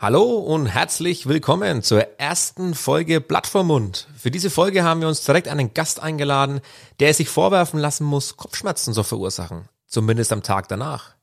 Hallo 0.00 0.38
und 0.38 0.66
herzlich 0.66 1.26
willkommen 1.26 1.82
zur 1.82 2.20
ersten 2.20 2.74
Folge 2.74 3.20
Blatt 3.20 3.52
Mund. 3.52 4.06
Für 4.16 4.30
diese 4.30 4.48
Folge 4.48 4.84
haben 4.84 5.00
wir 5.00 5.08
uns 5.08 5.24
direkt 5.24 5.48
einen 5.48 5.74
Gast 5.74 5.98
eingeladen, 5.98 6.60
der 7.00 7.12
sich 7.14 7.28
vorwerfen 7.28 7.80
lassen 7.80 8.04
muss, 8.04 8.36
Kopfschmerzen 8.36 8.94
zu 8.94 9.02
verursachen. 9.02 9.68
Zumindest 9.86 10.32
am 10.32 10.44
Tag 10.44 10.68
danach. 10.68 11.16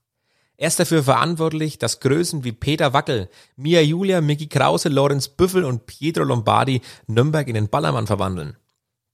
Er 0.57 0.67
ist 0.67 0.77
dafür 0.77 1.03
verantwortlich, 1.03 1.79
dass 1.79 2.01
Größen 2.01 2.43
wie 2.43 2.51
Peter 2.51 2.91
Wackel, 2.91 3.29
Mia 3.55 3.79
Julia, 3.79 4.19
Mickey 4.19 4.47
Krause, 4.47 4.89
Lorenz 4.89 5.29
Büffel 5.29 5.63
und 5.63 5.85
Pietro 5.85 6.25
Lombardi 6.25 6.81
Nürnberg 7.07 7.47
in 7.47 7.53
den 7.53 7.69
Ballermann 7.69 8.07
verwandeln. 8.07 8.57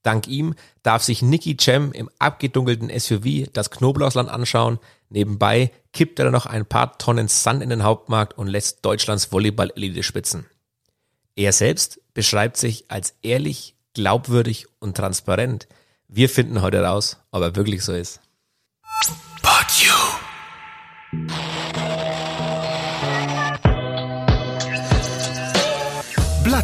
Dank 0.03 0.27
ihm 0.27 0.55
darf 0.83 1.03
sich 1.03 1.21
Nicky 1.21 1.57
Cem 1.59 1.91
im 1.91 2.09
abgedunkelten 2.19 2.91
SUV 2.97 3.47
das 3.53 3.69
Knoblauchsland 3.69 4.29
anschauen. 4.29 4.79
Nebenbei 5.09 5.71
kippt 5.93 6.19
er 6.19 6.31
noch 6.31 6.45
ein 6.45 6.65
paar 6.65 6.97
Tonnen 6.97 7.27
Sand 7.27 7.61
in 7.61 7.69
den 7.69 7.83
Hauptmarkt 7.83 8.37
und 8.37 8.47
lässt 8.47 8.83
Deutschlands 8.83 9.31
Volleyball-Elite 9.31 10.03
spitzen. 10.03 10.45
Er 11.35 11.53
selbst 11.53 11.99
beschreibt 12.13 12.57
sich 12.57 12.85
als 12.89 13.13
ehrlich, 13.21 13.75
glaubwürdig 13.93 14.67
und 14.79 14.97
transparent. 14.97 15.67
Wir 16.07 16.29
finden 16.29 16.61
heute 16.61 16.83
raus, 16.83 17.17
ob 17.31 17.41
er 17.41 17.55
wirklich 17.55 17.83
so 17.83 17.93
ist. 17.93 18.19
But 19.41 19.69
you. 19.81 21.50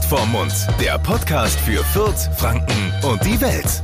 Vorm 0.08 0.32
Mund, 0.32 0.54
der 0.80 0.98
Podcast 1.00 1.60
für 1.60 1.84
Fürth, 1.84 2.30
Franken 2.38 2.94
und 3.04 3.22
die 3.26 3.42
Welt. 3.42 3.84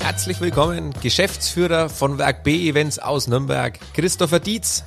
Herzlich 0.00 0.38
willkommen, 0.42 0.92
Geschäftsführer 1.00 1.88
von 1.88 2.18
Werk 2.18 2.44
B 2.44 2.68
Events 2.68 2.98
aus 2.98 3.26
Nürnberg, 3.26 3.78
Christopher 3.94 4.38
Dietz. 4.38 4.84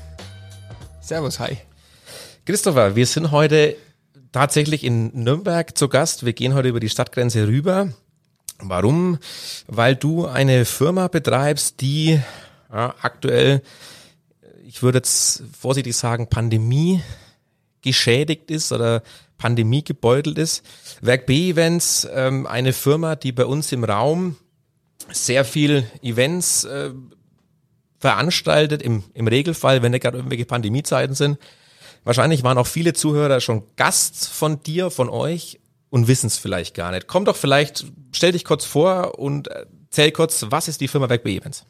Servus, 1.01 1.39
hi. 1.39 1.57
Christopher, 2.45 2.95
wir 2.95 3.07
sind 3.07 3.31
heute 3.31 3.75
tatsächlich 4.31 4.83
in 4.83 5.09
Nürnberg 5.15 5.75
zu 5.75 5.89
Gast. 5.89 6.23
Wir 6.23 6.33
gehen 6.33 6.53
heute 6.53 6.67
über 6.67 6.79
die 6.79 6.89
Stadtgrenze 6.89 7.47
rüber. 7.47 7.89
Warum? 8.59 9.17
Weil 9.65 9.95
du 9.95 10.27
eine 10.27 10.65
Firma 10.65 11.07
betreibst, 11.07 11.81
die 11.81 12.21
ja, 12.71 12.93
aktuell, 13.01 13.63
ich 14.65 14.81
würde 14.81 14.99
jetzt 14.99 15.43
vorsichtig 15.59 15.95
sagen, 15.95 16.27
Pandemie 16.29 17.01
geschädigt 17.81 18.49
ist 18.49 18.71
oder 18.71 19.03
Pandemie 19.37 19.83
gebeutelt 19.83 20.37
ist. 20.37 20.63
Werk 21.01 21.25
B 21.25 21.49
Events, 21.49 22.07
ähm, 22.11 22.47
eine 22.47 22.73
Firma, 22.73 23.15
die 23.15 23.31
bei 23.31 23.45
uns 23.45 23.71
im 23.71 23.83
Raum 23.83 24.37
sehr 25.11 25.43
viel 25.43 25.85
Events 26.01 26.63
äh, 26.63 26.91
veranstaltet, 27.99 28.81
im, 28.81 29.03
im 29.13 29.27
Regelfall, 29.27 29.81
wenn 29.81 29.91
da 29.91 29.97
gerade 29.97 30.17
irgendwelche 30.17 30.45
Pandemiezeiten 30.45 31.15
sind. 31.15 31.37
Wahrscheinlich 32.05 32.43
waren 32.43 32.57
auch 32.57 32.67
viele 32.67 32.93
Zuhörer 32.93 33.41
schon 33.41 33.63
Gast 33.75 34.27
von 34.29 34.61
dir, 34.63 34.91
von 34.91 35.09
euch 35.09 35.59
und 35.89 36.07
wissen 36.07 36.27
es 36.27 36.37
vielleicht 36.37 36.73
gar 36.73 36.91
nicht. 36.91 37.07
Komm 37.07 37.25
doch 37.25 37.35
vielleicht, 37.35 37.85
stell 38.13 38.31
dich 38.31 38.45
kurz 38.45 38.65
vor 38.65 39.19
und 39.19 39.47
erzähl 39.47 40.11
kurz, 40.11 40.45
was 40.49 40.67
ist 40.67 40.81
die 40.81 40.87
Firma 40.87 41.07
Back 41.07 41.25
Events? 41.25 41.65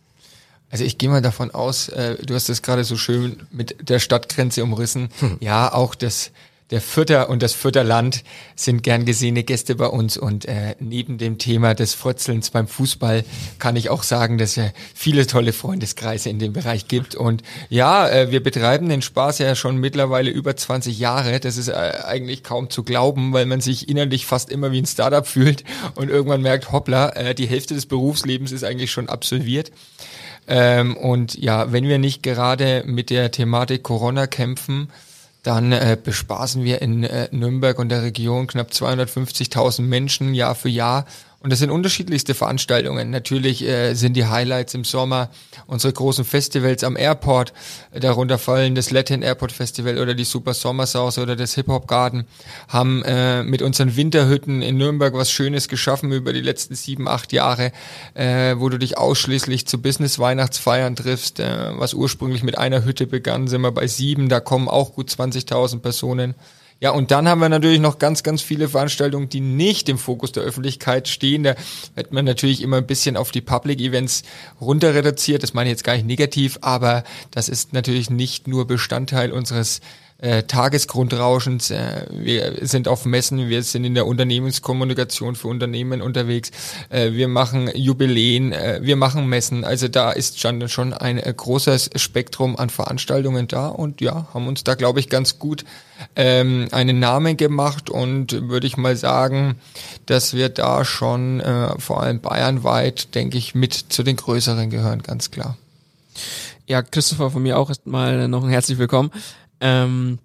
Also 0.73 0.85
ich 0.85 0.97
gehe 0.97 1.07
mal 1.07 1.21
davon 1.21 1.51
aus, 1.51 1.87
äh, 1.89 2.15
du 2.25 2.33
hast 2.33 2.49
das 2.49 2.63
gerade 2.63 2.83
so 2.83 2.97
schön 2.97 3.43
mit 3.51 3.87
der 3.87 3.99
Stadtgrenze 3.99 4.63
umrissen. 4.63 5.09
Hm. 5.19 5.37
Ja, 5.39 5.71
auch 5.71 5.93
das 5.93 6.31
der 6.71 6.81
Fürther 6.81 7.29
und 7.29 7.43
das 7.43 7.53
Fürtherland 7.53 8.23
sind 8.55 8.81
gern 8.81 9.05
gesehene 9.05 9.43
Gäste 9.43 9.75
bei 9.75 9.85
uns 9.85 10.17
und 10.17 10.45
äh, 10.45 10.73
neben 10.79 11.19
dem 11.19 11.37
Thema 11.37 11.75
des 11.75 11.93
Frotzelns 11.93 12.49
beim 12.49 12.67
Fußball 12.67 13.23
kann 13.59 13.75
ich 13.75 13.91
auch 13.91 14.01
sagen, 14.01 14.39
dass 14.39 14.57
es 14.57 14.71
viele 14.95 15.27
tolle 15.27 15.53
Freundeskreise 15.53 16.31
in 16.31 16.39
dem 16.39 16.53
Bereich 16.53 16.87
gibt 16.87 17.13
und 17.13 17.43
ja, 17.69 18.09
äh, 18.09 18.31
wir 18.31 18.41
betreiben 18.41 18.89
den 18.89 19.03
Spaß 19.03 19.37
ja 19.37 19.53
schon 19.53 19.77
mittlerweile 19.77 20.31
über 20.31 20.55
20 20.57 20.97
Jahre. 20.97 21.39
Das 21.39 21.57
ist 21.57 21.67
äh, 21.67 21.73
eigentlich 22.03 22.43
kaum 22.43 22.71
zu 22.71 22.81
glauben, 22.81 23.31
weil 23.33 23.45
man 23.45 23.61
sich 23.61 23.87
innerlich 23.87 24.25
fast 24.25 24.49
immer 24.49 24.71
wie 24.71 24.81
ein 24.81 24.87
Startup 24.87 25.27
fühlt 25.27 25.63
und 25.93 26.09
irgendwann 26.09 26.41
merkt, 26.41 26.71
hoppla, 26.71 27.09
äh, 27.09 27.35
die 27.35 27.45
Hälfte 27.45 27.75
des 27.75 27.85
Berufslebens 27.85 28.51
ist 28.51 28.63
eigentlich 28.63 28.89
schon 28.89 29.09
absolviert. 29.09 29.71
Ähm, 30.47 30.97
und 30.97 31.35
ja, 31.35 31.71
wenn 31.71 31.87
wir 31.87 31.97
nicht 31.97 32.23
gerade 32.23 32.83
mit 32.85 33.09
der 33.09 33.31
Thematik 33.31 33.83
Corona 33.83 34.27
kämpfen, 34.27 34.89
dann 35.43 35.73
äh, 35.73 35.97
bespaßen 36.01 36.63
wir 36.63 36.81
in 36.81 37.03
äh, 37.03 37.27
Nürnberg 37.31 37.77
und 37.77 37.89
der 37.89 38.01
Region 38.01 38.47
knapp 38.47 38.69
250.000 38.69 39.81
Menschen 39.81 40.33
Jahr 40.33 40.55
für 40.55 40.69
Jahr 40.69 41.05
und 41.43 41.51
das 41.51 41.59
sind 41.59 41.71
unterschiedlichste 41.71 42.33
Veranstaltungen. 42.33 43.09
Natürlich 43.09 43.63
äh, 43.63 43.95
sind 43.95 44.13
die 44.13 44.25
Highlights 44.25 44.73
im 44.75 44.85
Sommer 44.85 45.29
unsere 45.67 45.91
großen 45.91 46.23
Festivals 46.23 46.85
am 46.85 46.95
Airport. 46.95 47.51
Darunter 47.91 48.37
fallen 48.37 48.75
das 48.75 48.91
Latin 48.91 49.21
Airport 49.21 49.51
Festival 49.51 49.97
oder 49.97 50.13
die 50.13 50.23
Super 50.23 50.53
Sommersause 50.53 51.21
oder 51.21 51.35
das 51.35 51.53
Hip 51.55 51.67
Hop 51.67 51.85
Garden. 51.85 52.25
Haben 52.69 53.03
äh, 53.03 53.43
mit 53.43 53.61
unseren 53.61 53.97
Winterhütten 53.97 54.61
in 54.61 54.77
Nürnberg 54.77 55.13
was 55.15 55.31
Schönes 55.31 55.67
geschaffen 55.67 56.13
über 56.13 56.31
die 56.31 56.39
letzten 56.39 56.75
sieben, 56.75 57.09
acht 57.09 57.33
Jahre, 57.33 57.73
äh, 58.13 58.55
wo 58.57 58.69
du 58.69 58.79
dich 58.79 58.97
ausschließlich 58.97 59.67
zu 59.67 59.81
Business 59.81 60.19
Weihnachtsfeiern 60.19 60.95
triffst. 60.95 61.41
Äh, 61.41 61.77
was 61.77 61.93
ursprünglich 61.93 62.43
mit 62.43 62.57
einer 62.57 62.85
Hütte 62.85 63.05
begann, 63.05 63.49
sind 63.49 63.61
wir 63.61 63.71
bei 63.73 63.87
sieben. 63.87 64.29
Da 64.29 64.39
kommen 64.39 64.69
auch 64.69 64.93
gut 64.93 65.09
20.000 65.09 65.79
Personen. 65.79 66.35
Ja, 66.83 66.91
und 66.91 67.11
dann 67.11 67.29
haben 67.29 67.39
wir 67.39 67.47
natürlich 67.47 67.79
noch 67.79 67.97
ganz, 67.97 68.23
ganz 68.23 68.41
viele 68.41 68.67
Veranstaltungen, 68.67 69.29
die 69.29 69.39
nicht 69.39 69.87
im 69.87 69.97
Fokus 69.97 70.33
der 70.33 70.43
Öffentlichkeit 70.43 71.07
stehen. 71.07 71.43
Da 71.43 71.55
wird 71.95 72.11
man 72.11 72.25
natürlich 72.25 72.61
immer 72.61 72.75
ein 72.75 72.85
bisschen 72.85 73.15
auf 73.15 73.31
die 73.31 73.39
Public 73.39 73.79
Events 73.79 74.23
runter 74.59 74.93
reduziert. 74.93 75.43
Das 75.43 75.53
meine 75.53 75.69
ich 75.69 75.75
jetzt 75.75 75.85
gar 75.85 75.93
nicht 75.93 76.05
negativ, 76.05 76.57
aber 76.59 77.05
das 77.31 77.47
ist 77.47 77.71
natürlich 77.71 78.09
nicht 78.09 78.49
nur 78.49 78.67
Bestandteil 78.67 79.31
unseres 79.31 79.79
äh, 80.23 80.43
Tagesgrundrauschens. 80.43 81.69
Äh, 81.69 82.05
wir 82.09 82.65
sind 82.65 82.87
auf 82.87 83.05
Messen, 83.05 83.49
wir 83.49 83.61
sind 83.61 83.83
in 83.83 83.93
der 83.93 84.07
Unternehmenskommunikation 84.07 85.35
für 85.35 85.49
Unternehmen 85.49 86.01
unterwegs. 86.01 86.51
Äh, 86.89 87.11
wir 87.11 87.27
machen 87.27 87.69
Jubiläen, 87.75 88.53
äh, 88.53 88.79
wir 88.81 88.95
machen 88.95 89.27
Messen. 89.27 89.65
Also 89.65 89.89
da 89.89 90.11
ist 90.11 90.39
schon, 90.39 90.69
schon 90.69 90.93
ein 90.93 91.17
äh, 91.17 91.33
großes 91.35 91.89
Spektrum 91.97 92.55
an 92.55 92.69
Veranstaltungen 92.69 93.47
da 93.49 93.67
und 93.67 93.99
ja, 93.99 94.27
haben 94.33 94.47
uns 94.47 94.63
da, 94.63 94.75
glaube 94.75 95.01
ich, 95.01 95.09
ganz 95.09 95.39
gut 95.39 95.65
ähm, 96.15 96.67
einen 96.71 96.99
Namen 96.99 97.35
gemacht 97.35 97.89
und 97.89 98.49
würde 98.49 98.65
ich 98.65 98.77
mal 98.77 98.95
sagen, 98.95 99.55
dass 100.05 100.33
wir 100.33 100.47
da 100.47 100.85
schon 100.85 101.41
äh, 101.41 101.77
vor 101.79 102.01
allem 102.01 102.21
bayernweit, 102.21 103.13
denke 103.13 103.37
ich, 103.37 103.55
mit 103.55 103.73
zu 103.73 104.03
den 104.03 104.15
größeren 104.15 104.69
gehören, 104.69 105.03
ganz 105.03 105.31
klar. 105.31 105.57
Ja, 106.65 106.81
Christopher, 106.81 107.29
von 107.29 107.43
mir 107.43 107.57
auch 107.57 107.67
erstmal 107.67 108.29
noch 108.29 108.43
ein 108.45 108.49
herzlich 108.49 108.77
willkommen. 108.77 109.11
Ähm, 109.63 110.19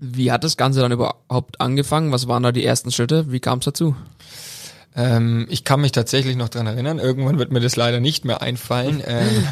wie 0.00 0.32
hat 0.32 0.44
das 0.44 0.56
Ganze 0.56 0.80
dann 0.80 0.92
überhaupt 0.92 1.60
angefangen? 1.60 2.12
Was 2.12 2.28
waren 2.28 2.42
da 2.42 2.52
die 2.52 2.64
ersten 2.64 2.90
Schritte? 2.90 3.30
Wie 3.30 3.40
kam 3.40 3.60
es 3.60 3.64
dazu? 3.64 3.94
Ähm, 4.96 5.46
ich 5.48 5.64
kann 5.64 5.80
mich 5.80 5.92
tatsächlich 5.92 6.36
noch 6.36 6.48
dran 6.48 6.66
erinnern. 6.66 6.98
Irgendwann 6.98 7.38
wird 7.38 7.52
mir 7.52 7.60
das 7.60 7.76
leider 7.76 8.00
nicht 8.00 8.24
mehr 8.24 8.42
einfallen. 8.42 9.02
ähm, 9.06 9.46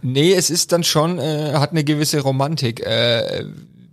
nee, 0.00 0.32
es 0.32 0.48
ist 0.50 0.72
dann 0.72 0.84
schon, 0.84 1.18
äh, 1.18 1.54
hat 1.54 1.72
eine 1.72 1.84
gewisse 1.84 2.20
Romantik. 2.20 2.80
Äh, 2.80 3.44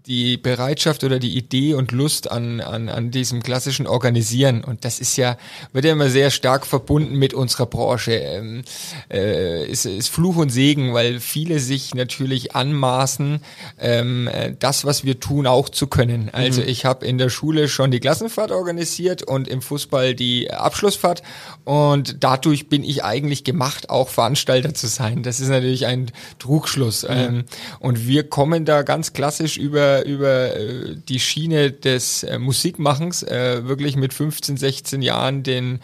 die 0.07 0.37
Bereitschaft 0.37 1.03
oder 1.03 1.19
die 1.19 1.35
Idee 1.35 1.73
und 1.73 1.91
Lust 1.91 2.31
an, 2.31 2.61
an, 2.61 2.89
an 2.89 3.11
diesem 3.11 3.41
klassischen 3.41 3.87
Organisieren. 3.87 4.63
Und 4.63 4.85
das 4.85 4.99
ist 4.99 5.17
ja, 5.17 5.37
wird 5.73 5.85
ja 5.85 5.93
immer 5.93 6.09
sehr 6.09 6.31
stark 6.31 6.65
verbunden 6.65 7.15
mit 7.15 7.33
unserer 7.33 7.65
Branche. 7.65 8.13
Ähm, 8.13 8.63
äh, 9.11 9.65
ist, 9.65 9.85
ist 9.85 10.09
Fluch 10.09 10.35
und 10.37 10.49
Segen, 10.49 10.93
weil 10.93 11.19
viele 11.19 11.59
sich 11.59 11.95
natürlich 11.95 12.55
anmaßen, 12.55 13.41
ähm, 13.79 14.29
das, 14.59 14.85
was 14.85 15.03
wir 15.03 15.19
tun, 15.19 15.47
auch 15.47 15.69
zu 15.69 15.87
können. 15.87 16.29
Also 16.31 16.61
mhm. 16.61 16.67
ich 16.67 16.85
habe 16.85 17.05
in 17.05 17.17
der 17.17 17.29
Schule 17.29 17.67
schon 17.67 17.91
die 17.91 17.99
Klassenfahrt 17.99 18.51
organisiert 18.51 19.23
und 19.23 19.47
im 19.47 19.61
Fußball 19.61 20.13
die 20.13 20.51
Abschlussfahrt. 20.51 21.23
Und 21.63 22.23
dadurch 22.23 22.69
bin 22.69 22.83
ich 22.83 23.03
eigentlich 23.03 23.43
gemacht, 23.43 23.89
auch 23.89 24.09
Veranstalter 24.09 24.73
zu 24.73 24.87
sein. 24.87 25.23
Das 25.23 25.39
ist 25.39 25.49
natürlich 25.49 25.87
ein 25.87 26.11
Trugschluss. 26.37 27.03
Mhm. 27.03 27.09
Ähm, 27.09 27.43
und 27.79 28.07
wir 28.07 28.29
kommen 28.29 28.65
da 28.65 28.83
ganz 28.83 29.13
klassisch 29.13 29.57
über 29.57 29.94
über, 30.03 30.55
äh, 30.55 30.95
die 30.95 31.19
Schiene 31.19 31.71
des 31.71 32.23
äh, 32.23 32.39
Musikmachens 32.39 33.23
äh, 33.23 33.67
wirklich 33.67 33.95
mit 33.95 34.13
15, 34.13 34.57
16 34.57 35.01
Jahren 35.01 35.43
den 35.43 35.79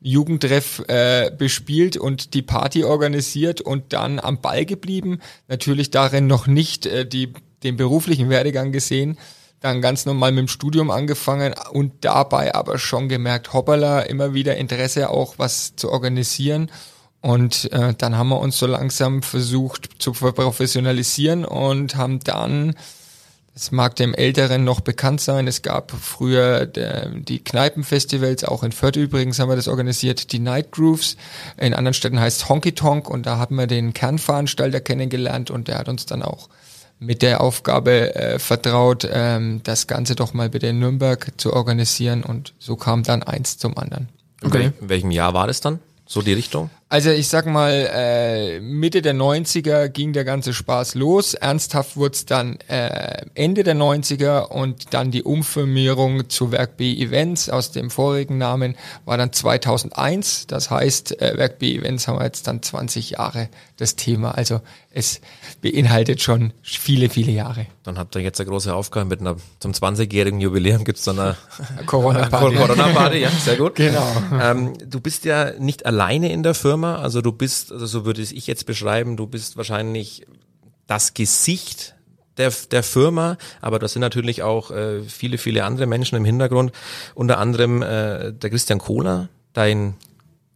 Jugendtreff 0.00 0.82
äh, 0.88 1.30
bespielt 1.36 1.96
und 1.96 2.34
die 2.34 2.42
Party 2.42 2.84
organisiert 2.84 3.60
und 3.60 3.92
dann 3.92 4.20
am 4.20 4.40
Ball 4.40 4.64
geblieben. 4.64 5.20
Natürlich 5.48 5.90
darin 5.90 6.26
noch 6.26 6.46
nicht 6.46 6.86
äh, 6.86 7.06
die, 7.06 7.32
den 7.62 7.76
beruflichen 7.76 8.28
Werdegang 8.28 8.72
gesehen. 8.72 9.18
Dann 9.60 9.80
ganz 9.80 10.04
normal 10.04 10.32
mit 10.32 10.40
dem 10.40 10.48
Studium 10.48 10.90
angefangen 10.90 11.54
und 11.72 12.04
dabei 12.04 12.54
aber 12.54 12.78
schon 12.78 13.08
gemerkt, 13.08 13.52
hoppala, 13.52 14.02
immer 14.02 14.34
wieder 14.34 14.56
Interesse 14.56 15.10
auch 15.10 15.38
was 15.38 15.74
zu 15.76 15.90
organisieren. 15.90 16.70
Und 17.22 17.72
äh, 17.72 17.94
dann 17.98 18.16
haben 18.16 18.28
wir 18.28 18.38
uns 18.38 18.58
so 18.58 18.66
langsam 18.66 19.22
versucht 19.22 20.00
zu 20.00 20.12
professionalisieren 20.12 21.44
und 21.44 21.96
haben 21.96 22.20
dann 22.20 22.76
Es 23.56 23.72
mag 23.72 23.96
dem 23.96 24.12
Älteren 24.12 24.64
noch 24.64 24.80
bekannt 24.80 25.22
sein. 25.22 25.46
Es 25.46 25.62
gab 25.62 25.90
früher 25.90 26.66
der, 26.66 27.08
die 27.08 27.42
Kneipenfestivals, 27.42 28.44
auch 28.44 28.62
in 28.62 28.70
Fürth 28.70 28.96
übrigens 28.96 29.38
haben 29.38 29.48
wir 29.48 29.56
das 29.56 29.66
organisiert, 29.66 30.32
die 30.32 30.40
Night 30.40 30.72
Grooves. 30.72 31.16
In 31.56 31.72
anderen 31.72 31.94
Städten 31.94 32.20
heißt 32.20 32.42
es 32.42 32.48
Honky 32.50 32.72
Tonk 32.72 33.08
und 33.08 33.24
da 33.24 33.38
haben 33.38 33.56
wir 33.56 33.66
den 33.66 33.94
Kernveranstalter 33.94 34.80
kennengelernt 34.80 35.50
und 35.50 35.68
der 35.68 35.78
hat 35.78 35.88
uns 35.88 36.04
dann 36.04 36.22
auch 36.22 36.50
mit 36.98 37.22
der 37.22 37.40
Aufgabe 37.40 38.14
äh, 38.14 38.38
vertraut, 38.38 39.08
ähm, 39.10 39.62
das 39.64 39.86
Ganze 39.86 40.16
doch 40.16 40.34
mal 40.34 40.50
bitte 40.50 40.66
in 40.66 40.78
Nürnberg 40.78 41.32
zu 41.38 41.54
organisieren 41.54 42.24
und 42.24 42.52
so 42.58 42.76
kam 42.76 43.04
dann 43.04 43.22
eins 43.22 43.56
zum 43.56 43.78
anderen. 43.78 44.10
Okay. 44.44 44.72
In 44.82 44.90
welchem 44.90 45.10
Jahr 45.10 45.32
war 45.32 45.46
das 45.46 45.62
dann? 45.62 45.78
So 46.04 46.20
die 46.20 46.34
Richtung? 46.34 46.68
Also 46.88 47.10
ich 47.10 47.26
sag 47.26 47.46
mal, 47.46 47.90
äh, 47.92 48.60
Mitte 48.60 49.02
der 49.02 49.14
90er 49.14 49.88
ging 49.88 50.12
der 50.12 50.24
ganze 50.24 50.54
Spaß 50.54 50.94
los. 50.94 51.34
Ernsthaft 51.34 51.96
wurde 51.96 52.12
es 52.14 52.26
dann 52.26 52.60
äh, 52.68 53.26
Ende 53.34 53.64
der 53.64 53.74
90er 53.74 54.50
und 54.50 54.94
dann 54.94 55.10
die 55.10 55.24
Umfirmierung 55.24 56.28
zu 56.28 56.52
Werk 56.52 56.76
B 56.76 56.94
Events 56.94 57.50
aus 57.50 57.72
dem 57.72 57.90
vorigen 57.90 58.38
Namen 58.38 58.76
war 59.04 59.16
dann 59.16 59.32
2001. 59.32 60.46
Das 60.46 60.70
heißt, 60.70 61.20
äh, 61.20 61.36
Werk 61.36 61.58
B 61.58 61.74
Events 61.74 62.06
haben 62.06 62.20
wir 62.20 62.24
jetzt 62.24 62.46
dann 62.46 62.62
20 62.62 63.10
Jahre 63.10 63.48
das 63.78 63.96
Thema. 63.96 64.30
Also 64.30 64.60
es 64.92 65.20
beinhaltet 65.62 66.22
schon 66.22 66.52
viele, 66.62 67.10
viele 67.10 67.32
Jahre. 67.32 67.66
Dann 67.82 67.98
habt 67.98 68.14
ihr 68.14 68.22
jetzt 68.22 68.40
eine 68.40 68.48
große 68.48 68.72
Aufgabe 68.72 69.06
mit 69.06 69.20
einer, 69.20 69.36
zum 69.58 69.72
20-jährigen 69.72 70.40
Jubiläum 70.40 70.84
gibt's 70.84 71.04
dann 71.04 71.18
eine 71.18 71.36
Corona-Party. 71.84 72.56
Corona-Party, 72.56 73.18
ja, 73.18 73.30
sehr 73.30 73.56
gut. 73.56 73.74
Genau. 73.74 74.06
Ähm, 74.40 74.72
du 74.88 75.00
bist 75.00 75.24
ja 75.24 75.52
nicht 75.58 75.84
alleine 75.84 76.32
in 76.32 76.42
der 76.42 76.54
Firma 76.54 76.75
Firma. 76.76 76.96
Also 76.96 77.22
du 77.22 77.32
bist, 77.32 77.72
also 77.72 77.86
so 77.86 78.04
würde 78.04 78.20
ich 78.20 78.46
jetzt 78.46 78.66
beschreiben, 78.66 79.16
du 79.16 79.26
bist 79.26 79.56
wahrscheinlich 79.56 80.26
das 80.86 81.14
Gesicht 81.14 81.94
der, 82.36 82.52
der 82.70 82.82
Firma, 82.82 83.38
aber 83.62 83.78
da 83.78 83.88
sind 83.88 84.00
natürlich 84.00 84.42
auch 84.42 84.70
äh, 84.70 85.02
viele, 85.02 85.38
viele 85.38 85.64
andere 85.64 85.86
Menschen 85.86 86.16
im 86.16 86.26
Hintergrund, 86.26 86.72
unter 87.14 87.38
anderem 87.38 87.80
äh, 87.80 88.34
der 88.34 88.50
Christian 88.50 88.78
Kohler, 88.78 89.30
dein 89.54 89.94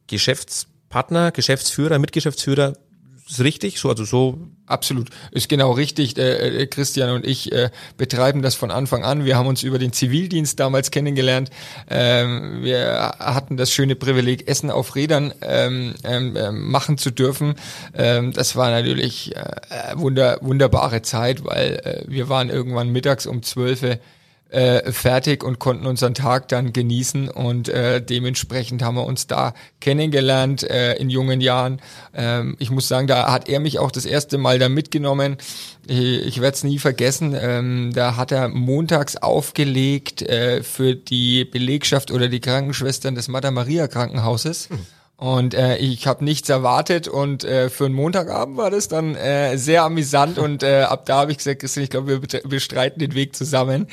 Geschäftspartner, 0.08 1.32
Geschäftsführer, 1.32 1.98
Mitgeschäftsführer, 1.98 2.74
ist 3.30 3.40
richtig, 3.40 3.78
so 3.78 3.88
also 3.88 4.04
so. 4.04 4.38
Absolut, 4.66 5.08
ist 5.32 5.48
genau 5.48 5.72
richtig. 5.72 6.16
Äh, 6.16 6.62
äh, 6.62 6.66
Christian 6.66 7.10
und 7.10 7.26
ich 7.26 7.50
äh, 7.50 7.70
betreiben 7.96 8.40
das 8.40 8.54
von 8.54 8.70
Anfang 8.70 9.02
an. 9.02 9.24
Wir 9.24 9.36
haben 9.36 9.48
uns 9.48 9.64
über 9.64 9.80
den 9.80 9.92
Zivildienst 9.92 10.60
damals 10.60 10.92
kennengelernt. 10.92 11.50
Ähm, 11.88 12.62
wir 12.62 13.16
hatten 13.18 13.56
das 13.56 13.72
schöne 13.72 13.96
Privileg, 13.96 14.46
Essen 14.46 14.70
auf 14.70 14.94
Rädern 14.94 15.32
ähm, 15.42 15.94
ähm, 16.04 16.36
äh, 16.36 16.52
machen 16.52 16.98
zu 16.98 17.10
dürfen. 17.10 17.56
Ähm, 17.94 18.32
das 18.32 18.54
war 18.54 18.70
natürlich 18.70 19.34
äh, 19.34 19.42
wunder, 19.94 20.38
wunderbare 20.40 21.02
Zeit, 21.02 21.44
weil 21.44 21.80
äh, 21.84 22.04
wir 22.06 22.28
waren 22.28 22.48
irgendwann 22.48 22.90
mittags 22.90 23.26
um 23.26 23.42
zwölf 23.42 23.82
äh, 24.50 24.90
fertig 24.92 25.44
und 25.44 25.58
konnten 25.58 25.86
unseren 25.86 26.14
Tag 26.14 26.48
dann 26.48 26.72
genießen 26.72 27.28
und 27.28 27.68
äh, 27.68 28.02
dementsprechend 28.02 28.82
haben 28.82 28.96
wir 28.96 29.06
uns 29.06 29.26
da 29.26 29.54
kennengelernt 29.80 30.62
äh, 30.64 30.94
in 30.94 31.08
jungen 31.08 31.40
Jahren. 31.40 31.80
Ähm, 32.14 32.56
ich 32.58 32.70
muss 32.70 32.88
sagen, 32.88 33.06
da 33.06 33.30
hat 33.30 33.48
er 33.48 33.60
mich 33.60 33.78
auch 33.78 33.90
das 33.90 34.06
erste 34.06 34.38
Mal 34.38 34.58
da 34.58 34.68
mitgenommen. 34.68 35.36
Ich, 35.86 36.26
ich 36.26 36.40
werde 36.40 36.56
es 36.56 36.64
nie 36.64 36.78
vergessen. 36.78 37.36
Ähm, 37.40 37.92
da 37.94 38.16
hat 38.16 38.32
er 38.32 38.48
montags 38.48 39.16
aufgelegt 39.16 40.22
äh, 40.22 40.62
für 40.62 40.94
die 40.94 41.44
Belegschaft 41.44 42.10
oder 42.10 42.28
die 42.28 42.40
Krankenschwestern 42.40 43.14
des 43.14 43.28
Mater 43.28 43.50
Maria 43.50 43.86
Krankenhauses. 43.86 44.68
Hm. 44.70 44.78
Und 45.20 45.52
äh, 45.52 45.76
ich 45.76 46.06
habe 46.06 46.24
nichts 46.24 46.48
erwartet 46.48 47.06
und 47.06 47.44
äh, 47.44 47.68
für 47.68 47.84
einen 47.84 47.94
Montagabend 47.94 48.56
war 48.56 48.70
das 48.70 48.88
dann 48.88 49.14
äh, 49.16 49.58
sehr 49.58 49.82
amüsant 49.82 50.38
und 50.38 50.62
äh, 50.62 50.80
ab 50.80 51.04
da 51.04 51.18
habe 51.18 51.32
ich 51.32 51.36
gesagt, 51.36 51.60
Christian, 51.60 51.84
ich 51.84 51.90
glaube, 51.90 52.22
wir 52.22 52.40
bestreiten 52.48 53.00
den 53.00 53.14
Weg 53.14 53.36
zusammen. 53.36 53.86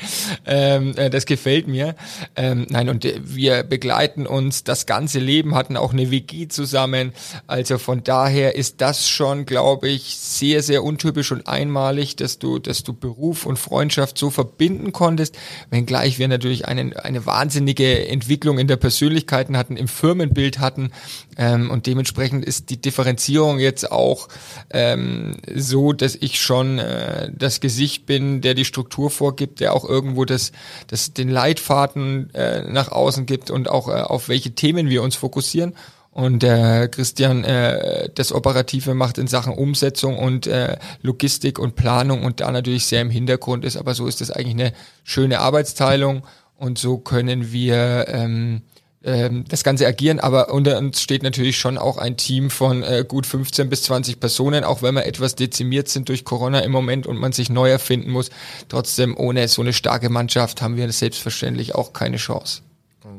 Ähm, 0.46 0.96
äh, 0.96 1.10
das 1.10 1.26
gefällt 1.26 1.68
mir. 1.68 1.96
Ähm, 2.34 2.66
nein, 2.70 2.88
und 2.88 3.04
äh, 3.04 3.20
wir 3.22 3.62
begleiten 3.62 4.26
uns 4.26 4.64
das 4.64 4.86
ganze 4.86 5.18
Leben, 5.18 5.54
hatten 5.54 5.76
auch 5.76 5.92
eine 5.92 6.10
WG 6.10 6.48
zusammen. 6.48 7.12
Also 7.46 7.76
von 7.76 8.02
daher 8.02 8.54
ist 8.54 8.80
das 8.80 9.06
schon, 9.06 9.44
glaube 9.44 9.90
ich, 9.90 10.16
sehr, 10.16 10.62
sehr 10.62 10.82
untypisch 10.82 11.30
und 11.30 11.46
einmalig, 11.46 12.16
dass 12.16 12.38
du, 12.38 12.58
dass 12.58 12.84
du 12.84 12.94
Beruf 12.94 13.44
und 13.44 13.58
Freundschaft 13.58 14.16
so 14.16 14.30
verbinden 14.30 14.92
konntest, 14.92 15.36
wenngleich 15.68 16.18
wir 16.18 16.28
natürlich 16.28 16.66
einen, 16.66 16.96
eine 16.96 17.26
wahnsinnige 17.26 18.08
Entwicklung 18.08 18.58
in 18.58 18.66
der 18.66 18.76
Persönlichkeiten 18.76 19.58
hatten, 19.58 19.76
im 19.76 19.88
Firmenbild 19.88 20.58
hatten. 20.58 20.90
Ähm, 21.36 21.70
und 21.70 21.86
dementsprechend 21.86 22.44
ist 22.44 22.70
die 22.70 22.80
Differenzierung 22.80 23.58
jetzt 23.58 23.90
auch 23.90 24.28
ähm, 24.70 25.36
so, 25.54 25.92
dass 25.92 26.14
ich 26.14 26.40
schon 26.40 26.78
äh, 26.78 27.30
das 27.34 27.60
Gesicht 27.60 28.06
bin, 28.06 28.40
der 28.40 28.54
die 28.54 28.64
Struktur 28.64 29.10
vorgibt, 29.10 29.60
der 29.60 29.74
auch 29.74 29.84
irgendwo 29.84 30.24
das, 30.24 30.52
das 30.86 31.12
den 31.12 31.28
Leitfaden 31.28 32.32
äh, 32.34 32.62
nach 32.62 32.90
außen 32.90 33.26
gibt 33.26 33.50
und 33.50 33.68
auch 33.68 33.88
äh, 33.88 33.92
auf 33.92 34.28
welche 34.28 34.52
Themen 34.52 34.88
wir 34.88 35.02
uns 35.02 35.16
fokussieren. 35.16 35.74
Und 36.10 36.42
äh, 36.42 36.88
Christian 36.88 37.44
äh, 37.44 38.08
das 38.12 38.32
Operative 38.32 38.94
macht 38.94 39.18
in 39.18 39.28
Sachen 39.28 39.52
Umsetzung 39.52 40.18
und 40.18 40.48
äh, 40.48 40.76
Logistik 41.00 41.60
und 41.60 41.76
Planung 41.76 42.24
und 42.24 42.40
da 42.40 42.50
natürlich 42.50 42.86
sehr 42.86 43.02
im 43.02 43.10
Hintergrund 43.10 43.64
ist. 43.64 43.76
Aber 43.76 43.94
so 43.94 44.08
ist 44.08 44.20
das 44.20 44.32
eigentlich 44.32 44.54
eine 44.54 44.72
schöne 45.04 45.38
Arbeitsteilung 45.38 46.24
und 46.56 46.76
so 46.76 46.98
können 46.98 47.52
wir 47.52 48.06
ähm, 48.08 48.62
ähm, 49.04 49.44
das 49.48 49.62
Ganze 49.62 49.86
agieren, 49.86 50.18
aber 50.18 50.52
unter 50.52 50.76
uns 50.78 51.00
steht 51.00 51.22
natürlich 51.22 51.56
schon 51.56 51.78
auch 51.78 51.98
ein 51.98 52.16
Team 52.16 52.50
von 52.50 52.82
äh, 52.82 53.04
gut 53.06 53.26
15 53.26 53.68
bis 53.68 53.84
20 53.84 54.18
Personen, 54.18 54.64
auch 54.64 54.82
wenn 54.82 54.94
wir 54.94 55.06
etwas 55.06 55.36
dezimiert 55.36 55.88
sind 55.88 56.08
durch 56.08 56.24
Corona 56.24 56.60
im 56.60 56.72
Moment 56.72 57.06
und 57.06 57.16
man 57.16 57.32
sich 57.32 57.48
neu 57.48 57.70
erfinden 57.70 58.10
muss. 58.10 58.30
Trotzdem, 58.68 59.16
ohne 59.16 59.46
so 59.46 59.62
eine 59.62 59.72
starke 59.72 60.08
Mannschaft 60.08 60.62
haben 60.62 60.76
wir 60.76 60.90
selbstverständlich 60.90 61.74
auch 61.76 61.92
keine 61.92 62.16
Chance. 62.16 62.62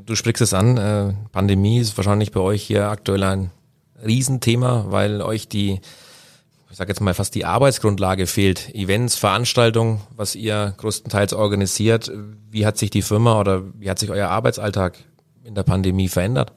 Du 0.06 0.16
sprichst 0.16 0.42
es 0.42 0.54
an, 0.54 0.78
äh, 0.78 1.14
Pandemie 1.32 1.80
ist 1.80 1.96
wahrscheinlich 1.96 2.32
bei 2.32 2.42
euch 2.42 2.64
hier 2.64 2.90
aktuell 2.90 3.24
ein 3.24 3.52
Riesenthema, 4.06 4.86
weil 4.90 5.22
euch 5.22 5.48
die, 5.48 5.80
ich 6.70 6.78
sage 6.78 6.90
jetzt 6.90 7.00
mal 7.00 7.14
fast 7.14 7.36
die 7.36 7.46
Arbeitsgrundlage 7.46 8.28
fehlt. 8.28 8.74
Events, 8.76 9.16
Veranstaltungen, 9.16 10.02
was 10.16 10.36
ihr 10.36 10.74
größtenteils 10.78 11.34
organisiert. 11.34 12.12
Wie 12.52 12.66
hat 12.66 12.78
sich 12.78 12.90
die 12.90 13.02
Firma 13.02 13.40
oder 13.40 13.64
wie 13.80 13.90
hat 13.90 14.00
sich 14.00 14.10
euer 14.10 14.30
Arbeitsalltag 14.30 14.98
in 15.50 15.56
der 15.56 15.64
Pandemie 15.64 16.08
verändert? 16.08 16.54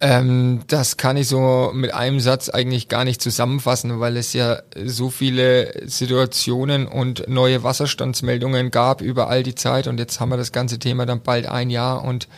Ähm, 0.00 0.60
das 0.68 0.96
kann 0.96 1.16
ich 1.16 1.26
so 1.26 1.72
mit 1.74 1.92
einem 1.92 2.20
Satz 2.20 2.48
eigentlich 2.48 2.88
gar 2.88 3.04
nicht 3.04 3.20
zusammenfassen, 3.20 3.98
weil 3.98 4.16
es 4.16 4.32
ja 4.32 4.60
so 4.84 5.10
viele 5.10 5.72
Situationen 5.88 6.86
und 6.86 7.28
neue 7.28 7.64
Wasserstandsmeldungen 7.64 8.70
gab 8.70 9.00
über 9.00 9.28
all 9.28 9.42
die 9.42 9.56
Zeit 9.56 9.88
und 9.88 9.98
jetzt 9.98 10.20
haben 10.20 10.28
wir 10.28 10.36
das 10.36 10.52
ganze 10.52 10.78
Thema 10.78 11.04
dann 11.04 11.22
bald 11.22 11.46
ein 11.46 11.68
Jahr 11.68 12.04
und 12.04 12.28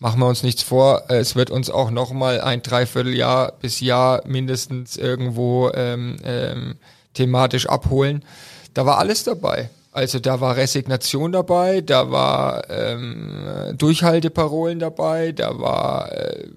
machen 0.00 0.18
wir 0.18 0.26
uns 0.26 0.42
nichts 0.42 0.62
vor, 0.62 1.04
es 1.08 1.36
wird 1.36 1.50
uns 1.50 1.70
auch 1.70 1.90
nochmal 1.90 2.40
ein 2.40 2.62
Dreivierteljahr 2.62 3.52
bis 3.60 3.80
Jahr 3.80 4.22
mindestens 4.26 4.96
irgendwo 4.96 5.70
ähm, 5.74 6.16
ähm, 6.24 6.76
thematisch 7.14 7.68
abholen. 7.68 8.24
Da 8.74 8.86
war 8.86 8.98
alles 8.98 9.22
dabei. 9.22 9.70
Also 9.92 10.18
da 10.18 10.40
war 10.40 10.56
Resignation 10.56 11.32
dabei, 11.32 11.80
da 11.80 12.10
war 12.10 12.68
ähm, 12.70 13.74
Durchhalteparolen 13.76 14.78
dabei, 14.78 15.32
da 15.32 15.58
war 15.58 16.12
äh, 16.12 16.48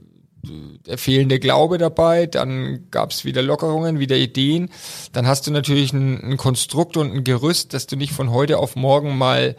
der 0.44 0.98
fehlende 0.98 1.40
Glaube 1.40 1.78
dabei, 1.78 2.26
dann 2.26 2.88
gab 2.92 3.12
es 3.12 3.26
wieder 3.26 3.42
Lockerungen, 3.42 4.00
wieder 4.00 4.18
Ideen. 4.18 4.70
Dann 5.14 5.28
hast 5.28 5.48
du 5.48 5.52
natürlich 5.52 5.94
ein, 5.94 6.32
ein 6.32 6.38
Konstrukt 6.38 6.98
und 6.98 7.14
ein 7.14 7.24
Gerüst, 7.24 7.74
dass 7.74 7.88
du 7.88 7.96
nicht 7.96 8.12
von 8.14 8.32
heute 8.32 8.58
auf 8.58 8.76
morgen 8.76 9.18
mal 9.18 9.56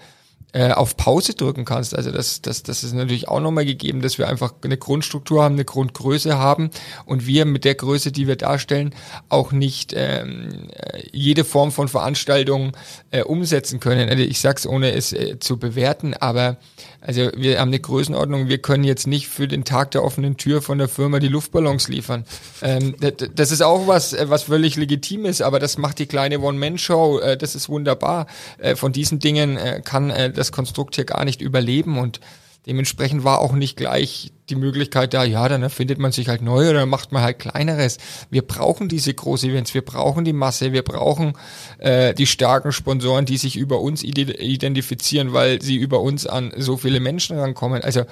äh, 0.53 0.71
auf 0.71 0.97
Pause 0.97 1.35
drücken 1.35 1.65
kannst. 1.65 1.97
Also 1.97 2.11
das, 2.11 2.43
das, 2.43 2.63
das 2.63 2.85
ist 2.85 2.93
natürlich 2.93 3.29
auch 3.29 3.41
nochmal 3.41 3.65
gegeben, 3.65 4.03
dass 4.03 4.19
wir 4.19 4.29
einfach 4.29 4.53
eine 4.63 4.77
Grundstruktur 4.77 5.43
haben, 5.43 5.55
eine 5.55 5.65
Grundgröße 5.65 6.39
haben 6.39 6.71
und 7.07 7.27
wir 7.27 7.45
mit 7.45 7.65
der 7.65 7.75
Größe, 7.75 8.13
die 8.13 8.27
wir 8.27 8.37
darstellen, 8.37 8.95
auch 9.29 9.53
nicht 9.53 9.95
ähm, 9.97 10.69
äh, 10.75 11.03
jede 11.13 11.45
Form 11.45 11.73
von 11.73 11.89
Veranstaltung 11.89 12.73
äh, 13.11 13.23
umsetzen 13.23 13.81
können. 13.81 14.09
Also 14.09 14.23
ich 14.23 14.41
sag's 14.41 14.67
ohne 14.67 14.93
es 14.93 15.13
äh, 15.13 15.39
zu 15.39 15.59
bewerten, 15.59 16.15
aber 16.15 16.59
also 17.05 17.31
wir 17.35 17.59
haben 17.59 17.69
eine 17.69 17.81
Größenordnung, 17.81 18.49
wir 18.49 18.59
können 18.59 18.85
jetzt 18.85 19.07
nicht 19.07 19.27
für 19.29 19.49
den 19.49 19.65
Tag 19.65 19.91
der 19.91 20.05
offenen 20.05 20.37
Tür 20.37 20.63
von 20.63 20.79
der 20.79 20.89
Firma 20.89 21.19
die 21.19 21.29
Luftballons 21.29 21.89
liefern. 21.89 22.25
Ähm, 22.63 22.95
das 23.35 23.51
ist 23.51 23.61
auch 23.61 23.89
was, 23.89 24.13
äh, 24.13 24.31
was 24.31 24.45
völlig 24.45 24.77
legitim 24.77 25.25
ist, 25.25 25.43
aber 25.43 25.59
das 25.59 25.79
macht 25.79 25.99
die 25.99 26.07
kleine 26.07 26.39
One-Man-Show, 26.39 27.19
äh, 27.19 27.37
das 27.37 27.57
ist 27.57 27.69
wunderbar. 27.69 28.27
Äh, 28.59 28.77
von 28.77 28.93
diesen 28.93 29.19
Dingen 29.19 29.59
kann 29.85 30.13
das 30.35 30.53
Konstrukt 30.53 30.95
hier 30.95 31.05
gar 31.05 31.25
nicht 31.25 31.41
überleben 31.41 31.99
und 31.99 32.21
Dementsprechend 32.67 33.25
war 33.25 33.41
auch 33.41 33.53
nicht 33.53 33.77
gleich 33.77 34.33
die 34.49 34.55
Möglichkeit 34.55 35.15
da, 35.15 35.25
ja, 35.25 35.49
dann 35.49 35.63
erfindet 35.63 35.99
man 35.99 36.13
sich 36.13 36.29
halt 36.29 36.43
neu 36.43 36.71
oder 36.71 36.87
macht 36.87 37.11
man 37.11 37.23
halt 37.23 37.41
kleineres. 37.41 37.99
Wir 38.31 38.43
brauchen 38.43 38.89
diese 38.89 39.13
großen 39.13 39.51
Events, 39.51 39.75
wir 39.75 39.85
brauchen 39.85 40.25
die 40.25 40.33
Masse, 40.33 40.73
wir 40.73 40.83
brauchen 40.83 41.33
äh, 41.79 42.15
die 42.15 42.27
starken 42.27 42.71
Sponsoren, 42.71 43.25
die 43.25 43.37
sich 43.37 43.57
über 43.57 43.81
uns 43.81 44.05
identifizieren, 44.05 45.33
weil 45.33 45.61
sie 45.61 45.77
über 45.77 46.01
uns 46.01 46.27
an 46.27 46.53
so 46.57 46.77
viele 46.77 47.01
Menschen 47.01 47.37
rankommen. 47.37 47.83
Also 47.83 48.05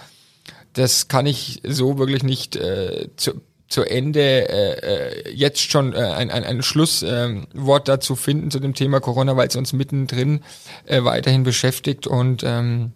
das 0.73 1.07
kann 1.07 1.27
ich 1.27 1.61
so 1.65 1.99
wirklich 1.99 2.25
nicht 2.25 2.57
äh, 2.57 3.09
zu, 3.17 3.41
zu 3.69 3.85
Ende 3.85 4.49
äh, 4.49 5.29
äh, 5.29 5.33
jetzt 5.33 5.71
schon 5.71 5.93
äh, 5.93 5.99
ein, 5.99 6.31
ein, 6.31 6.43
ein 6.43 6.63
Schlusswort 6.63 7.89
äh, 7.89 7.93
dazu 7.93 8.17
finden 8.17 8.51
zu 8.51 8.59
dem 8.59 8.75
Thema 8.75 9.01
Corona, 9.01 9.37
weil 9.37 9.47
es 9.47 9.57
uns 9.57 9.73
mittendrin 9.73 10.41
äh, 10.87 11.05
weiterhin 11.05 11.45
beschäftigt 11.45 12.09
und 12.09 12.43
ähm, 12.45 12.93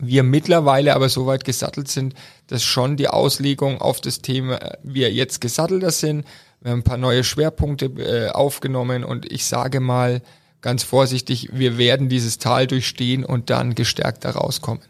wir 0.00 0.22
mittlerweile 0.22 0.94
aber 0.94 1.08
so 1.08 1.26
weit 1.26 1.44
gesattelt 1.44 1.88
sind, 1.88 2.14
dass 2.46 2.62
schon 2.62 2.96
die 2.96 3.08
Auslegung 3.08 3.80
auf 3.80 4.00
das 4.00 4.22
Thema 4.22 4.56
äh, 4.56 4.78
wir 4.82 5.12
jetzt 5.12 5.40
gesattelter 5.40 5.90
sind. 5.90 6.26
Wir 6.60 6.72
haben 6.72 6.80
ein 6.80 6.84
paar 6.84 6.96
neue 6.96 7.24
Schwerpunkte 7.24 7.86
äh, 7.86 8.30
aufgenommen 8.30 9.04
und 9.04 9.30
ich 9.30 9.46
sage 9.46 9.80
mal 9.80 10.22
ganz 10.60 10.82
vorsichtig, 10.82 11.48
wir 11.52 11.78
werden 11.78 12.08
dieses 12.08 12.38
Tal 12.38 12.66
durchstehen 12.66 13.24
und 13.24 13.50
dann 13.50 13.74
gestärkt 13.74 14.24
da 14.24 14.30
rauskommen. 14.30 14.82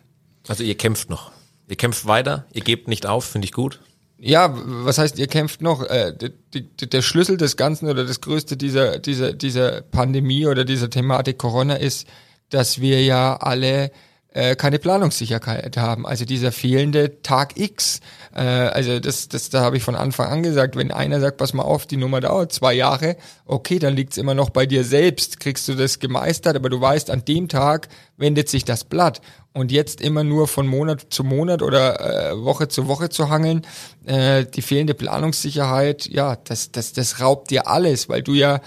Also 0.49 0.64
ihr 0.64 0.76
kämpft 0.76 1.11
noch. 1.11 1.31
Ihr 1.69 1.76
kämpft 1.76 2.07
weiter, 2.07 2.47
ihr 2.52 2.62
gebt 2.62 2.88
nicht 2.88 3.07
auf, 3.07 3.25
finde 3.25 3.45
ich 3.45 3.52
gut. 3.52 3.81
Ja, 4.19 4.52
was 4.52 4.99
heißt, 4.99 5.19
ihr 5.19 5.29
kämpft 5.29 5.62
noch? 5.62 5.83
Äh, 5.83 6.12
die, 6.52 6.62
die, 6.62 6.90
der 6.90 7.00
Schlüssel 7.00 7.37
des 7.37 7.57
Ganzen 7.57 7.88
oder 7.88 8.05
das 8.05 8.21
Größte 8.21 8.57
dieser, 8.57 8.99
dieser, 8.99 9.33
dieser 9.33 9.81
Pandemie 9.81 10.47
oder 10.47 10.64
dieser 10.64 10.90
Thematik 10.90 11.38
Corona 11.38 11.76
ist, 11.76 12.07
dass 12.50 12.81
wir 12.81 13.02
ja 13.02 13.37
alle 13.37 13.90
äh, 14.33 14.55
keine 14.55 14.79
Planungssicherheit 14.79 15.77
haben. 15.77 16.07
Also 16.07 16.25
dieser 16.25 16.53
fehlende 16.53 17.21
Tag 17.23 17.59
X. 17.59 18.01
Äh, 18.35 18.41
also 18.41 19.01
das, 19.01 19.29
das, 19.29 19.51
da 19.51 19.61
habe 19.63 19.77
ich 19.77 19.83
von 19.83 19.97
Anfang 19.97 20.29
an 20.29 20.43
gesagt, 20.43 20.77
wenn 20.77 20.93
einer 20.93 21.21
sagt, 21.21 21.39
pass 21.39 21.53
mal 21.53 21.65
auf, 21.65 21.87
die 21.87 21.97
Nummer 21.97 22.21
dauert 22.21 22.53
zwei 22.53 22.75
Jahre, 22.75 23.17
okay, 23.45 23.79
dann 23.79 23.97
liegt's 23.97 24.17
immer 24.17 24.35
noch 24.35 24.51
bei 24.51 24.67
dir 24.67 24.85
selbst, 24.85 25.41
kriegst 25.41 25.67
du 25.69 25.75
das 25.75 25.99
gemeistert, 25.99 26.57
aber 26.57 26.69
du 26.69 26.81
weißt, 26.81 27.11
an 27.11 27.25
dem 27.25 27.49
Tag 27.49 27.89
wendet 28.17 28.49
sich 28.49 28.65
das 28.65 28.85
Blatt. 28.85 29.21
Und 29.53 29.73
jetzt 29.73 30.01
immer 30.01 30.23
nur 30.23 30.47
von 30.47 30.69
Monat 30.69 31.07
zu 31.11 31.25
Monat 31.25 31.61
oder 31.61 32.31
äh, 32.31 32.45
Woche 32.45 32.69
zu 32.69 32.87
Woche 32.87 33.09
zu 33.09 33.31
hangeln, 33.31 33.67
äh, 34.07 34.45
die 34.45 34.63
fehlende 34.63 34.95
Planungssicherheit, 34.95 36.07
ja, 36.07 36.37
das, 36.45 36.71
das, 36.71 36.93
das 36.93 37.21
raubt 37.21 37.51
dir 37.51 37.67
alles, 37.67 38.09
weil 38.09 38.23
du 38.23 38.35
ja 38.35 38.61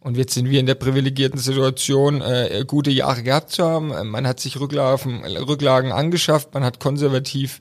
und 0.00 0.16
jetzt 0.16 0.34
sind 0.34 0.48
wir 0.48 0.60
in 0.60 0.66
der 0.66 0.74
privilegierten 0.74 1.38
Situation, 1.38 2.22
äh, 2.22 2.64
gute 2.66 2.90
Jahre 2.90 3.22
gehabt 3.22 3.50
zu 3.50 3.64
haben. 3.64 4.08
Man 4.08 4.26
hat 4.26 4.40
sich 4.40 4.58
Rücklagen, 4.58 5.24
Rücklagen 5.24 5.92
angeschafft, 5.92 6.54
man 6.54 6.64
hat 6.64 6.80
konservativ 6.80 7.60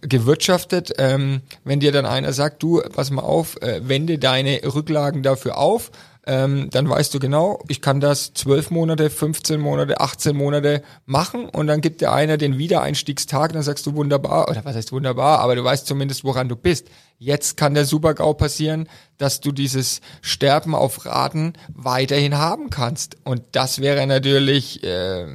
gewirtschaftet. 0.00 0.94
Ähm, 0.98 1.42
wenn 1.64 1.78
dir 1.78 1.92
dann 1.92 2.04
einer 2.04 2.32
sagt, 2.32 2.62
du, 2.62 2.82
pass 2.92 3.10
mal 3.10 3.22
auf, 3.22 3.60
äh, 3.62 3.80
wende 3.88 4.18
deine 4.18 4.60
Rücklagen 4.64 5.22
dafür 5.22 5.58
auf, 5.58 5.92
ähm, 6.28 6.68
dann 6.70 6.88
weißt 6.88 7.14
du 7.14 7.20
genau, 7.20 7.62
ich 7.68 7.80
kann 7.80 8.00
das 8.00 8.34
12 8.34 8.72
Monate, 8.72 9.10
15 9.10 9.60
Monate, 9.60 10.00
18 10.00 10.36
Monate 10.36 10.82
machen 11.04 11.48
und 11.48 11.68
dann 11.68 11.80
gibt 11.80 12.00
dir 12.00 12.10
einer 12.10 12.36
den 12.36 12.58
Wiedereinstiegstag, 12.58 13.52
dann 13.52 13.62
sagst 13.62 13.86
du 13.86 13.94
wunderbar, 13.94 14.50
oder 14.50 14.64
was 14.64 14.74
heißt 14.74 14.90
wunderbar, 14.90 15.38
aber 15.38 15.54
du 15.54 15.62
weißt 15.62 15.86
zumindest, 15.86 16.24
woran 16.24 16.48
du 16.48 16.56
bist. 16.56 16.88
Jetzt 17.18 17.56
kann 17.56 17.72
der 17.72 17.86
Supergau 17.86 18.34
passieren, 18.34 18.88
dass 19.16 19.40
du 19.40 19.50
dieses 19.50 20.02
Sterben 20.20 20.74
auf 20.74 21.06
Raten 21.06 21.54
weiterhin 21.68 22.36
haben 22.36 22.68
kannst. 22.68 23.16
Und 23.24 23.42
das 23.52 23.80
wäre 23.80 24.06
natürlich 24.06 24.84
äh, 24.84 25.26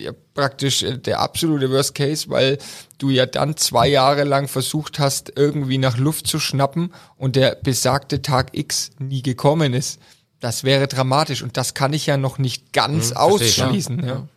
ja, 0.00 0.12
praktisch 0.34 0.84
äh, 0.84 0.96
der 0.96 1.18
absolute 1.18 1.70
Worst 1.70 1.96
Case, 1.96 2.30
weil 2.30 2.58
du 2.98 3.10
ja 3.10 3.26
dann 3.26 3.56
zwei 3.56 3.88
Jahre 3.88 4.22
lang 4.22 4.46
versucht 4.46 5.00
hast, 5.00 5.32
irgendwie 5.34 5.78
nach 5.78 5.98
Luft 5.98 6.28
zu 6.28 6.38
schnappen 6.38 6.94
und 7.16 7.34
der 7.34 7.56
besagte 7.56 8.22
Tag 8.22 8.56
X 8.56 8.90
nie 9.00 9.22
gekommen 9.22 9.74
ist. 9.74 9.98
Das 10.38 10.62
wäre 10.62 10.86
dramatisch 10.86 11.42
und 11.42 11.56
das 11.56 11.74
kann 11.74 11.92
ich 11.92 12.06
ja 12.06 12.16
noch 12.16 12.38
nicht 12.38 12.72
ganz 12.72 13.10
hm, 13.10 13.16
ausschließen. 13.16 14.04
Ja. 14.04 14.06
Ja. 14.06 14.28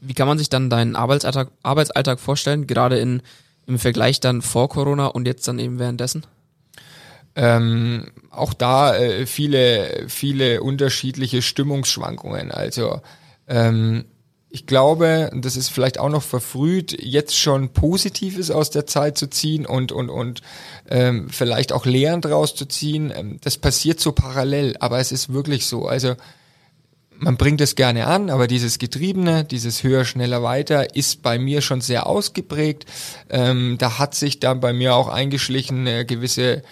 Wie 0.00 0.14
kann 0.14 0.26
man 0.26 0.38
sich 0.38 0.48
dann 0.48 0.70
deinen 0.70 0.96
Arbeitsalltag, 0.96 1.50
Arbeitsalltag 1.62 2.18
vorstellen, 2.18 2.66
gerade 2.66 2.98
in 2.98 3.22
im 3.66 3.78
Vergleich 3.78 4.20
dann 4.20 4.42
vor 4.42 4.68
Corona 4.68 5.06
und 5.06 5.26
jetzt 5.26 5.46
dann 5.48 5.58
eben 5.58 5.78
währenddessen? 5.78 6.26
Ähm, 7.34 8.10
auch 8.30 8.52
da 8.52 8.94
äh, 8.96 9.26
viele, 9.26 10.04
viele 10.08 10.62
unterschiedliche 10.62 11.40
Stimmungsschwankungen. 11.40 12.50
Also 12.50 13.00
ähm, 13.48 14.04
ich 14.54 14.66
glaube, 14.66 15.30
das 15.34 15.56
ist 15.56 15.70
vielleicht 15.70 15.98
auch 15.98 16.10
noch 16.10 16.22
verfrüht, 16.22 17.02
jetzt 17.02 17.38
schon 17.38 17.70
Positives 17.70 18.50
aus 18.50 18.68
der 18.68 18.86
Zeit 18.86 19.16
zu 19.16 19.30
ziehen 19.30 19.64
und 19.64 19.92
und 19.92 20.10
und 20.10 20.42
ähm, 20.90 21.30
vielleicht 21.30 21.72
auch 21.72 21.86
Lehren 21.86 22.20
draus 22.20 22.54
zu 22.54 22.66
ziehen. 22.66 23.10
Ähm, 23.16 23.38
das 23.40 23.56
passiert 23.56 23.98
so 23.98 24.12
parallel, 24.12 24.76
aber 24.78 24.98
es 24.98 25.10
ist 25.10 25.32
wirklich 25.32 25.66
so. 25.66 25.86
Also 25.86 26.16
man 27.22 27.36
bringt 27.36 27.60
es 27.60 27.76
gerne 27.76 28.06
an, 28.08 28.30
aber 28.30 28.48
dieses 28.48 28.78
Getriebene, 28.78 29.44
dieses 29.44 29.84
höher, 29.84 30.04
schneller, 30.04 30.42
weiter 30.42 30.96
ist 30.96 31.22
bei 31.22 31.38
mir 31.38 31.60
schon 31.62 31.80
sehr 31.80 32.06
ausgeprägt. 32.06 32.84
Ähm, 33.30 33.76
da 33.78 33.98
hat 33.98 34.14
sich 34.14 34.40
dann 34.40 34.60
bei 34.60 34.72
mir 34.72 34.96
auch 34.96 35.08
eingeschlichen 35.08 35.86
eine 35.86 36.04
gewisse 36.04 36.62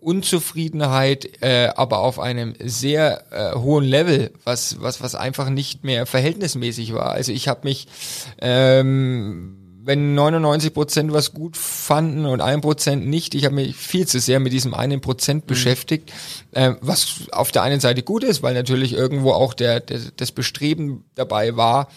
Unzufriedenheit, 0.00 1.42
äh, 1.42 1.68
aber 1.76 2.00
auf 2.00 2.18
einem 2.18 2.54
sehr 2.58 3.24
äh, 3.30 3.56
hohen 3.56 3.84
Level, 3.84 4.32
was, 4.42 4.80
was, 4.80 5.00
was 5.00 5.14
einfach 5.14 5.48
nicht 5.48 5.84
mehr 5.84 6.06
verhältnismäßig 6.06 6.92
war. 6.92 7.12
Also 7.12 7.30
ich 7.30 7.46
habe 7.46 7.60
mich 7.62 7.86
ähm, 8.40 9.61
wenn 9.84 10.14
99 10.14 10.72
Prozent 10.72 11.12
was 11.12 11.32
gut 11.32 11.56
fanden 11.56 12.24
und 12.24 12.40
ein 12.40 12.60
Prozent 12.60 13.06
nicht, 13.06 13.34
ich 13.34 13.44
habe 13.44 13.56
mich 13.56 13.76
viel 13.76 14.06
zu 14.06 14.20
sehr 14.20 14.38
mit 14.38 14.52
diesem 14.52 14.74
einen 14.74 15.00
Prozent 15.00 15.44
mhm. 15.44 15.48
beschäftigt, 15.48 16.12
äh, 16.52 16.74
was 16.80 17.24
auf 17.32 17.50
der 17.50 17.62
einen 17.62 17.80
Seite 17.80 18.02
gut 18.02 18.24
ist, 18.24 18.42
weil 18.42 18.54
natürlich 18.54 18.92
irgendwo 18.92 19.32
auch 19.32 19.54
der, 19.54 19.80
der 19.80 20.00
das 20.16 20.32
Bestreben 20.32 21.04
dabei 21.14 21.56
war, 21.56 21.88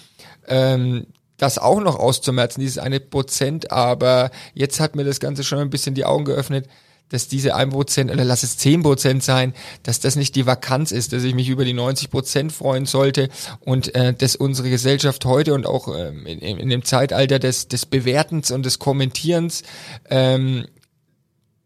ähm, 0.48 1.06
das 1.38 1.58
auch 1.58 1.82
noch 1.82 2.00
auszumerzen, 2.00 2.62
dieses 2.62 2.78
eine 2.78 3.00
Prozent, 3.00 3.72
aber 3.72 4.32
jetzt 4.54 4.80
hat 4.80 4.96
mir 4.96 5.04
das 5.04 5.20
Ganze 5.20 5.44
schon 5.44 5.60
ein 5.60 5.70
bisschen 5.70 5.94
die 5.94 6.06
Augen 6.06 6.26
geöffnet, 6.26 6.68
dass 7.10 7.28
diese 7.28 7.56
1% 7.56 8.12
oder 8.12 8.24
lass 8.24 8.44
es 8.44 8.60
10% 8.60 9.22
sein, 9.22 9.54
dass 9.84 10.00
das 10.00 10.16
nicht 10.16 10.36
die 10.36 10.46
Vakanz 10.46 10.92
ist, 10.92 11.14
dass 11.14 11.24
ich 11.24 11.36
mich 11.36 11.50
über 11.50 11.66
die 11.66 11.74
90% 11.74 12.52
freuen 12.52 12.86
sollte 12.86 13.30
und 13.60 13.94
äh, 13.96 14.14
dass 14.14 14.36
unsere 14.36 14.70
Gesellschaft 14.70 15.26
heute 15.26 15.54
und 15.54 15.66
auch 15.66 15.88
ähm, 15.96 16.26
in, 16.26 16.40
in 16.40 16.70
dem 16.70 16.84
Zeitalter 16.84 17.40
des, 17.40 17.68
des 17.68 17.86
Bewertens 17.86 18.52
und 18.52 18.66
des 18.66 18.80
Kommentierens 18.80 19.64
ähm, 20.10 20.66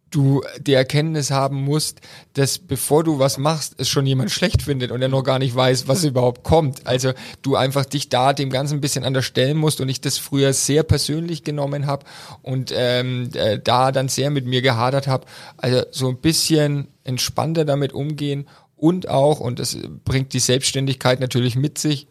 du 0.09 0.41
die 0.59 0.73
Erkenntnis 0.73 1.31
haben 1.31 1.61
musst, 1.61 2.01
dass 2.33 2.57
bevor 2.57 3.03
du 3.03 3.19
was 3.19 3.37
machst, 3.37 3.75
es 3.77 3.89
schon 3.89 4.05
jemand 4.05 4.31
schlecht 4.31 4.61
findet 4.61 4.91
und 4.91 5.01
er 5.01 5.07
noch 5.07 5.23
gar 5.23 5.39
nicht 5.39 5.55
weiß, 5.55 5.87
was 5.87 6.03
überhaupt 6.03 6.43
kommt. 6.43 6.87
Also 6.87 7.13
du 7.41 7.55
einfach 7.55 7.85
dich 7.85 8.09
da 8.09 8.33
dem 8.33 8.49
Ganzen 8.49 8.75
ein 8.75 8.81
bisschen 8.81 9.03
unterstellen 9.03 9.57
musst 9.57 9.81
und 9.81 9.89
ich 9.89 10.01
das 10.01 10.17
früher 10.17 10.53
sehr 10.53 10.83
persönlich 10.83 11.43
genommen 11.43 11.85
habe 11.85 12.05
und 12.41 12.73
ähm, 12.75 13.29
äh, 13.33 13.59
da 13.59 13.91
dann 13.91 14.09
sehr 14.09 14.29
mit 14.29 14.45
mir 14.45 14.61
gehadert 14.61 15.07
habe. 15.07 15.25
Also 15.57 15.83
so 15.91 16.09
ein 16.09 16.17
bisschen 16.17 16.87
entspannter 17.03 17.65
damit 17.65 17.93
umgehen 17.93 18.47
und 18.75 19.09
auch, 19.09 19.39
und 19.39 19.59
das 19.59 19.77
bringt 20.05 20.33
die 20.33 20.39
Selbstständigkeit 20.39 21.19
natürlich 21.19 21.55
mit 21.55 21.77
sich, 21.77 22.07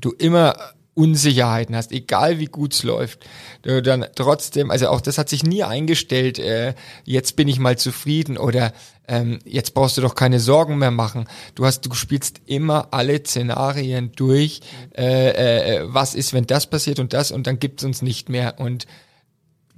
du 0.00 0.10
immer 0.10 0.56
Unsicherheiten 0.98 1.76
hast, 1.76 1.92
egal 1.92 2.40
wie 2.40 2.46
gut's 2.46 2.82
läuft, 2.82 3.24
du 3.62 3.80
dann 3.80 4.04
trotzdem, 4.16 4.72
also 4.72 4.88
auch 4.88 5.00
das 5.00 5.16
hat 5.16 5.28
sich 5.28 5.44
nie 5.44 5.62
eingestellt, 5.62 6.40
äh, 6.40 6.74
jetzt 7.04 7.36
bin 7.36 7.46
ich 7.46 7.60
mal 7.60 7.78
zufrieden 7.78 8.36
oder 8.36 8.72
ähm, 9.06 9.38
jetzt 9.44 9.74
brauchst 9.74 9.96
du 9.96 10.00
doch 10.00 10.16
keine 10.16 10.40
Sorgen 10.40 10.76
mehr 10.76 10.90
machen. 10.90 11.28
Du 11.54 11.64
hast, 11.64 11.82
du 11.82 11.94
spielst 11.94 12.40
immer 12.46 12.88
alle 12.90 13.20
Szenarien 13.20 14.10
durch, 14.16 14.60
äh, 14.96 15.76
äh, 15.76 15.84
was 15.84 16.16
ist, 16.16 16.34
wenn 16.34 16.46
das 16.46 16.68
passiert 16.68 16.98
und 16.98 17.12
das 17.12 17.30
und 17.30 17.46
dann 17.46 17.60
gibt's 17.60 17.84
uns 17.84 18.02
nicht 18.02 18.28
mehr 18.28 18.58
und 18.58 18.86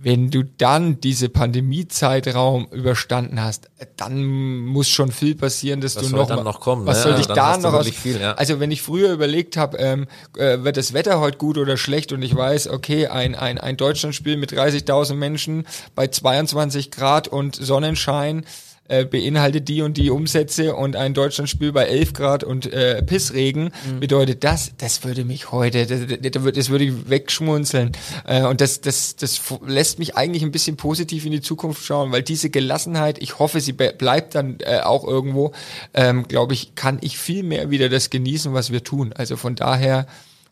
wenn 0.02 0.30
du 0.30 0.44
dann 0.44 1.00
diese 1.00 1.28
Pandemiezeitraum 1.28 2.68
überstanden 2.70 3.42
hast, 3.42 3.68
dann 3.96 4.24
muss 4.24 4.88
schon 4.88 5.12
viel 5.12 5.34
passieren, 5.34 5.80
dass 5.80 5.96
was 5.96 6.08
du 6.08 6.16
noch, 6.16 6.26
dann 6.26 6.44
noch 6.44 6.60
kommen. 6.60 6.86
Was 6.86 7.04
ne? 7.04 7.12
soll 7.12 7.20
ich 7.20 7.26
dann 7.26 7.36
da 7.36 7.46
hast 7.48 7.64
du 7.64 7.68
noch 7.68 7.74
aus, 7.74 7.88
viel, 7.88 8.18
ja. 8.18 8.32
Also 8.32 8.60
wenn 8.60 8.70
ich 8.70 8.80
früher 8.80 9.12
überlegt 9.12 9.58
habe, 9.58 9.76
ähm, 9.76 10.06
äh, 10.38 10.62
wird 10.62 10.78
das 10.78 10.94
Wetter 10.94 11.20
heute 11.20 11.36
gut 11.36 11.58
oder 11.58 11.76
schlecht 11.76 12.12
und 12.12 12.22
ich 12.22 12.34
weiß, 12.34 12.68
okay, 12.68 13.08
ein 13.08 13.34
ein 13.34 13.58
ein 13.58 13.76
Deutschlandspiel 13.76 14.36
mit 14.38 14.52
30.000 14.52 15.14
Menschen 15.14 15.66
bei 15.94 16.08
22 16.08 16.90
Grad 16.90 17.28
und 17.28 17.56
Sonnenschein 17.56 18.44
äh, 18.90 19.04
beinhaltet 19.04 19.68
die 19.68 19.82
und 19.82 19.96
die 19.96 20.10
Umsätze 20.10 20.74
und 20.74 20.96
ein 20.96 21.14
Deutschlandspiel 21.14 21.72
bei 21.72 21.84
11 21.84 22.12
Grad 22.12 22.44
und 22.44 22.72
äh, 22.72 23.02
Pissregen, 23.02 23.70
mhm. 23.86 24.00
bedeutet 24.00 24.42
das, 24.42 24.72
das 24.78 25.04
würde 25.04 25.24
mich 25.24 25.52
heute, 25.52 25.86
das, 25.86 26.00
das, 26.20 26.52
das 26.52 26.70
würde 26.70 26.84
ich 26.84 27.08
wegschmunzeln. 27.08 27.92
Äh, 28.26 28.42
und 28.42 28.60
das, 28.60 28.80
das, 28.80 29.16
das 29.16 29.40
lässt 29.64 29.98
mich 29.98 30.16
eigentlich 30.16 30.42
ein 30.42 30.50
bisschen 30.50 30.76
positiv 30.76 31.24
in 31.24 31.32
die 31.32 31.40
Zukunft 31.40 31.84
schauen, 31.84 32.10
weil 32.10 32.22
diese 32.22 32.50
Gelassenheit, 32.50 33.22
ich 33.22 33.38
hoffe, 33.38 33.60
sie 33.60 33.72
bleibt 33.72 34.34
dann 34.34 34.58
äh, 34.60 34.80
auch 34.80 35.06
irgendwo, 35.06 35.52
ähm, 35.94 36.26
glaube 36.26 36.54
ich, 36.54 36.74
kann 36.74 36.98
ich 37.00 37.16
viel 37.16 37.42
mehr 37.44 37.70
wieder 37.70 37.88
das 37.88 38.10
genießen, 38.10 38.52
was 38.52 38.72
wir 38.72 38.82
tun. 38.82 39.12
Also 39.14 39.36
von 39.36 39.54
daher, 39.54 40.06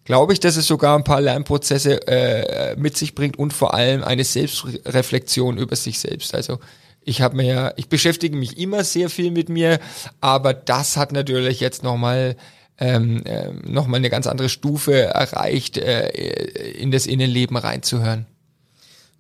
glaube 0.05 0.33
ich, 0.33 0.41
dass 0.41 0.57
es 0.57 0.67
sogar 0.67 0.97
ein 0.97 1.05
paar 1.05 1.21
Lernprozesse 1.21 2.07
äh, 2.07 2.77
mit 2.77 2.97
sich 2.97 3.15
bringt 3.15 3.39
und 3.39 3.53
vor 3.53 3.75
allem 3.75 4.05
eine 4.05 4.25
Selbstreflexion 4.25 5.59
über 5.59 5.77
sich 5.77 5.99
selbst. 5.99 6.35
Also 6.35 6.59
ich 7.09 7.23
habe 7.23 7.37
mir 7.37 7.45
ja, 7.45 7.73
ich 7.77 7.89
beschäftige 7.89 8.37
mich 8.37 8.59
immer 8.59 8.85
sehr 8.85 9.09
viel 9.09 9.31
mit 9.31 9.49
mir, 9.49 9.81
aber 10.21 10.53
das 10.53 10.97
hat 10.97 11.11
natürlich 11.13 11.59
jetzt 11.61 11.83
nochmal 11.83 12.37
ähm, 12.79 13.25
äh, 13.25 13.51
noch 13.67 13.93
eine 13.93 14.11
ganz 14.11 14.27
andere 14.27 14.49
Stufe 14.49 14.93
erreicht, 15.03 15.79
äh, 15.79 16.09
in 16.73 16.91
das 16.91 17.07
Innenleben 17.07 17.57
reinzuhören. 17.57 18.27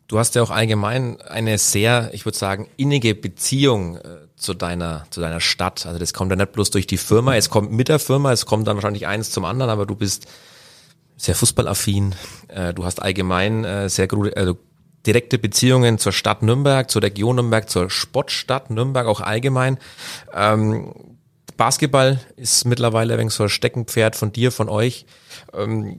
du 0.07 0.19
hast 0.19 0.35
ja 0.35 0.43
auch 0.43 0.51
allgemein 0.51 1.21
eine 1.23 1.59
sehr, 1.59 2.11
ich 2.13 2.25
würde 2.25 2.39
sagen, 2.39 2.69
innige 2.77 3.15
Beziehung 3.15 3.97
äh, 3.97 4.03
zu 4.37 4.55
deiner, 4.55 5.05
zu 5.11 5.21
deiner 5.21 5.41
Stadt. 5.41 5.87
Also 5.87 5.99
das 5.99 6.13
kommt 6.13 6.31
ja 6.31 6.37
nicht 6.37 6.53
bloß 6.53 6.71
durch 6.71 6.87
die 6.87 6.99
Firma, 6.99 7.37
es 7.37 7.51
kommt 7.51 7.73
mit 7.73 7.89
der 7.89 7.99
Firma, 7.99 8.33
es 8.33 8.47
kommt 8.47 8.69
dann 8.69 8.77
wahrscheinlich 8.77 9.07
eins 9.07 9.31
zum 9.31 9.45
anderen, 9.45 9.71
aber 9.71 9.87
du 9.87 9.95
bist 9.95 10.27
sehr 11.17 11.35
fußballaffin. 11.35 12.15
Äh, 12.49 12.75
du 12.75 12.85
hast 12.85 13.03
allgemein 13.03 13.65
äh, 13.65 13.89
sehr 13.89 14.09
gute, 14.09 14.37
also 14.37 14.57
direkte 15.09 15.39
Beziehungen 15.39 15.97
zur 15.97 16.13
Stadt 16.13 16.43
Nürnberg, 16.43 16.91
zur 16.91 17.03
Region 17.03 17.37
Nürnberg, 17.37 17.69
zur 17.69 17.89
Sportstadt 17.89 18.71
Nürnberg 18.71 19.07
auch 19.07 19.23
allgemein. 19.23 19.79
Ähm, 20.35 20.93
Basketball 21.57 22.21
ist 22.37 22.67
mittlerweile 22.67 23.15
ein 23.15 23.21
wenig 23.21 23.33
so 23.33 23.45
ein 23.45 23.49
Steckenpferd 23.49 24.17
von 24.17 24.33
dir, 24.33 24.53
von 24.53 24.69
euch. 24.69 25.07
Ähm, 25.55 25.99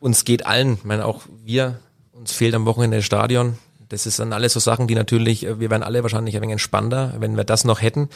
uns 0.00 0.24
geht 0.24 0.44
allen, 0.44 0.74
ich 0.74 0.84
meine 0.84 1.04
auch 1.04 1.22
wir, 1.44 1.78
uns 2.12 2.32
fehlt 2.32 2.56
am 2.56 2.66
Wochenende 2.66 2.96
das 2.96 3.06
Stadion. 3.06 3.58
Das 3.88 4.06
ist 4.06 4.18
dann 4.18 4.32
alles 4.32 4.54
so 4.54 4.60
Sachen, 4.60 4.88
die 4.88 4.96
natürlich, 4.96 5.46
äh, 5.46 5.60
wir 5.60 5.70
wären 5.70 5.84
alle 5.84 6.02
wahrscheinlich 6.02 6.34
ein 6.34 6.42
wenig 6.42 6.54
entspannter, 6.54 7.14
wenn 7.20 7.36
wir 7.36 7.44
das 7.44 7.64
noch 7.64 7.80
hätten. 7.80 8.08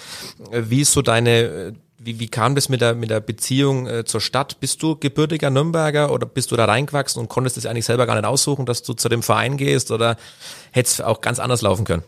Äh, 0.51 0.65
wie 0.67 0.81
ist 0.81 0.93
so 0.93 1.03
deine, 1.03 1.39
äh, 1.41 1.73
wie, 2.03 2.19
wie 2.19 2.29
kam 2.29 2.55
das 2.55 2.69
mit 2.69 2.81
der, 2.81 2.95
mit 2.95 3.11
der 3.11 3.21
Beziehung 3.21 3.87
äh, 3.87 4.05
zur 4.05 4.21
Stadt? 4.21 4.59
Bist 4.61 4.83
du 4.83 4.97
gebürtiger 4.97 5.51
Nürnberger 5.51 6.11
oder 6.13 6.27
bist 6.27 6.51
du 6.51 6.57
da 6.57 6.65
reingewachsen 6.65 7.21
und 7.21 7.29
konntest 7.29 7.59
es 7.59 7.67
eigentlich 7.67 7.85
selber 7.85 8.07
gar 8.07 8.15
nicht 8.15 8.25
aussuchen, 8.25 8.65
dass 8.65 8.83
du 8.83 8.95
zu 8.95 9.09
dem 9.09 9.23
Verein 9.23 9.59
gehst 9.59 9.91
oder 9.91 10.17
hätte 10.71 10.89
es 10.89 11.01
auch 11.01 11.21
ganz 11.21 11.39
anders 11.39 11.61
laufen 11.61 11.85
können? 11.85 12.03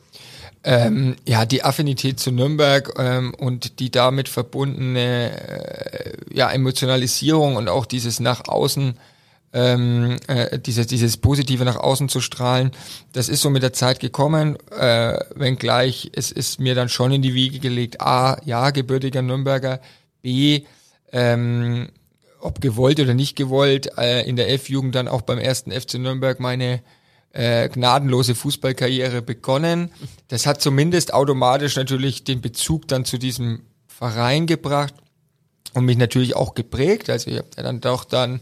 Ähm, 0.64 1.16
ja, 1.26 1.44
die 1.44 1.64
Affinität 1.64 2.20
zu 2.20 2.30
Nürnberg 2.30 2.94
ähm, 2.96 3.34
und 3.34 3.80
die 3.80 3.90
damit 3.90 4.28
verbundene 4.28 5.32
äh, 5.32 6.12
ja, 6.32 6.50
Emotionalisierung 6.50 7.56
und 7.56 7.68
auch 7.68 7.84
dieses 7.84 8.20
nach 8.20 8.48
außen 8.48 8.96
ähm, 9.52 10.16
äh, 10.28 10.58
dieses, 10.58 10.86
dieses 10.86 11.16
Positive 11.16 11.64
nach 11.64 11.76
außen 11.76 12.08
zu 12.08 12.20
strahlen, 12.20 12.72
das 13.12 13.28
ist 13.28 13.42
so 13.42 13.50
mit 13.50 13.62
der 13.62 13.72
Zeit 13.72 14.00
gekommen, 14.00 14.56
äh, 14.70 15.18
wenngleich 15.34 16.10
es 16.14 16.32
ist 16.32 16.58
mir 16.58 16.74
dann 16.74 16.88
schon 16.88 17.12
in 17.12 17.22
die 17.22 17.34
Wiege 17.34 17.58
gelegt, 17.58 18.00
A, 18.00 18.40
ja, 18.44 18.70
gebürtiger 18.70 19.22
Nürnberger, 19.22 19.80
B, 20.22 20.62
ähm, 21.12 21.90
ob 22.40 22.60
gewollt 22.60 22.98
oder 22.98 23.14
nicht 23.14 23.36
gewollt, 23.36 23.96
äh, 23.98 24.26
in 24.28 24.36
der 24.36 24.50
F-Jugend 24.52 24.94
dann 24.94 25.08
auch 25.08 25.22
beim 25.22 25.38
ersten 25.38 25.70
FC 25.70 25.94
Nürnberg 25.94 26.40
meine 26.40 26.82
äh, 27.32 27.68
gnadenlose 27.68 28.34
Fußballkarriere 28.34 29.22
begonnen. 29.22 29.90
Das 30.28 30.46
hat 30.46 30.60
zumindest 30.60 31.14
automatisch 31.14 31.76
natürlich 31.76 32.24
den 32.24 32.40
Bezug 32.40 32.88
dann 32.88 33.04
zu 33.04 33.18
diesem 33.18 33.62
Verein 33.86 34.46
gebracht 34.46 34.94
und 35.74 35.84
mich 35.84 35.96
natürlich 35.96 36.36
auch 36.36 36.54
geprägt. 36.54 37.08
Also 37.10 37.30
ich 37.30 37.38
habe 37.38 37.48
dann 37.56 37.80
doch 37.80 38.04
dann 38.04 38.40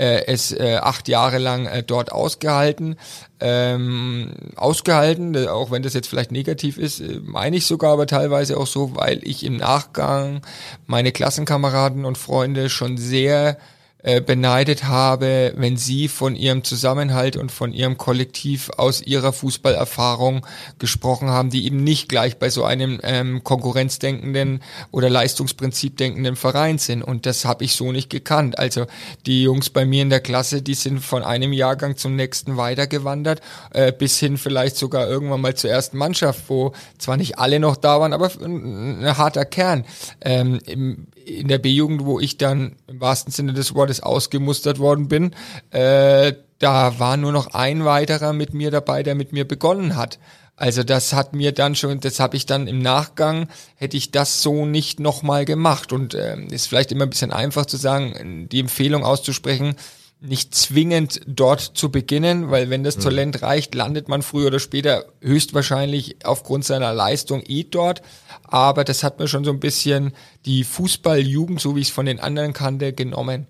äh, 0.00 0.26
es 0.26 0.52
äh, 0.52 0.78
acht 0.80 1.08
Jahre 1.08 1.38
lang 1.38 1.66
äh, 1.66 1.82
dort 1.82 2.10
ausgehalten. 2.10 2.96
Ähm, 3.38 4.32
ausgehalten, 4.56 5.34
äh, 5.34 5.48
auch 5.48 5.70
wenn 5.70 5.82
das 5.82 5.92
jetzt 5.94 6.08
vielleicht 6.08 6.32
negativ 6.32 6.78
ist, 6.78 7.00
äh, 7.00 7.20
meine 7.22 7.56
ich 7.56 7.66
sogar 7.66 7.92
aber 7.92 8.06
teilweise 8.06 8.56
auch 8.56 8.66
so, 8.66 8.96
weil 8.96 9.20
ich 9.22 9.44
im 9.44 9.56
Nachgang 9.56 10.40
meine 10.86 11.12
Klassenkameraden 11.12 12.06
und 12.06 12.16
Freunde 12.16 12.70
schon 12.70 12.96
sehr 12.96 13.58
äh, 14.02 14.20
beneidet 14.20 14.84
habe, 14.84 15.52
wenn 15.56 15.76
sie 15.76 16.08
von 16.08 16.34
ihrem 16.34 16.64
Zusammenhalt 16.64 17.36
und 17.36 17.52
von 17.52 17.72
ihrem 17.72 17.98
Kollektiv 17.98 18.70
aus 18.76 19.02
ihrer 19.02 19.32
Fußballerfahrung 19.32 20.46
gesprochen 20.78 21.28
haben, 21.28 21.50
die 21.50 21.66
eben 21.66 21.84
nicht 21.84 22.08
gleich 22.08 22.38
bei 22.38 22.48
so 22.48 22.64
einem 22.64 23.00
ähm, 23.02 23.44
konkurrenzdenkenden 23.44 24.62
oder 24.90 25.10
Leistungsprinzip 25.10 25.98
denkenden 25.98 26.36
Verein 26.36 26.78
sind. 26.78 27.02
Und 27.02 27.26
das 27.26 27.44
habe 27.44 27.64
ich 27.64 27.74
so 27.74 27.92
nicht 27.92 28.08
gekannt. 28.08 28.58
Also 28.58 28.86
die 29.26 29.42
Jungs 29.42 29.70
bei 29.70 29.84
mir 29.84 30.02
in 30.02 30.10
der 30.10 30.20
Klasse, 30.20 30.62
die 30.62 30.74
sind 30.74 31.00
von 31.00 31.22
einem 31.22 31.52
Jahrgang 31.52 31.96
zum 31.96 32.16
nächsten 32.16 32.56
weitergewandert, 32.56 33.40
äh, 33.72 33.92
bis 33.92 34.18
hin 34.18 34.38
vielleicht 34.38 34.76
sogar 34.76 35.08
irgendwann 35.08 35.40
mal 35.40 35.54
zur 35.54 35.70
ersten 35.70 35.98
Mannschaft, 35.98 36.44
wo 36.48 36.72
zwar 36.98 37.16
nicht 37.16 37.38
alle 37.38 37.60
noch 37.60 37.76
da 37.76 38.00
waren, 38.00 38.12
aber 38.12 38.30
ein, 38.42 39.04
ein 39.04 39.18
harter 39.18 39.44
Kern. 39.44 39.84
Ähm, 40.22 40.58
im, 40.66 41.06
in 41.26 41.48
der 41.48 41.58
B-Jugend, 41.58 42.04
wo 42.04 42.20
ich 42.20 42.38
dann 42.38 42.76
im 42.86 43.00
wahrsten 43.00 43.32
Sinne 43.32 43.52
des 43.52 43.74
Wortes 43.74 44.02
ausgemustert 44.02 44.78
worden 44.78 45.08
bin, 45.08 45.34
äh, 45.70 46.32
da 46.58 46.98
war 46.98 47.16
nur 47.16 47.32
noch 47.32 47.54
ein 47.54 47.84
weiterer 47.84 48.32
mit 48.32 48.52
mir 48.52 48.70
dabei, 48.70 49.02
der 49.02 49.14
mit 49.14 49.32
mir 49.32 49.48
begonnen 49.48 49.96
hat. 49.96 50.18
Also 50.56 50.82
das 50.82 51.14
hat 51.14 51.32
mir 51.32 51.52
dann 51.52 51.74
schon, 51.74 52.00
das 52.00 52.20
habe 52.20 52.36
ich 52.36 52.44
dann 52.44 52.66
im 52.66 52.80
Nachgang, 52.80 53.48
hätte 53.76 53.96
ich 53.96 54.10
das 54.10 54.42
so 54.42 54.66
nicht 54.66 55.00
nochmal 55.00 55.46
gemacht. 55.46 55.90
Und 55.90 56.12
äh, 56.12 56.38
ist 56.50 56.66
vielleicht 56.66 56.92
immer 56.92 57.04
ein 57.04 57.10
bisschen 57.10 57.32
einfach 57.32 57.64
zu 57.64 57.78
sagen, 57.78 58.46
die 58.50 58.60
Empfehlung 58.60 59.02
auszusprechen, 59.02 59.74
nicht 60.20 60.54
zwingend 60.54 61.22
dort 61.26 61.60
zu 61.60 61.90
beginnen, 61.90 62.50
weil 62.50 62.68
wenn 62.68 62.84
das. 62.84 62.96
Talent 62.98 63.42
reicht, 63.42 63.74
landet 63.74 64.08
man 64.08 64.22
früher 64.22 64.48
oder 64.48 64.58
später 64.58 65.06
höchstwahrscheinlich 65.20 66.24
aufgrund 66.24 66.64
seiner 66.64 66.92
Leistung 66.92 67.42
eh 67.46 67.64
dort. 67.64 68.02
Aber 68.44 68.84
das 68.84 69.02
hat 69.02 69.18
mir 69.18 69.28
schon 69.28 69.44
so 69.44 69.50
ein 69.50 69.60
bisschen 69.60 70.12
die 70.44 70.64
Fußballjugend, 70.64 71.60
so 71.60 71.76
wie 71.76 71.80
ich 71.80 71.88
es 71.88 71.94
von 71.94 72.04
den 72.04 72.20
anderen 72.20 72.52
kannte, 72.52 72.92
genommen. 72.92 73.46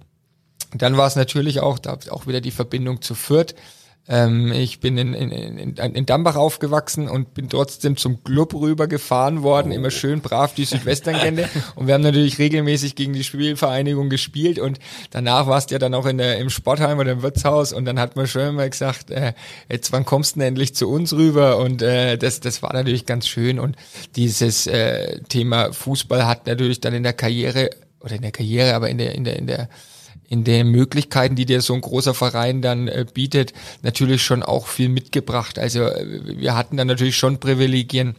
Dann 0.73 0.97
war 0.97 1.09
es 1.09 1.17
natürlich 1.17 1.61
auch, 1.61 1.79
da 1.81 1.99
auch 2.11 2.27
wieder 2.27 2.41
die 2.41 2.53
Verbindung 2.53 3.03
zu 3.03 3.15
Fürth. 3.15 3.55
Ähm, 4.11 4.51
ich 4.51 4.81
bin 4.81 4.99
in, 4.99 5.15
in, 5.15 5.31
in, 5.31 5.77
in 5.77 6.05
Dambach 6.05 6.35
aufgewachsen 6.35 7.09
und 7.09 7.33
bin 7.33 7.49
trotzdem 7.49 7.97
zum 7.97 8.25
Club 8.25 8.55
rüber 8.55 8.89
gefahren 8.89 9.45
worden, 9.45 9.71
oh. 9.71 9.75
immer 9.77 9.93
schön 9.93 10.21
brav 10.21 10.53
die 10.53 10.65
Südwesterngände. 10.65 11.49
und 11.77 11.87
wir 11.87 11.95
haben 11.95 12.03
natürlich 12.03 12.41
regelmäßig 12.41 12.97
gegen 12.97 13.13
die 13.13 13.23
Spielvereinigung 13.23 14.11
gespielt 14.11 14.59
und 14.59 14.81
danach 15.11 15.47
warst 15.47 15.71
du 15.71 15.77
ja 15.77 15.79
dann 15.79 15.95
auch 15.95 16.07
in 16.07 16.19
der, 16.19 16.39
im 16.39 16.51
Sportheim 16.51 16.99
oder 16.99 17.13
im 17.13 17.23
Wirtshaus 17.23 17.73
und 17.73 17.85
dann 17.85 18.01
hat 18.01 18.17
man 18.17 18.27
schon 18.27 18.49
immer 18.49 18.69
gesagt, 18.69 19.13
äh, 19.13 19.33
jetzt 19.71 19.93
wann 19.93 20.05
kommst 20.05 20.35
du 20.35 20.41
denn 20.41 20.49
endlich 20.49 20.75
zu 20.75 20.91
uns 20.91 21.13
rüber? 21.13 21.59
Und 21.59 21.81
äh, 21.81 22.19
das, 22.19 22.41
das 22.41 22.65
war 22.65 22.73
natürlich 22.73 23.07
ganz 23.07 23.29
schön 23.29 23.61
und 23.61 23.77
dieses 24.17 24.67
äh, 24.67 25.21
Thema 25.29 25.73
Fußball 25.73 26.27
hat 26.27 26.49
natürlich 26.49 26.81
dann 26.81 26.95
in 26.95 27.05
der 27.05 27.13
Karriere 27.13 27.71
oder 28.01 28.17
in 28.17 28.23
der 28.23 28.33
Karriere, 28.33 28.75
aber 28.75 28.91
in 28.91 28.99
der, 28.99 29.15
in 29.15 29.23
der, 29.23 29.39
in 29.39 29.47
der 29.47 29.69
in 30.31 30.45
den 30.45 30.69
Möglichkeiten, 30.69 31.35
die 31.35 31.45
dir 31.45 31.61
so 31.61 31.75
ein 31.75 31.81
großer 31.81 32.15
Verein 32.15 32.63
dann 32.63 32.87
äh, 32.89 33.05
bietet, 33.13 33.53
natürlich 33.83 34.23
schon 34.23 34.45
auch 34.45 34.69
viel 34.69 34.89
mitgebracht. 34.89 35.59
Also 35.59 35.83
äh, 35.83 36.39
wir 36.39 36.57
hatten 36.57 36.77
dann 36.77 36.87
natürlich 36.87 37.17
schon 37.17 37.41
Privilegien 37.41 38.15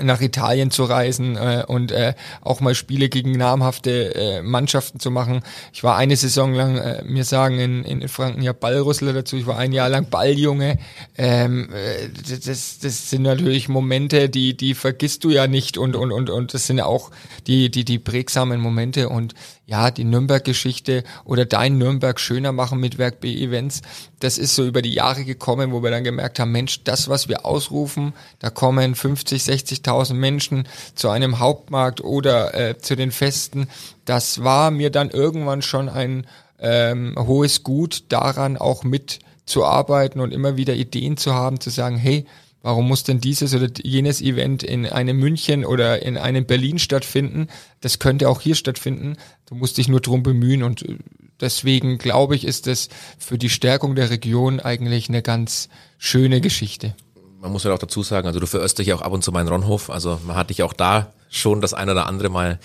nach 0.00 0.20
Italien 0.20 0.72
zu 0.72 0.84
reisen 0.84 1.36
äh, 1.36 1.64
und 1.66 1.92
äh, 1.92 2.14
auch 2.40 2.60
mal 2.60 2.74
Spiele 2.74 3.08
gegen 3.08 3.32
namhafte 3.32 4.14
äh, 4.14 4.42
Mannschaften 4.42 4.98
zu 4.98 5.10
machen. 5.10 5.42
Ich 5.72 5.84
war 5.84 5.96
eine 5.96 6.16
Saison 6.16 6.52
lang, 6.52 6.76
äh, 6.76 7.04
mir 7.04 7.24
sagen 7.24 7.60
in, 7.60 7.84
in 7.84 8.08
Franken 8.08 8.42
ja 8.42 8.52
Ballrüssler 8.52 9.12
dazu, 9.12 9.36
ich 9.36 9.46
war 9.46 9.56
ein 9.56 9.72
Jahr 9.72 9.88
lang 9.88 10.08
Balljunge. 10.10 10.78
Ähm, 11.16 11.68
äh, 11.72 12.08
das, 12.44 12.78
das 12.80 13.10
sind 13.10 13.22
natürlich 13.22 13.68
Momente, 13.68 14.28
die, 14.28 14.56
die 14.56 14.74
vergisst 14.74 15.22
du 15.22 15.30
ja 15.30 15.46
nicht 15.46 15.78
und, 15.78 15.94
und, 15.94 16.10
und, 16.10 16.28
und 16.28 16.54
das 16.54 16.66
sind 16.66 16.80
auch 16.80 17.12
die, 17.46 17.70
die, 17.70 17.84
die 17.84 18.00
prägsamen 18.00 18.60
Momente 18.60 19.08
und 19.08 19.34
ja, 19.66 19.90
die 19.90 20.04
Nürnberg-Geschichte 20.04 21.04
oder 21.24 21.46
dein 21.46 21.78
Nürnberg 21.78 22.20
schöner 22.20 22.52
machen 22.52 22.80
mit 22.80 22.98
Werk 22.98 23.20
B-Events, 23.20 23.80
das 24.20 24.36
ist 24.36 24.54
so 24.54 24.64
über 24.64 24.82
die 24.82 24.92
Jahre 24.92 25.24
gekommen, 25.24 25.72
wo 25.72 25.82
wir 25.82 25.90
dann 25.90 26.04
gemerkt 26.04 26.38
haben, 26.38 26.52
Mensch, 26.52 26.84
das, 26.84 27.08
was 27.08 27.28
wir 27.28 27.46
ausrufen, 27.46 28.12
da 28.40 28.50
kommen 28.50 28.94
50, 28.94 29.42
60.000 29.42 30.14
Menschen 30.14 30.68
zu 30.94 31.08
einem 31.08 31.38
Hauptmarkt 31.38 32.02
oder 32.02 32.54
äh, 32.54 32.78
zu 32.78 32.94
den 32.94 33.10
Festen, 33.10 33.68
das 34.04 34.44
war 34.44 34.70
mir 34.70 34.90
dann 34.90 35.10
irgendwann 35.10 35.62
schon 35.62 35.88
ein 35.88 36.26
ähm, 36.58 37.14
hohes 37.18 37.62
Gut, 37.62 38.04
daran 38.10 38.56
auch 38.56 38.84
mitzuarbeiten 38.84 40.20
und 40.20 40.32
immer 40.32 40.56
wieder 40.56 40.74
Ideen 40.74 41.16
zu 41.16 41.34
haben, 41.34 41.60
zu 41.60 41.70
sagen, 41.70 41.96
hey, 41.96 42.26
Warum 42.64 42.88
muss 42.88 43.02
denn 43.02 43.20
dieses 43.20 43.54
oder 43.54 43.68
jenes 43.82 44.22
Event 44.22 44.62
in 44.62 44.86
einem 44.86 45.18
München 45.18 45.66
oder 45.66 46.00
in 46.00 46.16
einem 46.16 46.46
Berlin 46.46 46.78
stattfinden? 46.78 47.48
Das 47.82 47.98
könnte 47.98 48.26
auch 48.26 48.40
hier 48.40 48.54
stattfinden. 48.54 49.18
Du 49.44 49.54
musst 49.54 49.76
dich 49.76 49.86
nur 49.86 50.00
drum 50.00 50.22
bemühen 50.22 50.62
und 50.62 50.80
äh, 50.80 50.96
deswegen 51.42 51.98
glaube 51.98 52.36
ich, 52.36 52.46
ist 52.46 52.66
das 52.66 52.88
für 53.18 53.36
die 53.36 53.50
Stärkung 53.50 53.94
der 53.94 54.08
Region 54.08 54.60
eigentlich 54.60 55.10
eine 55.10 55.20
ganz 55.20 55.68
schöne 55.98 56.40
Geschichte. 56.40 56.94
Man 57.38 57.52
muss 57.52 57.64
ja 57.64 57.74
auch 57.74 57.78
dazu 57.78 58.02
sagen, 58.02 58.26
also 58.26 58.40
du 58.40 58.46
verirrst 58.46 58.78
dich 58.78 58.94
auch 58.94 59.02
ab 59.02 59.12
und 59.12 59.22
zu 59.22 59.30
meinen 59.30 59.48
Ronhof. 59.48 59.90
Also 59.90 60.18
man 60.26 60.34
hat 60.34 60.48
dich 60.48 60.62
auch 60.62 60.72
da 60.72 61.12
schon 61.28 61.60
das 61.60 61.74
eine 61.74 61.92
oder 61.92 62.06
andere 62.06 62.30
Mal 62.30 62.60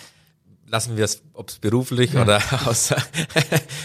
lassen 0.70 0.98
wir 0.98 1.06
es, 1.06 1.22
ob 1.34 1.50
es 1.50 1.60
beruflich 1.60 2.14
ja. 2.14 2.22
oder 2.22 2.42
aus, 2.66 2.94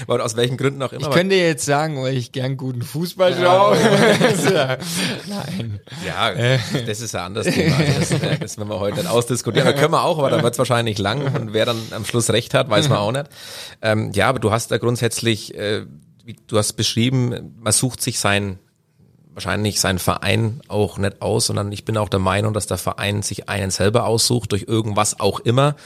oder 0.07 0.25
aus 0.25 0.37
welchen 0.37 0.57
Gründen 0.57 0.83
auch 0.83 0.93
immer. 0.93 1.09
Ich 1.09 1.15
könnte 1.15 1.35
jetzt 1.35 1.65
sagen, 1.65 2.03
weil 2.03 2.17
ich 2.17 2.33
gern 2.33 2.57
guten 2.57 2.83
Fußball 2.83 3.35
schaue. 3.35 3.77
Ja. 4.53 4.79
Nein. 5.27 5.81
Ja, 6.07 6.31
äh. 6.31 6.59
das 6.87 7.01
ist 7.01 7.15
ja 7.15 7.27
anders 7.27 7.47
Thema. 7.47 7.77
Das, 7.79 8.11
äh, 8.11 8.39
das 8.39 8.59
werden 8.59 8.69
wir 8.69 8.81
heute 8.81 8.99
dann 8.99 9.07
ausdiskutieren. 9.07 9.67
Da 9.67 9.73
können 9.73 9.93
wir 9.93 10.05
auch, 10.05 10.19
aber 10.19 10.31
dann 10.31 10.43
wird 10.43 10.55
es 10.55 10.59
wahrscheinlich 10.59 10.99
lang 10.99 11.35
und 11.35 11.53
wer 11.53 11.67
dann 11.67 11.81
am 11.91 12.05
Schluss 12.05 12.31
recht 12.31 12.55
hat, 12.55 12.69
weiß 12.69 12.89
man 12.89 12.99
auch 12.99 13.13
nicht. 13.13 13.27
Ähm, 13.83 14.13
ja, 14.13 14.29
aber 14.29 14.39
du 14.39 14.51
hast 14.51 14.71
da 14.71 14.79
grundsätzlich, 14.79 15.55
äh, 15.55 15.87
du 16.47 16.59
hast 16.59 16.75
beschrieben, 16.75 17.55
man 17.59 17.73
sucht 17.73 18.03
sich 18.03 18.19
sein 18.19 18.59
wahrscheinlich 19.35 19.81
seinen 19.81 19.99
Verein 19.99 20.61
auch 20.69 20.99
nicht 20.99 21.21
aus, 21.21 21.47
sondern 21.47 21.73
ich 21.73 21.85
bin 21.85 21.97
auch 21.97 22.09
der 22.09 22.21
Meinung, 22.21 22.55
dass 22.55 22.67
der 22.67 22.79
Verein 22.79 23.23
sich 23.23 23.49
einen 23.49 23.71
selber 23.71 24.07
aussucht, 24.07 24.53
durch 24.53 24.65
irgendwas 24.69 25.21
auch 25.21 25.41
immer. 25.41 25.77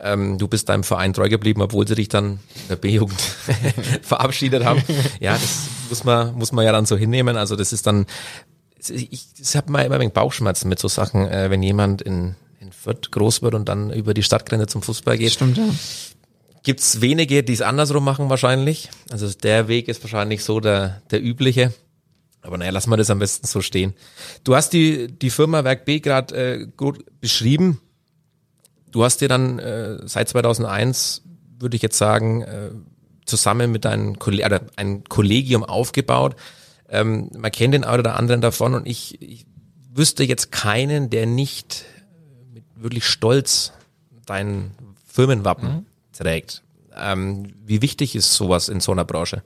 Ähm, 0.00 0.38
du 0.38 0.48
bist 0.48 0.68
deinem 0.68 0.84
Verein 0.84 1.12
treu 1.12 1.28
geblieben, 1.28 1.62
obwohl 1.62 1.86
sie 1.86 1.94
dich 1.94 2.08
dann 2.08 2.40
in 2.54 2.68
der 2.68 2.76
B-Jugend 2.76 3.20
verabschiedet 4.02 4.64
haben. 4.64 4.82
Ja, 5.20 5.32
das 5.32 5.68
muss 5.88 6.04
man, 6.04 6.34
muss 6.34 6.52
man 6.52 6.64
ja 6.64 6.72
dann 6.72 6.86
so 6.86 6.96
hinnehmen. 6.96 7.36
Also 7.36 7.56
das 7.56 7.72
ist 7.72 7.86
dann 7.86 8.06
ich, 8.90 9.26
ich 9.38 9.56
habe 9.56 9.70
mal 9.70 9.82
immer 9.82 10.00
wenig 10.00 10.12
Bauchschmerzen 10.12 10.68
mit 10.68 10.78
so 10.78 10.88
Sachen, 10.88 11.28
äh, 11.28 11.50
wenn 11.50 11.62
jemand 11.62 12.02
in, 12.02 12.34
in 12.60 12.72
Fürth 12.72 13.10
groß 13.10 13.42
wird 13.42 13.54
und 13.54 13.68
dann 13.68 13.92
über 13.92 14.14
die 14.14 14.22
Stadtgrenze 14.22 14.66
zum 14.66 14.82
Fußball 14.82 15.18
geht. 15.18 15.32
Stimmt, 15.32 15.58
ja. 15.58 15.68
Gibt's 16.64 17.00
wenige, 17.00 17.42
die 17.42 17.52
es 17.52 17.60
andersrum 17.60 18.04
machen 18.04 18.30
wahrscheinlich. 18.30 18.88
Also 19.10 19.28
der 19.30 19.68
Weg 19.68 19.88
ist 19.88 20.02
wahrscheinlich 20.02 20.44
so 20.44 20.60
der, 20.60 21.02
der 21.10 21.22
übliche. 21.22 21.72
Aber 22.42 22.58
naja, 22.58 22.72
lass 22.72 22.86
mal 22.86 22.96
das 22.96 23.10
am 23.10 23.20
besten 23.20 23.46
so 23.46 23.60
stehen. 23.60 23.94
Du 24.44 24.54
hast 24.54 24.72
die, 24.72 25.06
die 25.06 25.30
Firma 25.30 25.64
Werk 25.64 25.84
B 25.84 26.00
gerade 26.00 26.34
äh, 26.34 26.66
gut 26.76 27.04
beschrieben. 27.20 27.80
Du 28.90 29.04
hast 29.04 29.20
dir 29.20 29.28
dann 29.28 29.58
äh, 29.58 29.98
seit 30.06 30.28
2001, 30.28 31.22
würde 31.58 31.76
ich 31.76 31.82
jetzt 31.82 31.96
sagen, 31.96 32.42
äh, 32.42 32.70
zusammen 33.24 33.70
mit 33.70 33.84
deinem 33.84 34.18
Kolle 34.18 34.44
oder 34.44 34.62
ein 34.76 35.04
Kollegium 35.04 35.64
aufgebaut. 35.64 36.36
Ähm, 36.88 37.30
man 37.36 37.52
kennt 37.52 37.74
den 37.74 37.84
einen 37.84 38.00
oder 38.00 38.16
anderen 38.16 38.40
davon 38.40 38.74
und 38.74 38.86
ich, 38.86 39.22
ich 39.22 39.46
wüsste 39.94 40.24
jetzt 40.24 40.50
keinen, 40.50 41.10
der 41.10 41.26
nicht 41.26 41.84
mit 42.52 42.64
wirklich 42.74 43.06
stolz 43.06 43.72
dein 44.26 44.72
Firmenwappen 45.06 45.68
mhm. 45.68 45.86
trägt. 46.12 46.62
Ähm, 46.96 47.54
wie 47.64 47.82
wichtig 47.82 48.16
ist 48.16 48.34
sowas 48.34 48.68
in 48.68 48.80
so 48.80 48.92
einer 48.92 49.04
Branche? 49.04 49.42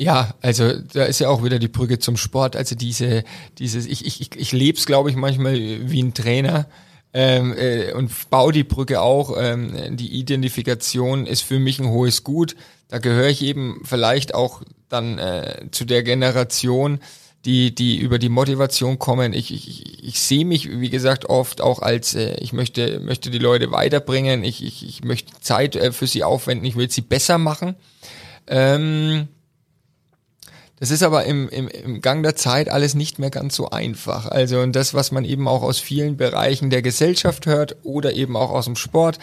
Ja, 0.00 0.32
also 0.40 0.72
da 0.92 1.04
ist 1.04 1.18
ja 1.18 1.28
auch 1.28 1.42
wieder 1.42 1.58
die 1.58 1.66
Brücke 1.66 1.98
zum 1.98 2.16
Sport. 2.16 2.54
Also 2.54 2.76
diese, 2.76 3.24
dieses, 3.58 3.84
ich, 3.84 4.06
ich, 4.06 4.36
ich 4.36 4.52
lebe 4.52 4.78
es, 4.78 4.86
glaube 4.86 5.10
ich, 5.10 5.16
manchmal 5.16 5.54
wie 5.56 6.00
ein 6.00 6.14
Trainer 6.14 6.68
ähm, 7.12 7.52
äh, 7.58 7.92
und 7.94 8.30
baue 8.30 8.52
die 8.52 8.62
Brücke 8.62 9.00
auch. 9.00 9.36
Ähm, 9.36 9.96
die 9.96 10.16
Identifikation 10.16 11.26
ist 11.26 11.40
für 11.40 11.58
mich 11.58 11.80
ein 11.80 11.88
hohes 11.88 12.22
Gut. 12.22 12.54
Da 12.86 12.98
gehöre 12.98 13.28
ich 13.28 13.42
eben 13.42 13.80
vielleicht 13.82 14.36
auch 14.36 14.62
dann 14.88 15.18
äh, 15.18 15.66
zu 15.72 15.84
der 15.84 16.04
Generation, 16.04 17.00
die, 17.44 17.74
die 17.74 17.98
über 17.98 18.20
die 18.20 18.28
Motivation 18.28 19.00
kommen. 19.00 19.32
Ich, 19.32 19.52
ich, 19.52 20.04
ich 20.04 20.20
sehe 20.20 20.44
mich, 20.44 20.70
wie 20.80 20.90
gesagt, 20.90 21.24
oft 21.24 21.60
auch 21.60 21.82
als, 21.82 22.14
äh, 22.14 22.36
ich 22.36 22.52
möchte, 22.52 23.00
möchte 23.00 23.30
die 23.30 23.38
Leute 23.38 23.72
weiterbringen, 23.72 24.44
ich, 24.44 24.64
ich, 24.64 24.86
ich 24.86 25.02
möchte 25.02 25.32
Zeit 25.40 25.74
äh, 25.74 25.90
für 25.90 26.06
sie 26.06 26.22
aufwenden, 26.22 26.66
ich 26.66 26.76
will 26.76 26.88
sie 26.88 27.00
besser 27.00 27.36
machen. 27.38 27.74
Ähm, 28.46 29.26
das 30.80 30.90
ist 30.90 31.02
aber 31.02 31.24
im, 31.24 31.48
im, 31.48 31.68
im 31.68 32.00
Gang 32.00 32.22
der 32.22 32.36
Zeit 32.36 32.68
alles 32.68 32.94
nicht 32.94 33.18
mehr 33.18 33.30
ganz 33.30 33.56
so 33.56 33.70
einfach. 33.70 34.26
Also 34.26 34.60
und 34.60 34.74
das, 34.74 34.94
was 34.94 35.12
man 35.12 35.24
eben 35.24 35.48
auch 35.48 35.62
aus 35.62 35.78
vielen 35.78 36.16
Bereichen 36.16 36.70
der 36.70 36.82
Gesellschaft 36.82 37.46
hört 37.46 37.76
oder 37.82 38.14
eben 38.14 38.36
auch 38.36 38.50
aus 38.50 38.66
dem 38.66 38.76
Sport, 38.76 39.18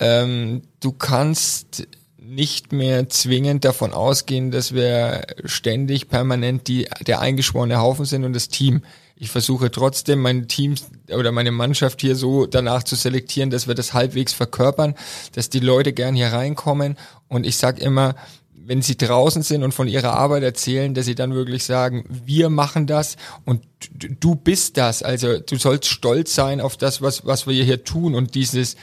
ähm, 0.00 0.62
du 0.80 0.92
kannst 0.92 1.86
nicht 2.18 2.72
mehr 2.72 3.08
zwingend 3.08 3.64
davon 3.64 3.92
ausgehen, 3.92 4.50
dass 4.50 4.74
wir 4.74 5.26
ständig 5.44 6.08
permanent 6.08 6.68
die, 6.68 6.88
der 7.06 7.20
eingeschworene 7.20 7.78
Haufen 7.78 8.06
sind 8.06 8.24
und 8.24 8.32
das 8.32 8.48
Team. 8.48 8.82
Ich 9.16 9.30
versuche 9.30 9.70
trotzdem 9.70 10.20
mein 10.20 10.48
Team 10.48 10.74
oder 11.08 11.30
meine 11.32 11.52
Mannschaft 11.52 12.00
hier 12.00 12.16
so 12.16 12.46
danach 12.46 12.82
zu 12.82 12.96
selektieren, 12.96 13.50
dass 13.50 13.68
wir 13.68 13.74
das 13.74 13.94
halbwegs 13.94 14.32
verkörpern, 14.32 14.94
dass 15.34 15.50
die 15.50 15.60
Leute 15.60 15.92
gern 15.92 16.14
hier 16.14 16.32
reinkommen. 16.32 16.96
Und 17.28 17.46
ich 17.46 17.56
sage 17.56 17.80
immer, 17.80 18.16
wenn 18.66 18.82
sie 18.82 18.96
draußen 18.96 19.42
sind 19.42 19.62
und 19.62 19.72
von 19.72 19.88
ihrer 19.88 20.14
Arbeit 20.14 20.42
erzählen, 20.42 20.94
dass 20.94 21.06
sie 21.06 21.14
dann 21.14 21.34
wirklich 21.34 21.64
sagen, 21.64 22.04
wir 22.08 22.50
machen 22.50 22.86
das 22.86 23.16
und 23.44 23.62
du 23.90 24.34
bist 24.34 24.76
das. 24.76 25.02
Also 25.02 25.38
du 25.38 25.56
sollst 25.56 25.86
stolz 25.86 26.34
sein 26.34 26.60
auf 26.60 26.76
das, 26.76 27.02
was, 27.02 27.26
was 27.26 27.46
wir 27.46 27.64
hier 27.64 27.84
tun 27.84 28.14
und 28.14 28.34
dieses, 28.34 28.76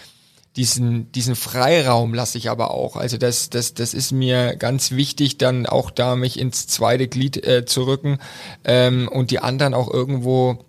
diesen, 0.55 1.11
diesen 1.11 1.35
Freiraum 1.35 2.13
lasse 2.13 2.37
ich 2.37 2.49
aber 2.49 2.71
auch. 2.71 2.95
Also 2.95 3.17
das, 3.17 3.49
das, 3.49 3.73
das 3.73 3.93
ist 3.93 4.11
mir 4.11 4.55
ganz 4.55 4.91
wichtig, 4.91 5.37
dann 5.37 5.65
auch 5.65 5.91
da 5.91 6.15
mich 6.15 6.39
ins 6.39 6.67
zweite 6.67 7.07
Glied 7.07 7.45
äh, 7.45 7.65
zu 7.65 7.83
rücken 7.83 8.19
ähm, 8.65 9.07
und 9.07 9.31
die 9.31 9.39
anderen 9.39 9.73
auch 9.73 9.91
irgendwo 9.91 10.65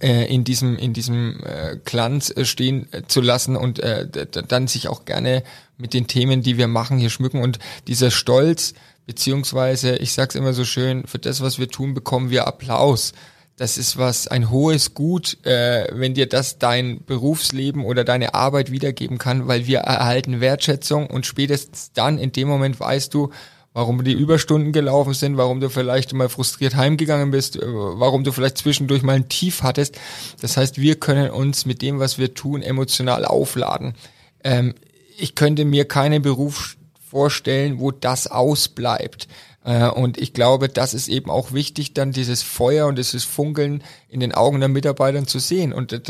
äh, 0.00 0.32
in 0.32 0.44
diesem 0.44 0.76
in 0.76 0.92
diesem 0.92 1.40
äh, 1.44 1.76
Glanz 1.84 2.30
äh, 2.30 2.44
stehen 2.44 2.92
äh, 2.92 3.02
zu 3.06 3.20
lassen 3.20 3.56
und 3.56 3.80
äh, 3.80 4.06
dann 4.48 4.68
sich 4.68 4.88
auch 4.88 5.04
gerne 5.04 5.42
mit 5.76 5.94
den 5.94 6.06
Themen, 6.06 6.42
die 6.42 6.56
wir 6.56 6.68
machen, 6.68 6.98
hier 6.98 7.10
schmücken 7.10 7.42
und 7.42 7.58
dieser 7.86 8.10
Stolz 8.10 8.74
beziehungsweise 9.06 9.96
ich 9.96 10.12
sag's 10.12 10.34
immer 10.34 10.52
so 10.52 10.64
schön, 10.64 11.06
für 11.06 11.18
das, 11.18 11.40
was 11.40 11.58
wir 11.58 11.68
tun, 11.68 11.94
bekommen 11.94 12.30
wir 12.30 12.46
Applaus. 12.46 13.12
Das 13.56 13.78
ist 13.78 13.96
was 13.96 14.26
ein 14.26 14.50
hohes 14.50 14.94
Gut, 14.94 15.44
äh, 15.44 15.86
wenn 15.92 16.14
dir 16.14 16.28
das 16.28 16.58
dein 16.58 17.04
Berufsleben 17.04 17.84
oder 17.84 18.02
deine 18.02 18.34
Arbeit 18.34 18.72
wiedergeben 18.72 19.18
kann, 19.18 19.46
weil 19.46 19.66
wir 19.66 19.80
erhalten 19.80 20.40
Wertschätzung 20.40 21.06
und 21.06 21.24
spätestens 21.24 21.92
dann 21.92 22.18
in 22.18 22.32
dem 22.32 22.48
Moment 22.48 22.80
weißt 22.80 23.14
du, 23.14 23.30
warum 23.72 24.02
die 24.02 24.12
Überstunden 24.12 24.72
gelaufen 24.72 25.14
sind, 25.14 25.36
warum 25.36 25.60
du 25.60 25.68
vielleicht 25.68 26.12
mal 26.14 26.28
frustriert 26.28 26.74
heimgegangen 26.74 27.30
bist, 27.30 27.54
äh, 27.54 27.60
warum 27.64 28.24
du 28.24 28.32
vielleicht 28.32 28.58
zwischendurch 28.58 29.02
mal 29.02 29.14
ein 29.14 29.28
Tief 29.28 29.62
hattest. 29.62 30.00
Das 30.40 30.56
heißt, 30.56 30.80
wir 30.80 30.96
können 30.96 31.30
uns 31.30 31.64
mit 31.64 31.80
dem, 31.80 32.00
was 32.00 32.18
wir 32.18 32.34
tun, 32.34 32.60
emotional 32.60 33.24
aufladen. 33.24 33.94
Ähm, 34.42 34.74
ich 35.16 35.34
könnte 35.34 35.64
mir 35.64 35.86
keinen 35.86 36.22
Beruf 36.22 36.76
vorstellen, 37.08 37.78
wo 37.78 37.90
das 37.90 38.26
ausbleibt. 38.26 39.28
Äh, 39.64 39.88
und 39.88 40.18
ich 40.18 40.32
glaube, 40.32 40.68
das 40.68 40.94
ist 40.94 41.08
eben 41.08 41.30
auch 41.30 41.52
wichtig, 41.52 41.94
dann 41.94 42.12
dieses 42.12 42.42
Feuer 42.42 42.86
und 42.86 42.98
dieses 42.98 43.24
Funkeln 43.24 43.82
in 44.08 44.20
den 44.20 44.34
Augen 44.34 44.60
der 44.60 44.68
Mitarbeitern 44.68 45.26
zu 45.26 45.38
sehen. 45.38 45.72
Und 45.72 46.00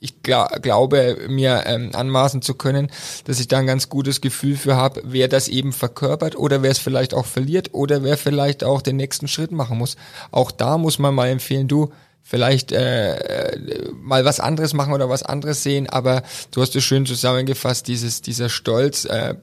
ich 0.00 0.22
glaube, 0.22 1.18
mir 1.28 1.64
ähm, 1.66 1.90
anmaßen 1.94 2.42
zu 2.42 2.54
können, 2.54 2.90
dass 3.24 3.40
ich 3.40 3.48
da 3.48 3.58
ein 3.58 3.66
ganz 3.66 3.88
gutes 3.88 4.20
Gefühl 4.20 4.56
für 4.56 4.76
habe, 4.76 5.02
wer 5.04 5.28
das 5.28 5.48
eben 5.48 5.72
verkörpert 5.72 6.36
oder 6.36 6.62
wer 6.62 6.70
es 6.70 6.78
vielleicht 6.78 7.14
auch 7.14 7.26
verliert 7.26 7.72
oder 7.72 8.02
wer 8.02 8.18
vielleicht 8.18 8.64
auch 8.64 8.82
den 8.82 8.96
nächsten 8.96 9.28
Schritt 9.28 9.52
machen 9.52 9.78
muss. 9.78 9.96
Auch 10.30 10.50
da 10.50 10.76
muss 10.76 10.98
man 10.98 11.14
mal 11.14 11.28
empfehlen, 11.28 11.68
du, 11.68 11.92
vielleicht 12.24 12.72
äh, 12.72 13.56
mal 13.94 14.24
was 14.24 14.40
anderes 14.40 14.72
machen 14.72 14.92
oder 14.92 15.08
was 15.08 15.22
anderes 15.22 15.62
sehen, 15.62 15.88
aber 15.88 16.22
du 16.50 16.62
hast 16.62 16.74
es 16.74 16.82
schön 16.82 17.06
zusammengefasst, 17.06 17.86
dieses, 17.86 18.22
dieser 18.22 18.48
Stolz, 18.48 19.04
äh, 19.04 19.34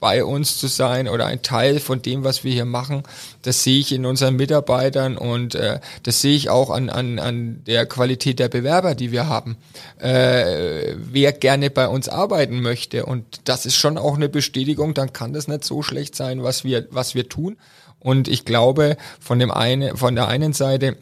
bei 0.00 0.24
uns 0.24 0.58
zu 0.58 0.66
sein 0.68 1.08
oder 1.08 1.26
ein 1.26 1.42
Teil 1.42 1.80
von 1.80 2.02
dem, 2.02 2.24
was 2.24 2.44
wir 2.44 2.52
hier 2.52 2.64
machen. 2.64 3.02
Das 3.42 3.64
sehe 3.64 3.80
ich 3.80 3.92
in 3.92 4.06
unseren 4.06 4.36
Mitarbeitern 4.36 5.16
und 5.16 5.54
äh, 5.54 5.80
das 6.02 6.20
sehe 6.20 6.36
ich 6.36 6.50
auch 6.50 6.70
an, 6.70 6.88
an, 6.88 7.18
an 7.18 7.62
der 7.66 7.86
Qualität 7.86 8.38
der 8.38 8.48
Bewerber, 8.48 8.94
die 8.94 9.12
wir 9.12 9.28
haben. 9.28 9.56
Äh, 9.98 10.94
wer 10.96 11.32
gerne 11.32 11.70
bei 11.70 11.88
uns 11.88 12.08
arbeiten 12.08 12.60
möchte 12.60 13.06
und 13.06 13.40
das 13.44 13.66
ist 13.66 13.76
schon 13.76 13.98
auch 13.98 14.14
eine 14.14 14.28
Bestätigung, 14.28 14.94
dann 14.94 15.12
kann 15.12 15.32
das 15.32 15.48
nicht 15.48 15.64
so 15.64 15.82
schlecht 15.82 16.14
sein, 16.14 16.42
was 16.42 16.64
wir, 16.64 16.86
was 16.90 17.14
wir 17.14 17.28
tun. 17.28 17.56
Und 18.00 18.28
ich 18.28 18.44
glaube, 18.44 18.96
von 19.18 19.40
dem 19.40 19.50
eine, 19.50 19.96
von 19.96 20.14
der 20.14 20.28
einen 20.28 20.52
Seite 20.52 20.96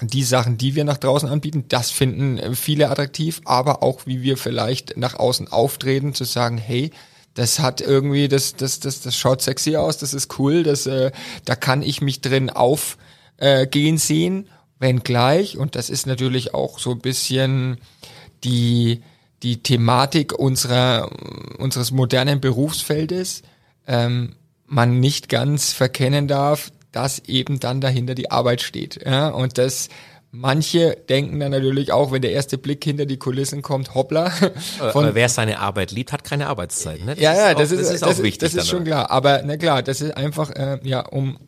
die 0.00 0.22
Sachen, 0.22 0.58
die 0.58 0.74
wir 0.74 0.84
nach 0.84 0.98
draußen 0.98 1.28
anbieten, 1.28 1.64
das 1.68 1.90
finden 1.90 2.54
viele 2.54 2.90
attraktiv, 2.90 3.40
aber 3.44 3.82
auch 3.82 4.06
wie 4.06 4.22
wir 4.22 4.36
vielleicht 4.36 4.96
nach 4.96 5.14
außen 5.14 5.48
auftreten, 5.48 6.14
zu 6.14 6.24
sagen, 6.24 6.58
hey, 6.58 6.90
das 7.34 7.58
hat 7.58 7.80
irgendwie, 7.80 8.28
das, 8.28 8.56
das, 8.56 8.80
das, 8.80 9.00
das 9.00 9.16
schaut 9.16 9.42
sexy 9.42 9.76
aus, 9.76 9.98
das 9.98 10.14
ist 10.14 10.38
cool, 10.38 10.62
das, 10.62 10.86
äh, 10.86 11.12
da 11.44 11.54
kann 11.54 11.82
ich 11.82 12.00
mich 12.00 12.20
drin 12.20 12.50
aufgehen 12.50 13.94
äh, 13.94 13.98
sehen, 13.98 14.48
wenn 14.78 15.00
gleich, 15.00 15.56
und 15.56 15.74
das 15.74 15.90
ist 15.90 16.06
natürlich 16.06 16.54
auch 16.54 16.78
so 16.78 16.92
ein 16.92 17.00
bisschen 17.00 17.78
die, 18.44 19.02
die 19.42 19.62
Thematik 19.62 20.32
unserer, 20.32 21.10
unseres 21.58 21.90
modernen 21.90 22.40
Berufsfeldes, 22.40 23.42
ähm, 23.86 24.34
man 24.66 25.00
nicht 25.00 25.28
ganz 25.28 25.72
verkennen 25.72 26.28
darf, 26.28 26.70
dass 26.98 27.20
eben 27.20 27.60
dann 27.60 27.80
dahinter 27.80 28.16
die 28.16 28.32
Arbeit 28.32 28.60
steht. 28.60 29.00
Ja? 29.06 29.28
Und 29.28 29.56
das 29.56 29.88
Manche 30.30 30.94
denken 31.08 31.40
dann 31.40 31.52
natürlich 31.52 31.90
auch, 31.90 32.12
wenn 32.12 32.20
der 32.20 32.32
erste 32.32 32.58
Blick 32.58 32.84
hinter 32.84 33.06
die 33.06 33.16
Kulissen 33.16 33.62
kommt, 33.62 33.94
hoppla. 33.94 34.28
Von, 34.92 35.04
Aber 35.04 35.14
wer 35.14 35.28
seine 35.30 35.60
Arbeit 35.60 35.90
liebt, 35.90 36.12
hat 36.12 36.22
keine 36.22 36.48
Arbeitszeit. 36.48 37.02
Ne? 37.02 37.14
Das 37.14 37.20
ja, 37.20 37.34
ja, 37.34 37.54
das 37.54 37.70
ist, 37.70 37.80
das 37.80 37.90
ist, 37.92 38.02
das 38.02 38.18
auch 38.18 38.22
wichtig. 38.22 38.52
Das 38.52 38.54
ist 38.54 38.68
schon 38.68 38.84
klar. 38.84 39.10
Aber 39.10 39.40
na 39.44 39.56
klar, 39.56 39.82
das 39.82 40.02
ist 40.02 40.16
einfach, 40.16 40.50
äh, 40.50 40.80
ja, 40.82 41.00
um 41.00 41.38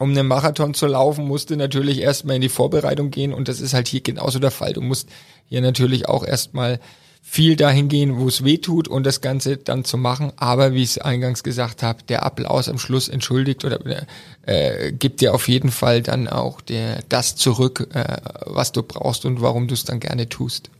um 0.00 0.10
einen 0.10 0.26
Marathon 0.26 0.74
zu 0.74 0.86
laufen, 0.88 1.24
musst 1.24 1.50
du 1.50 1.56
natürlich 1.56 2.00
erstmal 2.00 2.36
in 2.36 2.42
die 2.42 2.48
Vorbereitung 2.48 3.10
gehen 3.10 3.32
und 3.32 3.46
das 3.46 3.60
ist 3.60 3.74
halt 3.74 3.86
hier 3.86 4.00
genauso 4.00 4.40
der 4.40 4.50
Fall. 4.50 4.72
Du 4.72 4.80
musst 4.80 5.08
hier 5.46 5.60
natürlich 5.60 6.08
auch 6.08 6.24
erstmal 6.26 6.80
viel 7.26 7.56
dahin 7.56 7.88
gehen, 7.88 8.18
wo 8.18 8.28
es 8.28 8.44
weh 8.44 8.58
tut 8.58 8.86
und 8.86 9.04
das 9.04 9.22
Ganze 9.22 9.56
dann 9.56 9.84
zu 9.84 9.96
machen. 9.96 10.32
Aber 10.36 10.72
wie 10.74 10.82
ich 10.82 10.90
es 10.90 10.98
eingangs 10.98 11.42
gesagt 11.42 11.82
habe, 11.82 12.04
der 12.04 12.22
Applaus 12.22 12.68
am 12.68 12.78
Schluss 12.78 13.08
entschuldigt 13.08 13.64
oder 13.64 13.80
äh, 14.42 14.92
gibt 14.92 15.22
dir 15.22 15.34
auf 15.34 15.48
jeden 15.48 15.70
Fall 15.70 16.02
dann 16.02 16.28
auch 16.28 16.60
der, 16.60 17.00
das 17.08 17.34
zurück, 17.34 17.88
äh, 17.94 18.18
was 18.44 18.70
du 18.72 18.82
brauchst 18.84 19.24
und 19.24 19.40
warum 19.40 19.66
du 19.66 19.74
es 19.74 19.84
dann 19.84 19.98
gerne 19.98 20.28
tust. 20.28 20.70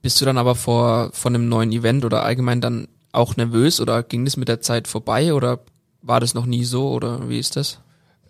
Bist 0.00 0.20
du 0.20 0.24
dann 0.24 0.38
aber 0.38 0.54
vor 0.54 1.10
von 1.12 1.34
einem 1.34 1.48
neuen 1.48 1.70
Event 1.72 2.04
oder 2.04 2.24
allgemein 2.24 2.60
dann 2.60 2.88
auch 3.12 3.36
nervös 3.36 3.78
oder 3.78 4.02
ging 4.02 4.24
das 4.24 4.36
mit 4.36 4.48
der 4.48 4.62
Zeit 4.62 4.88
vorbei 4.88 5.34
oder 5.34 5.60
war 6.00 6.20
das 6.20 6.34
noch 6.34 6.46
nie 6.46 6.64
so 6.64 6.90
oder 6.90 7.28
wie 7.28 7.38
ist 7.38 7.54
das? 7.54 7.78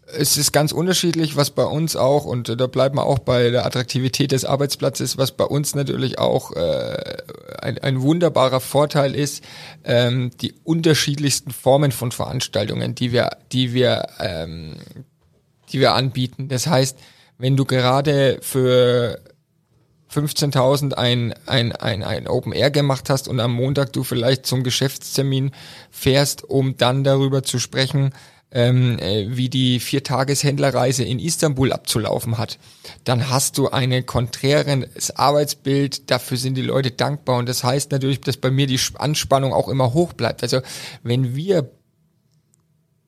Es 0.07 0.37
ist 0.37 0.53
ganz 0.53 0.73
unterschiedlich, 0.73 1.37
was 1.37 1.51
bei 1.51 1.65
uns 1.65 1.97
auch, 1.97 2.25
und 2.25 2.61
da 2.61 2.67
bleibt 2.67 2.95
man 2.95 3.05
auch 3.05 3.19
bei 3.19 3.51
der 3.51 3.67
Attraktivität 3.67 4.31
des 4.31 4.45
Arbeitsplatzes, 4.45 5.19
was 5.19 5.33
bei 5.33 5.45
uns 5.45 5.75
natürlich 5.75 6.19
auch 6.19 6.53
äh, 6.53 7.17
ein, 7.61 7.79
ein 7.79 8.03
wunderbarer 8.03 8.61
Vorteil 8.61 9.15
ist, 9.15 9.43
ähm, 9.85 10.31
die 10.41 10.55
unterschiedlichsten 10.63 11.51
Formen 11.51 11.91
von 11.91 12.13
Veranstaltungen, 12.13 12.95
die 12.95 13.13
wir, 13.13 13.31
die 13.53 13.75
wir, 13.75 14.07
ähm, 14.21 14.77
die 15.73 15.81
wir 15.81 15.95
anbieten. 15.95 16.49
Das 16.49 16.69
heißt, 16.69 16.97
wenn 17.39 17.57
du 17.57 17.65
gerade 17.65 18.39
für 18.43 19.19
15.000 20.15 20.95
ein, 20.95 21.35
ein, 21.47 21.73
ein, 21.73 22.05
ein 22.05 22.29
Open 22.29 22.53
Air 22.53 22.71
gemacht 22.71 23.11
hast 23.11 23.27
und 23.27 23.41
am 23.41 23.53
Montag 23.53 23.93
du 23.93 24.05
vielleicht 24.05 24.47
zum 24.47 24.63
Geschäftstermin 24.63 25.51
fährst, 25.91 26.45
um 26.45 26.77
dann 26.77 27.03
darüber 27.03 27.43
zu 27.43 27.59
sprechen, 27.59 28.13
ähm, 28.57 28.99
äh, 28.99 29.37
wie 29.37 29.51
die 29.51 29.81
Viertageshändlerreise 29.81 31.05
in 31.05 31.19
Istanbul 31.19 31.75
abzulaufen 31.75 32.39
hat, 32.39 32.59
dann 33.05 33.29
hast 33.29 33.59
du 33.59 33.69
ein 33.69 34.07
konträres 34.07 35.11
Arbeitsbild, 35.15 36.11
dafür 36.11 36.39
sind 36.39 36.55
die 36.55 36.63
Leute 36.63 36.91
dankbar 36.91 37.37
und 37.37 37.51
das 37.51 37.63
heißt 37.63 37.93
natürlich, 37.93 38.23
dass 38.23 38.39
bei 38.39 38.51
mir 38.51 38.67
die 38.67 38.81
Anspannung 38.95 39.53
auch 39.53 39.69
immer 39.69 39.93
hoch 39.93 40.15
bleibt. 40.15 40.43
Also 40.43 40.63
wenn 41.03 41.37
wir 41.37 41.71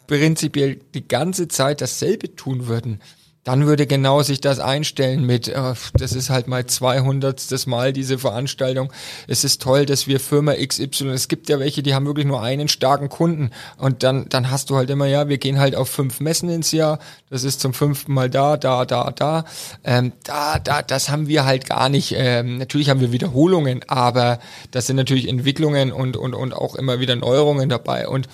prinzipiell 0.06 0.80
die 0.92 1.08
ganze 1.08 1.48
Zeit 1.48 1.80
dasselbe 1.80 2.36
tun 2.36 2.66
würden, 2.66 3.00
dann 3.48 3.66
würde 3.66 3.86
genau 3.86 4.22
sich 4.22 4.42
das 4.42 4.60
einstellen 4.60 5.24
mit, 5.24 5.48
äh, 5.48 5.72
das 5.94 6.12
ist 6.12 6.28
halt 6.28 6.48
mal 6.48 6.66
200. 6.66 7.66
Mal 7.66 7.94
diese 7.94 8.18
Veranstaltung. 8.18 8.92
Es 9.26 9.42
ist 9.42 9.62
toll, 9.62 9.86
dass 9.86 10.06
wir 10.06 10.20
Firma 10.20 10.52
XY, 10.52 11.08
es 11.08 11.28
gibt 11.28 11.48
ja 11.48 11.58
welche, 11.58 11.82
die 11.82 11.94
haben 11.94 12.04
wirklich 12.04 12.26
nur 12.26 12.42
einen 12.42 12.68
starken 12.68 13.08
Kunden 13.08 13.50
und 13.78 14.02
dann, 14.02 14.28
dann 14.28 14.50
hast 14.50 14.68
du 14.68 14.76
halt 14.76 14.90
immer, 14.90 15.06
ja, 15.06 15.30
wir 15.30 15.38
gehen 15.38 15.58
halt 15.58 15.76
auf 15.76 15.88
fünf 15.88 16.20
Messen 16.20 16.50
ins 16.50 16.72
Jahr, 16.72 16.98
das 17.30 17.42
ist 17.42 17.60
zum 17.60 17.72
fünften 17.72 18.12
Mal 18.12 18.28
da, 18.28 18.58
da, 18.58 18.84
da, 18.84 19.12
da. 19.12 19.46
Ähm, 19.82 20.12
da, 20.24 20.58
da, 20.58 20.82
das 20.82 21.08
haben 21.08 21.26
wir 21.26 21.46
halt 21.46 21.66
gar 21.66 21.88
nicht. 21.88 22.12
Ähm, 22.14 22.58
natürlich 22.58 22.90
haben 22.90 23.00
wir 23.00 23.12
Wiederholungen, 23.12 23.80
aber 23.88 24.40
das 24.72 24.88
sind 24.88 24.96
natürlich 24.96 25.26
Entwicklungen 25.26 25.90
und, 25.90 26.18
und, 26.18 26.34
und 26.34 26.52
auch 26.52 26.74
immer 26.74 27.00
wieder 27.00 27.16
Neuerungen 27.16 27.70
dabei 27.70 28.08
und 28.08 28.28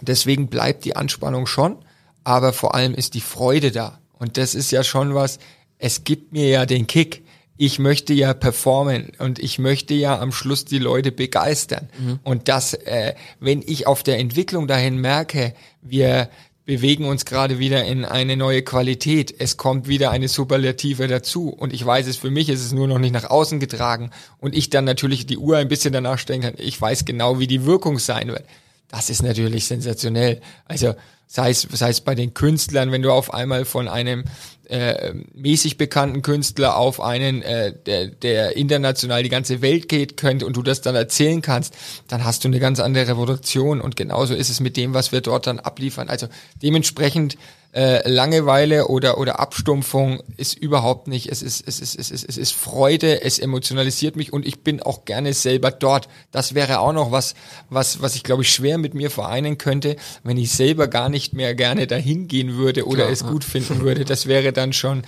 deswegen 0.00 0.48
bleibt 0.48 0.86
die 0.86 0.96
Anspannung 0.96 1.44
schon, 1.44 1.76
aber 2.24 2.54
vor 2.54 2.74
allem 2.74 2.94
ist 2.94 3.12
die 3.12 3.20
Freude 3.20 3.72
da. 3.72 3.98
Und 4.22 4.38
das 4.38 4.54
ist 4.54 4.70
ja 4.70 4.84
schon 4.84 5.16
was, 5.16 5.40
es 5.78 6.04
gibt 6.04 6.32
mir 6.32 6.48
ja 6.48 6.64
den 6.64 6.86
Kick. 6.86 7.24
Ich 7.56 7.80
möchte 7.80 8.14
ja 8.14 8.34
performen 8.34 9.10
und 9.18 9.40
ich 9.40 9.58
möchte 9.58 9.94
ja 9.94 10.20
am 10.20 10.30
Schluss 10.30 10.64
die 10.64 10.78
Leute 10.78 11.10
begeistern. 11.10 11.88
Mhm. 11.98 12.20
Und 12.22 12.46
das, 12.46 12.72
äh, 12.74 13.14
wenn 13.40 13.62
ich 13.66 13.88
auf 13.88 14.04
der 14.04 14.20
Entwicklung 14.20 14.68
dahin 14.68 14.98
merke, 14.98 15.54
wir 15.80 16.28
bewegen 16.64 17.06
uns 17.06 17.24
gerade 17.24 17.58
wieder 17.58 17.84
in 17.84 18.04
eine 18.04 18.36
neue 18.36 18.62
Qualität. 18.62 19.34
Es 19.36 19.56
kommt 19.56 19.88
wieder 19.88 20.12
eine 20.12 20.28
Superlative 20.28 21.08
dazu. 21.08 21.48
Und 21.48 21.72
ich 21.72 21.84
weiß 21.84 22.06
es 22.06 22.16
für 22.16 22.30
mich, 22.30 22.48
ist 22.48 22.64
es 22.64 22.70
nur 22.70 22.86
noch 22.86 23.00
nicht 23.00 23.12
nach 23.12 23.28
außen 23.28 23.58
getragen. 23.58 24.10
Und 24.38 24.54
ich 24.54 24.70
dann 24.70 24.84
natürlich 24.84 25.26
die 25.26 25.36
Uhr 25.36 25.56
ein 25.56 25.66
bisschen 25.66 25.92
danach 25.92 26.20
stellen 26.20 26.42
kann. 26.42 26.54
Ich 26.58 26.80
weiß 26.80 27.06
genau, 27.06 27.40
wie 27.40 27.48
die 27.48 27.64
Wirkung 27.66 27.98
sein 27.98 28.28
wird. 28.28 28.44
Das 28.88 29.10
ist 29.10 29.24
natürlich 29.24 29.64
sensationell. 29.64 30.40
Also 30.66 30.94
sei 31.32 31.48
es, 31.48 31.62
sei 31.62 31.88
es 31.88 32.02
bei 32.02 32.14
den 32.14 32.34
Künstlern, 32.34 32.92
wenn 32.92 33.00
du 33.00 33.10
auf 33.10 33.32
einmal 33.32 33.64
von 33.64 33.88
einem 33.88 34.24
äh, 34.68 35.14
mäßig 35.32 35.78
bekannten 35.78 36.20
Künstler 36.20 36.76
auf 36.76 37.00
einen, 37.00 37.40
äh, 37.40 37.72
der, 37.86 38.08
der 38.08 38.54
international 38.54 39.22
die 39.22 39.30
ganze 39.30 39.62
Welt 39.62 39.88
geht 39.88 40.18
könnte 40.18 40.44
und 40.44 40.58
du 40.58 40.62
das 40.62 40.82
dann 40.82 40.94
erzählen 40.94 41.40
kannst, 41.40 41.74
dann 42.06 42.26
hast 42.26 42.44
du 42.44 42.48
eine 42.48 42.60
ganz 42.60 42.80
andere 42.80 43.08
Revolution 43.08 43.80
und 43.80 43.96
genauso 43.96 44.34
ist 44.34 44.50
es 44.50 44.60
mit 44.60 44.76
dem, 44.76 44.92
was 44.92 45.10
wir 45.10 45.22
dort 45.22 45.46
dann 45.46 45.58
abliefern. 45.58 46.10
Also 46.10 46.28
dementsprechend 46.62 47.38
äh, 47.72 48.06
Langeweile 48.08 48.88
oder 48.88 49.18
oder 49.18 49.40
Abstumpfung 49.40 50.22
ist 50.36 50.58
überhaupt 50.58 51.08
nicht. 51.08 51.30
Es 51.30 51.42
ist 51.42 51.66
es 51.66 51.80
ist 51.80 51.98
es 51.98 52.10
ist 52.10 52.24
es 52.28 52.36
ist 52.36 52.52
Freude. 52.52 53.22
Es 53.22 53.38
emotionalisiert 53.38 54.14
mich 54.14 54.32
und 54.32 54.46
ich 54.46 54.62
bin 54.62 54.82
auch 54.82 55.04
gerne 55.06 55.32
selber 55.32 55.70
dort. 55.70 56.08
Das 56.30 56.54
wäre 56.54 56.80
auch 56.80 56.92
noch 56.92 57.12
was 57.12 57.34
was 57.70 58.02
was 58.02 58.14
ich 58.14 58.24
glaube 58.24 58.42
ich 58.42 58.52
schwer 58.52 58.76
mit 58.76 58.92
mir 58.92 59.10
vereinen 59.10 59.56
könnte, 59.56 59.96
wenn 60.22 60.36
ich 60.36 60.52
selber 60.52 60.86
gar 60.86 61.08
nicht 61.08 61.32
mehr 61.32 61.54
gerne 61.54 61.86
dahin 61.86 62.28
gehen 62.28 62.56
würde 62.56 62.86
oder 62.86 63.04
Klar, 63.04 63.10
es 63.10 63.24
gut 63.24 63.44
finden 63.44 63.80
würde. 63.80 64.04
Das 64.04 64.26
wäre 64.26 64.52
dann 64.52 64.72
schon 64.74 65.02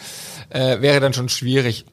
äh, 0.49 0.81
wäre 0.81 1.01
dann 1.01 1.13
schon 1.13 1.29
schwierig. 1.29 1.85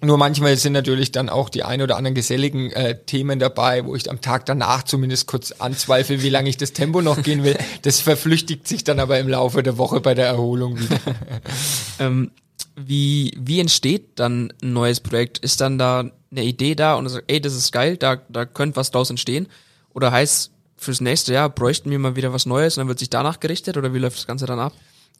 Nur 0.00 0.16
manchmal 0.16 0.56
sind 0.56 0.74
natürlich 0.74 1.10
dann 1.10 1.28
auch 1.28 1.48
die 1.48 1.64
ein 1.64 1.82
oder 1.82 1.96
anderen 1.96 2.14
geselligen 2.14 2.70
äh, 2.70 2.98
Themen 3.04 3.40
dabei, 3.40 3.84
wo 3.84 3.96
ich 3.96 4.08
am 4.08 4.20
Tag 4.20 4.46
danach 4.46 4.84
zumindest 4.84 5.26
kurz 5.26 5.52
anzweifle, 5.52 6.22
wie 6.22 6.28
lange 6.28 6.48
ich 6.48 6.56
das 6.56 6.72
Tempo 6.72 7.02
noch 7.02 7.22
gehen 7.22 7.42
will. 7.42 7.56
Das 7.82 8.00
verflüchtigt 8.00 8.68
sich 8.68 8.84
dann 8.84 9.00
aber 9.00 9.18
im 9.18 9.28
Laufe 9.28 9.62
der 9.62 9.76
Woche 9.76 10.00
bei 10.00 10.14
der 10.14 10.26
Erholung 10.26 10.78
wieder. 10.78 11.00
ähm, 11.98 12.30
wie, 12.76 13.36
wie 13.40 13.58
entsteht 13.58 14.20
dann 14.20 14.52
ein 14.62 14.72
neues 14.72 15.00
Projekt? 15.00 15.38
Ist 15.38 15.60
dann 15.60 15.78
da 15.78 16.10
eine 16.30 16.44
Idee 16.44 16.76
da 16.76 16.94
und 16.94 17.08
sagt, 17.08 17.30
ey, 17.30 17.40
das 17.40 17.54
ist 17.54 17.72
geil, 17.72 17.96
da, 17.96 18.16
da 18.28 18.44
könnte 18.44 18.76
was 18.76 18.92
draus 18.92 19.10
entstehen? 19.10 19.48
Oder 19.94 20.12
heißt, 20.12 20.52
fürs 20.76 21.00
nächste 21.00 21.32
Jahr 21.32 21.48
bräuchten 21.48 21.90
wir 21.90 21.98
mal 21.98 22.14
wieder 22.14 22.32
was 22.32 22.46
Neues 22.46 22.76
und 22.76 22.82
dann 22.82 22.88
wird 22.88 23.00
sich 23.00 23.10
danach 23.10 23.40
gerichtet 23.40 23.76
oder 23.76 23.92
wie 23.92 23.98
läuft 23.98 24.18
das 24.18 24.26
Ganze 24.28 24.46
dann 24.46 24.60
ab? 24.60 24.72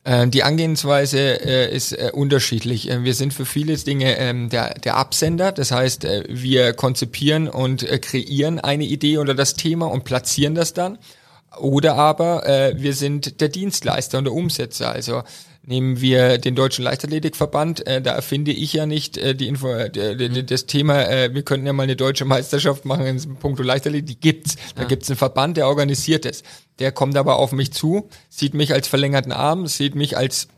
Ähm, 0.05 0.31
die 0.31 0.43
Angehensweise 0.43 1.19
äh, 1.19 1.75
ist 1.75 1.93
äh, 1.93 2.11
unterschiedlich. 2.13 2.91
Äh, 2.91 3.05
wir 3.05 3.15
sind 3.15 3.35
für 3.35 3.45
viele 3.45 3.77
Dinge 3.77 4.17
ähm, 4.19 4.49
der, 4.49 4.75
der 4.75 4.97
Absender, 4.97 5.53
das 5.53 5.71
heißt, 5.71 6.05
äh, 6.05 6.25
wir 6.29 6.73
konzipieren 6.73 7.49
und 7.49 7.83
äh, 7.83 7.99
kreieren 7.99 8.61
eine 8.61 8.85
Idee 8.85 9.19
oder 9.19 9.35
das 9.35 9.55
Thema 9.55 9.87
und 9.87 10.05
platzieren 10.05 10.55
das 10.55 10.73
dann. 10.73 10.99
Oder 11.59 11.97
aber 11.97 12.47
äh, 12.47 12.75
wir 12.81 12.95
sind 12.95 13.41
der 13.41 13.49
Dienstleister 13.49 14.19
und 14.19 14.25
der 14.25 14.35
Umsetzer. 14.35 14.91
Also 14.91 15.23
Nehmen 15.63 16.01
wir 16.01 16.39
den 16.39 16.55
Deutschen 16.55 16.83
Leichtathletikverband, 16.85 17.87
äh, 17.87 18.01
da 18.01 18.15
erfinde 18.15 18.53
ich 18.53 18.73
ja 18.73 18.87
nicht 18.87 19.19
äh, 19.19 19.35
die 19.35 19.49
Info, 19.49 19.69
äh, 19.69 20.29
mhm. 20.29 20.47
das 20.47 20.65
Thema, 20.65 21.03
äh, 21.07 21.35
wir 21.35 21.43
könnten 21.43 21.67
ja 21.67 21.75
mal 21.75 21.83
eine 21.83 21.97
deutsche 21.97 22.25
Meisterschaft 22.25 22.87
machen 22.87 23.05
in 23.05 23.37
puncto 23.37 23.63
Leichtathletik, 23.63 24.07
die 24.07 24.21
gibt's. 24.21 24.57
Da 24.75 24.83
ja. 24.83 24.89
gibt's 24.89 25.11
einen 25.11 25.19
Verband, 25.19 25.59
der 25.59 25.69
organisiert 25.69 26.25
es. 26.25 26.43
Der 26.79 26.93
kommt 26.93 27.17
aber 27.17 27.37
auf 27.37 27.53
mich 27.53 27.73
zu, 27.73 28.09
sieht 28.31 28.55
mich 28.55 28.73
als 28.73 28.89
verlängerten 28.89 29.33
Arm, 29.33 29.67
sieht 29.67 29.95
mich 29.95 30.17
als 30.17 30.49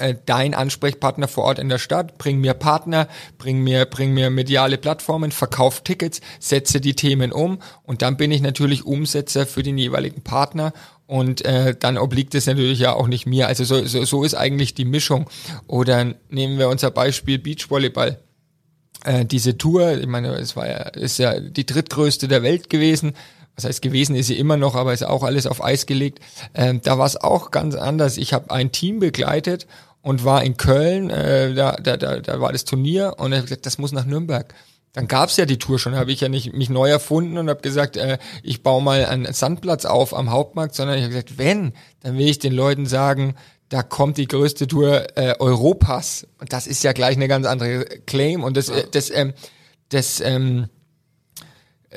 äh, 0.00 0.14
dein 0.24 0.54
Ansprechpartner 0.54 1.28
vor 1.28 1.44
Ort 1.44 1.58
in 1.58 1.68
der 1.68 1.78
Stadt, 1.78 2.16
bring 2.16 2.38
mir 2.40 2.54
Partner, 2.54 3.06
bring 3.36 3.62
mir, 3.62 3.84
bring 3.84 4.14
mir 4.14 4.30
mediale 4.30 4.78
Plattformen, 4.78 5.30
verkauf 5.30 5.82
Tickets, 5.82 6.22
setze 6.38 6.80
die 6.80 6.94
Themen 6.94 7.32
um 7.32 7.58
und 7.82 8.00
dann 8.00 8.16
bin 8.16 8.30
ich 8.30 8.40
natürlich 8.40 8.86
Umsetzer 8.86 9.46
für 9.46 9.62
den 9.62 9.76
jeweiligen 9.76 10.22
Partner 10.22 10.72
und 11.10 11.44
äh, 11.44 11.74
dann 11.76 11.98
obliegt 11.98 12.36
es 12.36 12.46
natürlich 12.46 12.78
ja 12.78 12.92
auch 12.92 13.08
nicht 13.08 13.26
mir. 13.26 13.48
Also 13.48 13.64
so, 13.64 13.84
so, 13.84 14.04
so 14.04 14.22
ist 14.22 14.34
eigentlich 14.34 14.74
die 14.74 14.84
Mischung. 14.84 15.28
Oder 15.66 16.14
nehmen 16.28 16.56
wir 16.56 16.68
unser 16.68 16.92
Beispiel 16.92 17.40
Beachvolleyball. 17.40 18.20
Äh, 19.04 19.24
diese 19.24 19.58
Tour, 19.58 19.98
ich 19.98 20.06
meine, 20.06 20.28
es 20.36 20.54
war 20.54 20.68
ja, 20.68 20.76
ist 20.76 21.18
ja 21.18 21.40
die 21.40 21.66
drittgrößte 21.66 22.28
der 22.28 22.44
Welt 22.44 22.70
gewesen. 22.70 23.14
Was 23.56 23.64
heißt 23.64 23.82
gewesen 23.82 24.14
ist 24.14 24.28
sie 24.28 24.38
immer 24.38 24.56
noch, 24.56 24.76
aber 24.76 24.92
ist 24.92 25.02
auch 25.02 25.24
alles 25.24 25.48
auf 25.48 25.64
Eis 25.64 25.86
gelegt. 25.86 26.20
Ähm, 26.54 26.80
da 26.80 26.96
war 26.96 27.06
es 27.06 27.16
auch 27.16 27.50
ganz 27.50 27.74
anders. 27.74 28.16
Ich 28.16 28.32
habe 28.32 28.52
ein 28.52 28.70
Team 28.70 29.00
begleitet 29.00 29.66
und 30.02 30.24
war 30.24 30.44
in 30.44 30.56
Köln, 30.58 31.10
äh, 31.10 31.54
da, 31.54 31.72
da, 31.72 31.96
da, 31.96 32.20
da 32.20 32.40
war 32.40 32.52
das 32.52 32.64
Turnier 32.64 33.16
und 33.18 33.32
ich 33.32 33.38
habe 33.38 33.48
gesagt, 33.48 33.66
das 33.66 33.78
muss 33.78 33.90
nach 33.90 34.06
Nürnberg. 34.06 34.54
Dann 34.92 35.06
gab's 35.06 35.36
ja 35.36 35.46
die 35.46 35.58
Tour 35.58 35.78
schon, 35.78 35.94
habe 35.94 36.10
ich 36.10 36.20
ja 36.20 36.28
nicht 36.28 36.52
mich 36.52 36.68
neu 36.68 36.90
erfunden 36.90 37.38
und 37.38 37.48
habe 37.48 37.60
gesagt, 37.60 37.96
äh, 37.96 38.18
ich 38.42 38.62
baue 38.62 38.82
mal 38.82 39.04
einen 39.04 39.32
Sandplatz 39.32 39.84
auf 39.84 40.14
am 40.14 40.30
Hauptmarkt, 40.30 40.74
sondern 40.74 40.96
ich 40.96 41.04
habe 41.04 41.12
gesagt, 41.12 41.38
wenn, 41.38 41.74
dann 42.00 42.18
will 42.18 42.28
ich 42.28 42.40
den 42.40 42.52
Leuten 42.52 42.86
sagen, 42.86 43.36
da 43.68 43.84
kommt 43.84 44.18
die 44.18 44.26
größte 44.26 44.66
Tour 44.66 45.16
äh, 45.16 45.36
Europas. 45.38 46.26
Und 46.40 46.52
das 46.52 46.66
ist 46.66 46.82
ja 46.82 46.92
gleich 46.92 47.16
eine 47.16 47.28
ganz 47.28 47.46
andere 47.46 47.84
Claim. 47.84 48.42
Und 48.42 48.56
das, 48.56 48.68
äh, 48.68 48.84
das, 48.90 49.10
ähm, 49.10 49.32
das 49.90 50.20
ähm, 50.20 50.66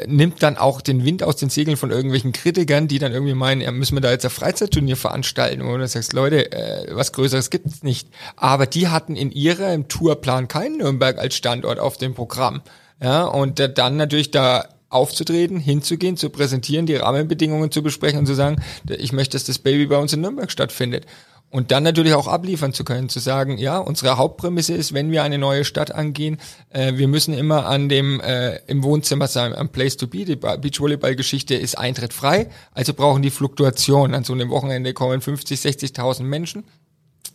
nimmt 0.06 0.44
dann 0.44 0.58
auch 0.58 0.82
den 0.82 1.04
Wind 1.04 1.24
aus 1.24 1.36
den 1.36 1.50
Segeln 1.50 1.78
von 1.78 1.90
irgendwelchen 1.90 2.32
Kritikern, 2.32 2.88
die 2.88 3.00
dann 3.00 3.12
irgendwie 3.12 3.34
meinen, 3.34 3.62
ja, 3.62 3.72
müssen 3.72 3.96
wir 3.96 4.02
da 4.02 4.12
jetzt 4.12 4.26
ein 4.26 4.32
Freizeitturnier 4.32 4.98
veranstalten. 4.98 5.62
Und 5.62 5.80
du 5.80 5.88
sagst, 5.88 6.14
Leute, 6.14 6.52
äh, 6.52 6.96
was 6.96 7.12
Größeres 7.12 7.50
gibt's 7.50 7.82
nicht. 7.82 8.08
Aber 8.36 8.68
die 8.68 8.90
hatten 8.90 9.16
in 9.16 9.32
ihrem 9.32 9.88
Tourplan 9.88 10.48
keinen 10.48 10.78
Nürnberg 10.78 11.18
als 11.18 11.36
Standort 11.36 11.80
auf 11.80 11.98
dem 11.98 12.14
Programm. 12.14 12.62
Ja, 13.04 13.26
und 13.26 13.60
dann 13.78 13.98
natürlich 13.98 14.32
da 14.32 14.70
aufzutreten, 14.88 15.60
hinzugehen, 15.60 16.16
zu 16.16 16.30
präsentieren, 16.30 16.86
die 16.86 16.96
Rahmenbedingungen 16.96 17.70
zu 17.70 17.84
besprechen 17.84 18.20
und 18.20 18.28
zu 18.28 18.34
sagen, 18.34 18.64
ich 18.88 19.12
möchte, 19.12 19.36
dass 19.36 19.44
das 19.44 19.60
Baby 19.60 19.88
bei 19.88 19.98
uns 19.98 20.14
in 20.14 20.22
Nürnberg 20.22 20.50
stattfindet. 20.50 21.06
Und 21.50 21.70
dann 21.72 21.84
natürlich 21.84 22.14
auch 22.14 22.28
abliefern 22.28 22.74
zu 22.74 22.84
können, 22.84 23.10
zu 23.10 23.20
sagen, 23.20 23.60
ja, 23.60 23.78
unsere 23.78 24.18
Hauptprämisse 24.18 24.74
ist, 24.74 24.94
wenn 24.94 25.12
wir 25.12 25.22
eine 25.22 25.38
neue 25.38 25.66
Stadt 25.66 25.92
angehen, 25.92 26.40
äh, 26.70 26.94
wir 26.96 27.08
müssen 27.08 27.34
immer 27.36 27.68
an 27.68 27.90
dem 27.90 28.22
äh, 28.22 28.56
im 28.66 28.82
Wohnzimmer 28.82 29.28
sein, 29.28 29.54
am 29.54 29.70
Place 29.70 29.98
to 29.98 30.08
be. 30.08 30.26
Die 30.26 30.36
Beachvolleyball-Geschichte 30.36 31.54
ist 31.54 31.78
Eintritt 31.78 32.12
frei, 32.12 32.50
also 32.72 32.96
brauchen 32.96 33.22
die 33.22 33.30
Fluktuation. 33.30 34.16
An 34.16 34.24
so 34.24 34.34
einem 34.34 34.50
Wochenende 34.50 34.94
kommen 34.94 35.22
50, 35.22 35.60
60.000 35.60 36.24
Menschen. 36.24 36.64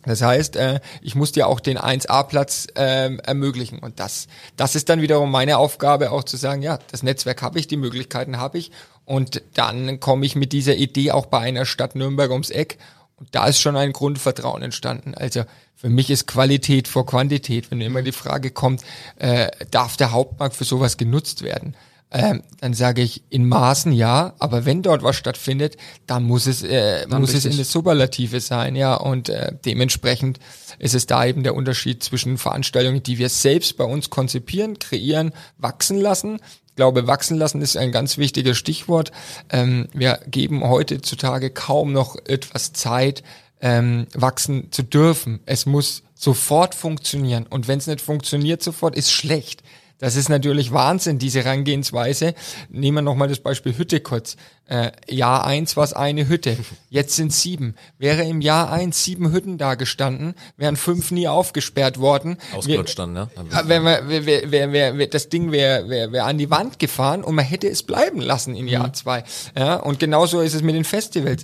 Das 0.03 0.21
heißt, 0.21 0.55
äh, 0.55 0.79
ich 1.01 1.15
muss 1.15 1.33
dir 1.33 1.47
auch 1.47 1.59
den 1.59 1.77
1A-Platz 1.77 2.67
äh, 2.75 3.15
ermöglichen. 3.17 3.79
Und 3.79 3.99
das, 3.99 4.27
das 4.55 4.75
ist 4.75 4.89
dann 4.89 5.01
wiederum 5.01 5.29
meine 5.29 5.57
Aufgabe, 5.57 6.11
auch 6.11 6.23
zu 6.23 6.37
sagen, 6.37 6.61
ja, 6.61 6.79
das 6.91 7.03
Netzwerk 7.03 7.41
habe 7.41 7.59
ich, 7.59 7.67
die 7.67 7.77
Möglichkeiten 7.77 8.37
habe 8.37 8.57
ich. 8.57 8.71
Und 9.05 9.41
dann 9.55 9.99
komme 9.99 10.25
ich 10.25 10.35
mit 10.35 10.53
dieser 10.53 10.75
Idee 10.75 11.11
auch 11.11 11.25
bei 11.25 11.39
einer 11.39 11.65
Stadt 11.65 11.95
Nürnberg 11.95 12.31
ums 12.31 12.49
Eck. 12.49 12.77
Und 13.17 13.27
da 13.33 13.47
ist 13.47 13.59
schon 13.59 13.75
ein 13.75 13.91
Grundvertrauen 13.91 14.61
entstanden. 14.61 15.13
Also 15.15 15.43
für 15.75 15.89
mich 15.89 16.09
ist 16.09 16.27
Qualität 16.27 16.87
vor 16.87 17.05
Quantität. 17.05 17.69
Wenn 17.69 17.81
immer 17.81 18.01
die 18.01 18.13
Frage 18.13 18.51
kommt, 18.51 18.83
äh, 19.17 19.49
darf 19.71 19.97
der 19.97 20.11
Hauptmarkt 20.11 20.55
für 20.55 20.63
sowas 20.63 20.95
genutzt 20.97 21.41
werden? 21.41 21.75
Ähm, 22.11 22.41
dann 22.59 22.73
sage 22.73 23.03
ich 23.03 23.23
in 23.29 23.47
Maßen 23.47 23.91
ja, 23.91 24.33
aber 24.39 24.65
wenn 24.65 24.81
dort 24.81 25.03
was 25.03 25.15
stattfindet, 25.15 25.77
dann 26.07 26.23
muss 26.23 26.47
es 26.47 26.63
äh, 26.63 27.05
Dann 27.07 27.21
muss 27.21 27.35
es 27.35 27.45
in 27.45 27.57
das 27.57 27.71
Superlative 27.71 28.39
sein, 28.39 28.75
ja 28.75 28.95
und 28.95 29.29
äh, 29.29 29.51
dementsprechend 29.63 30.39
ist 30.79 30.95
es 30.95 31.05
da 31.05 31.25
eben 31.25 31.43
der 31.43 31.53
Unterschied 31.55 32.03
zwischen 32.03 32.39
Veranstaltungen, 32.39 33.03
die 33.03 33.19
wir 33.19 33.29
selbst 33.29 33.77
bei 33.77 33.83
uns 33.83 34.09
konzipieren, 34.09 34.79
kreieren, 34.79 35.33
wachsen 35.57 35.99
lassen. 35.99 36.39
Ich 36.67 36.75
glaube, 36.75 37.05
wachsen 37.05 37.37
lassen 37.37 37.61
ist 37.61 37.77
ein 37.77 37.91
ganz 37.91 38.17
wichtiges 38.17 38.57
Stichwort. 38.57 39.11
Ähm, 39.51 39.87
wir 39.93 40.19
geben 40.25 40.67
heutzutage 40.67 41.51
kaum 41.51 41.91
noch 41.91 42.15
etwas 42.25 42.73
Zeit, 42.73 43.21
ähm, 43.61 44.07
wachsen 44.13 44.71
zu 44.71 44.83
dürfen. 44.83 45.41
Es 45.45 45.65
muss 45.65 46.03
sofort 46.15 46.73
funktionieren. 46.73 47.45
Und 47.47 47.67
wenn 47.67 47.79
es 47.79 47.87
nicht 47.87 48.01
funktioniert 48.01 48.63
sofort, 48.63 48.95
ist 48.95 49.11
schlecht. 49.11 49.61
Das 49.99 50.15
ist 50.15 50.29
natürlich 50.29 50.71
Wahnsinn, 50.71 51.19
diese 51.19 51.43
Herangehensweise. 51.43 52.33
Nehmen 52.69 52.97
wir 52.97 53.01
nochmal 53.01 53.27
das 53.27 53.39
Beispiel 53.39 53.77
Hütte 53.77 53.99
kurz. 53.99 54.37
Äh, 54.65 54.91
Jahr 55.09 55.45
eins 55.45 55.75
war 55.77 55.83
es 55.83 55.93
eine 55.93 56.27
Hütte, 56.27 56.55
jetzt 56.89 57.15
sind 57.15 57.33
sieben. 57.33 57.75
Wäre 57.97 58.23
im 58.23 58.39
Jahr 58.39 58.71
eins 58.71 59.03
sieben 59.03 59.31
Hütten 59.31 59.57
da 59.57 59.73
gestanden, 59.75 60.35
wären 60.57 60.75
fünf 60.75 61.09
nie 61.09 61.27
aufgesperrt 61.27 61.99
worden. 61.99 62.37
Ausgelutscht 62.55 62.99
dann, 62.99 63.13
ne? 63.13 63.29
Ja, 63.51 63.67
wär, 63.67 63.83
wär, 63.83 64.25
wär, 64.25 64.71
wär, 64.71 64.97
wär, 64.97 65.07
das 65.07 65.29
Ding 65.29 65.51
wäre 65.51 65.89
wär, 65.89 66.11
wär 66.11 66.25
an 66.25 66.37
die 66.37 66.51
Wand 66.51 66.77
gefahren 66.77 67.23
und 67.23 67.33
man 67.33 67.45
hätte 67.45 67.67
es 67.67 67.81
bleiben 67.81 68.21
lassen 68.21 68.55
in 68.55 68.67
Jahr 68.67 68.93
zwei. 68.93 69.23
Ja, 69.57 69.77
und 69.77 69.99
genauso 69.99 70.41
ist 70.41 70.53
es 70.53 70.61
mit 70.61 70.75
den 70.75 70.85
Festivals. 70.85 71.43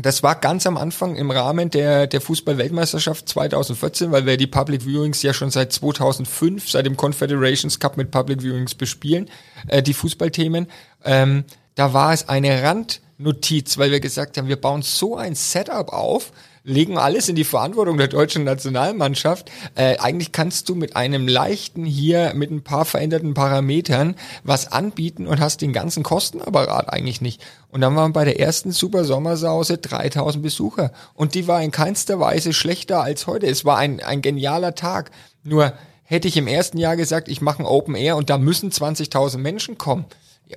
Das 0.00 0.22
war 0.22 0.36
ganz 0.36 0.66
am 0.66 0.76
Anfang 0.76 1.16
im 1.16 1.30
Rahmen 1.30 1.70
der, 1.70 2.06
der 2.06 2.20
Fußball-Weltmeisterschaft 2.20 3.28
2014, 3.28 4.12
weil 4.12 4.26
wir 4.26 4.36
die 4.36 4.46
Public 4.46 4.84
Viewings 4.84 5.22
ja 5.22 5.32
schon 5.32 5.50
seit 5.50 5.72
2005, 5.72 6.70
seit 6.70 6.86
dem 6.86 6.96
Confederations 6.96 7.80
Cup 7.80 7.96
mit 7.96 8.10
Public 8.10 8.42
Viewings 8.42 8.74
bespielen, 8.74 9.28
äh, 9.66 9.82
die 9.82 9.94
Fußballthemen. 9.94 10.68
Ähm, 11.04 11.44
da 11.74 11.92
war 11.92 12.12
es 12.12 12.28
eine 12.28 12.62
Randnotiz, 12.62 13.78
weil 13.78 13.90
wir 13.90 14.00
gesagt 14.00 14.36
haben, 14.36 14.48
wir 14.48 14.60
bauen 14.60 14.82
so 14.82 15.16
ein 15.16 15.34
Setup 15.34 15.92
auf, 15.92 16.32
legen 16.68 16.98
alles 16.98 17.28
in 17.28 17.36
die 17.36 17.44
Verantwortung 17.44 17.96
der 17.96 18.08
deutschen 18.08 18.44
Nationalmannschaft. 18.44 19.50
Äh, 19.74 19.96
eigentlich 19.98 20.32
kannst 20.32 20.68
du 20.68 20.74
mit 20.74 20.96
einem 20.96 21.26
leichten 21.26 21.84
hier, 21.84 22.34
mit 22.34 22.50
ein 22.50 22.62
paar 22.62 22.84
veränderten 22.84 23.34
Parametern 23.34 24.14
was 24.44 24.70
anbieten 24.70 25.26
und 25.26 25.40
hast 25.40 25.62
den 25.62 25.72
ganzen 25.72 26.02
Kostenapparat 26.02 26.92
eigentlich 26.92 27.20
nicht. 27.20 27.40
Und 27.70 27.80
dann 27.80 27.96
waren 27.96 28.12
bei 28.12 28.24
der 28.24 28.38
ersten 28.38 28.70
Super 28.70 29.04
Sommersause 29.04 29.78
3000 29.78 30.42
Besucher. 30.42 30.92
Und 31.14 31.34
die 31.34 31.48
war 31.48 31.62
in 31.62 31.70
keinster 31.70 32.20
Weise 32.20 32.52
schlechter 32.52 33.02
als 33.02 33.26
heute. 33.26 33.46
Es 33.46 33.64
war 33.64 33.78
ein, 33.78 34.00
ein 34.02 34.20
genialer 34.20 34.74
Tag. 34.74 35.10
Nur 35.42 35.72
hätte 36.04 36.28
ich 36.28 36.36
im 36.36 36.46
ersten 36.46 36.76
Jahr 36.76 36.96
gesagt, 36.96 37.28
ich 37.28 37.40
mache 37.40 37.62
ein 37.62 37.66
Open 37.66 37.94
Air 37.94 38.16
und 38.16 38.28
da 38.28 38.36
müssen 38.36 38.70
20.000 38.70 39.38
Menschen 39.38 39.78
kommen. 39.78 40.04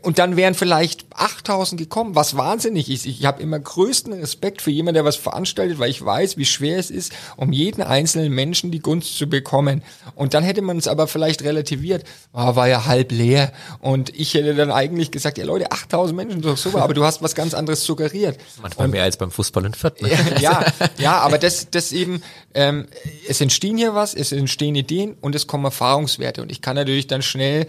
Und 0.03 0.19
dann 0.19 0.37
wären 0.37 0.53
vielleicht 0.53 1.05
8000 1.13 1.79
gekommen, 1.79 2.15
was 2.15 2.37
wahnsinnig 2.37 2.89
ist. 2.89 3.05
Ich 3.05 3.25
habe 3.25 3.41
immer 3.41 3.59
größten 3.59 4.13
Respekt 4.13 4.61
für 4.61 4.71
jemanden, 4.71 4.95
der 4.95 5.05
was 5.05 5.17
veranstaltet, 5.17 5.79
weil 5.79 5.89
ich 5.89 6.03
weiß, 6.03 6.37
wie 6.37 6.45
schwer 6.45 6.79
es 6.79 6.89
ist, 6.89 7.11
um 7.35 7.51
jeden 7.51 7.81
einzelnen 7.81 8.31
Menschen 8.31 8.71
die 8.71 8.79
Gunst 8.79 9.17
zu 9.17 9.27
bekommen. 9.27 9.83
Und 10.15 10.33
dann 10.33 10.45
hätte 10.45 10.61
man 10.61 10.77
es 10.77 10.87
aber 10.87 11.07
vielleicht 11.07 11.43
relativiert. 11.43 12.05
Ah, 12.31 12.55
war 12.55 12.69
ja 12.69 12.85
halb 12.85 13.11
leer. 13.11 13.51
Und 13.79 14.17
ich 14.17 14.33
hätte 14.33 14.55
dann 14.55 14.71
eigentlich 14.71 15.11
gesagt, 15.11 15.37
ja 15.37 15.43
Leute, 15.43 15.73
8000 15.73 16.15
Menschen, 16.15 16.41
doch 16.41 16.55
super, 16.55 16.83
aber 16.83 16.93
du 16.93 17.03
hast 17.03 17.21
was 17.21 17.35
ganz 17.35 17.53
anderes 17.53 17.83
suggeriert. 17.83 18.39
Manchmal 18.61 18.87
mehr 18.87 19.03
als 19.03 19.17
beim 19.17 19.29
Fußball 19.29 19.65
in 19.65 19.73
Fürth. 19.73 20.01
Ne? 20.01 20.11
ja, 20.39 20.63
ja, 20.99 21.17
aber 21.17 21.37
das, 21.37 21.69
das 21.69 21.91
eben, 21.91 22.23
ähm, 22.53 22.87
es 23.27 23.41
entstehen 23.41 23.77
hier 23.77 23.93
was, 23.93 24.13
es 24.13 24.31
entstehen 24.31 24.75
Ideen 24.75 25.17
und 25.19 25.35
es 25.35 25.47
kommen 25.47 25.65
Erfahrungswerte. 25.65 26.41
Und 26.41 26.49
ich 26.49 26.61
kann 26.61 26.77
natürlich 26.77 27.07
dann 27.07 27.21
schnell 27.21 27.67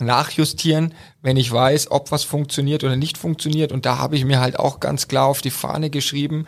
nachjustieren, 0.00 0.94
wenn 1.22 1.36
ich 1.36 1.50
weiß, 1.50 1.90
ob 1.90 2.10
was 2.10 2.24
funktioniert 2.24 2.84
oder 2.84 2.96
nicht 2.96 3.18
funktioniert. 3.18 3.72
Und 3.72 3.86
da 3.86 3.98
habe 3.98 4.16
ich 4.16 4.24
mir 4.24 4.40
halt 4.40 4.58
auch 4.58 4.80
ganz 4.80 5.08
klar 5.08 5.26
auf 5.26 5.40
die 5.40 5.50
Fahne 5.50 5.90
geschrieben, 5.90 6.46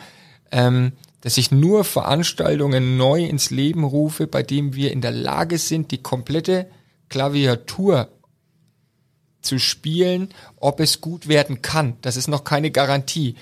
ähm, 0.50 0.92
dass 1.20 1.36
ich 1.36 1.50
nur 1.50 1.84
Veranstaltungen 1.84 2.96
neu 2.96 3.24
ins 3.24 3.50
Leben 3.50 3.84
rufe, 3.84 4.26
bei 4.26 4.42
denen 4.42 4.74
wir 4.74 4.92
in 4.92 5.00
der 5.00 5.12
Lage 5.12 5.58
sind, 5.58 5.90
die 5.90 6.02
komplette 6.02 6.70
Klaviatur 7.08 8.08
zu 9.42 9.58
spielen, 9.58 10.30
ob 10.56 10.80
es 10.80 11.00
gut 11.00 11.28
werden 11.28 11.62
kann. 11.62 11.96
Das 12.02 12.16
ist 12.16 12.28
noch 12.28 12.44
keine 12.44 12.70
Garantie. 12.70 13.36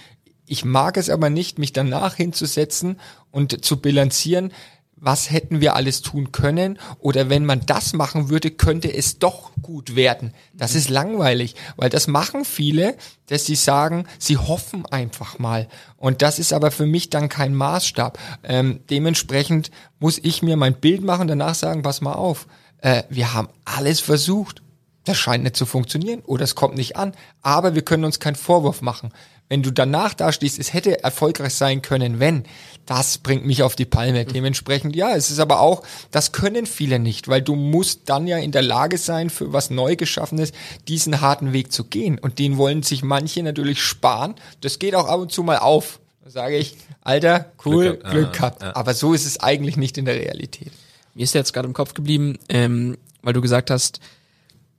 Ich 0.46 0.64
mag 0.64 0.96
es 0.96 1.10
aber 1.10 1.30
nicht, 1.30 1.58
mich 1.58 1.72
danach 1.72 2.14
hinzusetzen 2.14 2.98
und 3.30 3.64
zu 3.64 3.80
bilanzieren, 3.80 4.52
was 5.00 5.30
hätten 5.30 5.60
wir 5.60 5.76
alles 5.76 6.02
tun 6.02 6.32
können 6.32 6.78
oder 6.98 7.28
wenn 7.30 7.44
man 7.44 7.60
das 7.66 7.92
machen 7.92 8.28
würde, 8.28 8.50
könnte 8.50 8.92
es 8.92 9.18
doch 9.18 9.52
gut 9.62 9.96
werden. 9.96 10.32
Das 10.54 10.74
ist 10.74 10.88
langweilig, 10.88 11.54
weil 11.76 11.90
das 11.90 12.06
machen 12.06 12.44
viele, 12.44 12.96
dass 13.26 13.46
sie 13.46 13.54
sagen, 13.54 14.06
sie 14.18 14.36
hoffen 14.36 14.86
einfach 14.86 15.38
mal. 15.38 15.68
Und 15.96 16.22
das 16.22 16.38
ist 16.38 16.52
aber 16.52 16.70
für 16.70 16.86
mich 16.86 17.10
dann 17.10 17.28
kein 17.28 17.54
Maßstab. 17.54 18.18
Ähm, 18.42 18.80
dementsprechend 18.90 19.70
muss 19.98 20.18
ich 20.22 20.42
mir 20.42 20.56
mein 20.56 20.74
Bild 20.74 21.02
machen, 21.02 21.28
danach 21.28 21.54
sagen, 21.54 21.82
pass 21.82 22.00
mal 22.00 22.14
auf, 22.14 22.46
äh, 22.78 23.02
wir 23.08 23.34
haben 23.34 23.48
alles 23.64 24.00
versucht. 24.00 24.62
Das 25.04 25.16
scheint 25.16 25.44
nicht 25.44 25.56
zu 25.56 25.64
funktionieren 25.64 26.20
oder 26.20 26.44
es 26.44 26.54
kommt 26.54 26.76
nicht 26.76 26.96
an. 26.96 27.12
Aber 27.40 27.74
wir 27.74 27.82
können 27.82 28.04
uns 28.04 28.20
keinen 28.20 28.36
Vorwurf 28.36 28.82
machen. 28.82 29.10
Wenn 29.48 29.62
du 29.62 29.70
danach 29.70 30.12
dastehst, 30.12 30.58
es 30.58 30.74
hätte 30.74 31.02
erfolgreich 31.02 31.54
sein 31.54 31.80
können, 31.80 32.20
wenn, 32.20 32.44
das 32.88 33.18
bringt 33.18 33.44
mich 33.44 33.62
auf 33.62 33.76
die 33.76 33.84
Palme. 33.84 34.24
Dementsprechend, 34.24 34.96
ja, 34.96 35.14
es 35.14 35.30
ist 35.30 35.40
aber 35.40 35.60
auch, 35.60 35.82
das 36.10 36.32
können 36.32 36.64
viele 36.64 36.98
nicht, 36.98 37.28
weil 37.28 37.42
du 37.42 37.54
musst 37.54 38.08
dann 38.08 38.26
ja 38.26 38.38
in 38.38 38.50
der 38.50 38.62
Lage 38.62 38.96
sein, 38.96 39.28
für 39.28 39.52
was 39.52 39.68
neu 39.68 39.94
geschaffenes, 39.94 40.52
diesen 40.88 41.20
harten 41.20 41.52
Weg 41.52 41.70
zu 41.70 41.84
gehen. 41.84 42.18
Und 42.18 42.38
den 42.38 42.56
wollen 42.56 42.82
sich 42.82 43.02
manche 43.02 43.42
natürlich 43.42 43.82
sparen. 43.82 44.36
Das 44.62 44.78
geht 44.78 44.94
auch 44.94 45.06
ab 45.06 45.20
und 45.20 45.30
zu 45.30 45.42
mal 45.42 45.58
auf. 45.58 46.00
Da 46.24 46.30
sage 46.30 46.56
ich, 46.56 46.78
Alter, 47.02 47.52
cool, 47.66 47.98
Glück 47.98 48.04
Glück 48.04 48.32
gehabt. 48.32 48.36
gehabt. 48.36 48.62
Ja, 48.62 48.68
ja. 48.68 48.76
Aber 48.76 48.94
so 48.94 49.12
ist 49.12 49.26
es 49.26 49.38
eigentlich 49.38 49.76
nicht 49.76 49.98
in 49.98 50.06
der 50.06 50.14
Realität. 50.14 50.72
Mir 51.14 51.24
ist 51.24 51.34
jetzt 51.34 51.52
gerade 51.52 51.68
im 51.68 51.74
Kopf 51.74 51.92
geblieben, 51.92 52.38
ähm, 52.48 52.96
weil 53.20 53.34
du 53.34 53.42
gesagt 53.42 53.70
hast, 53.70 54.00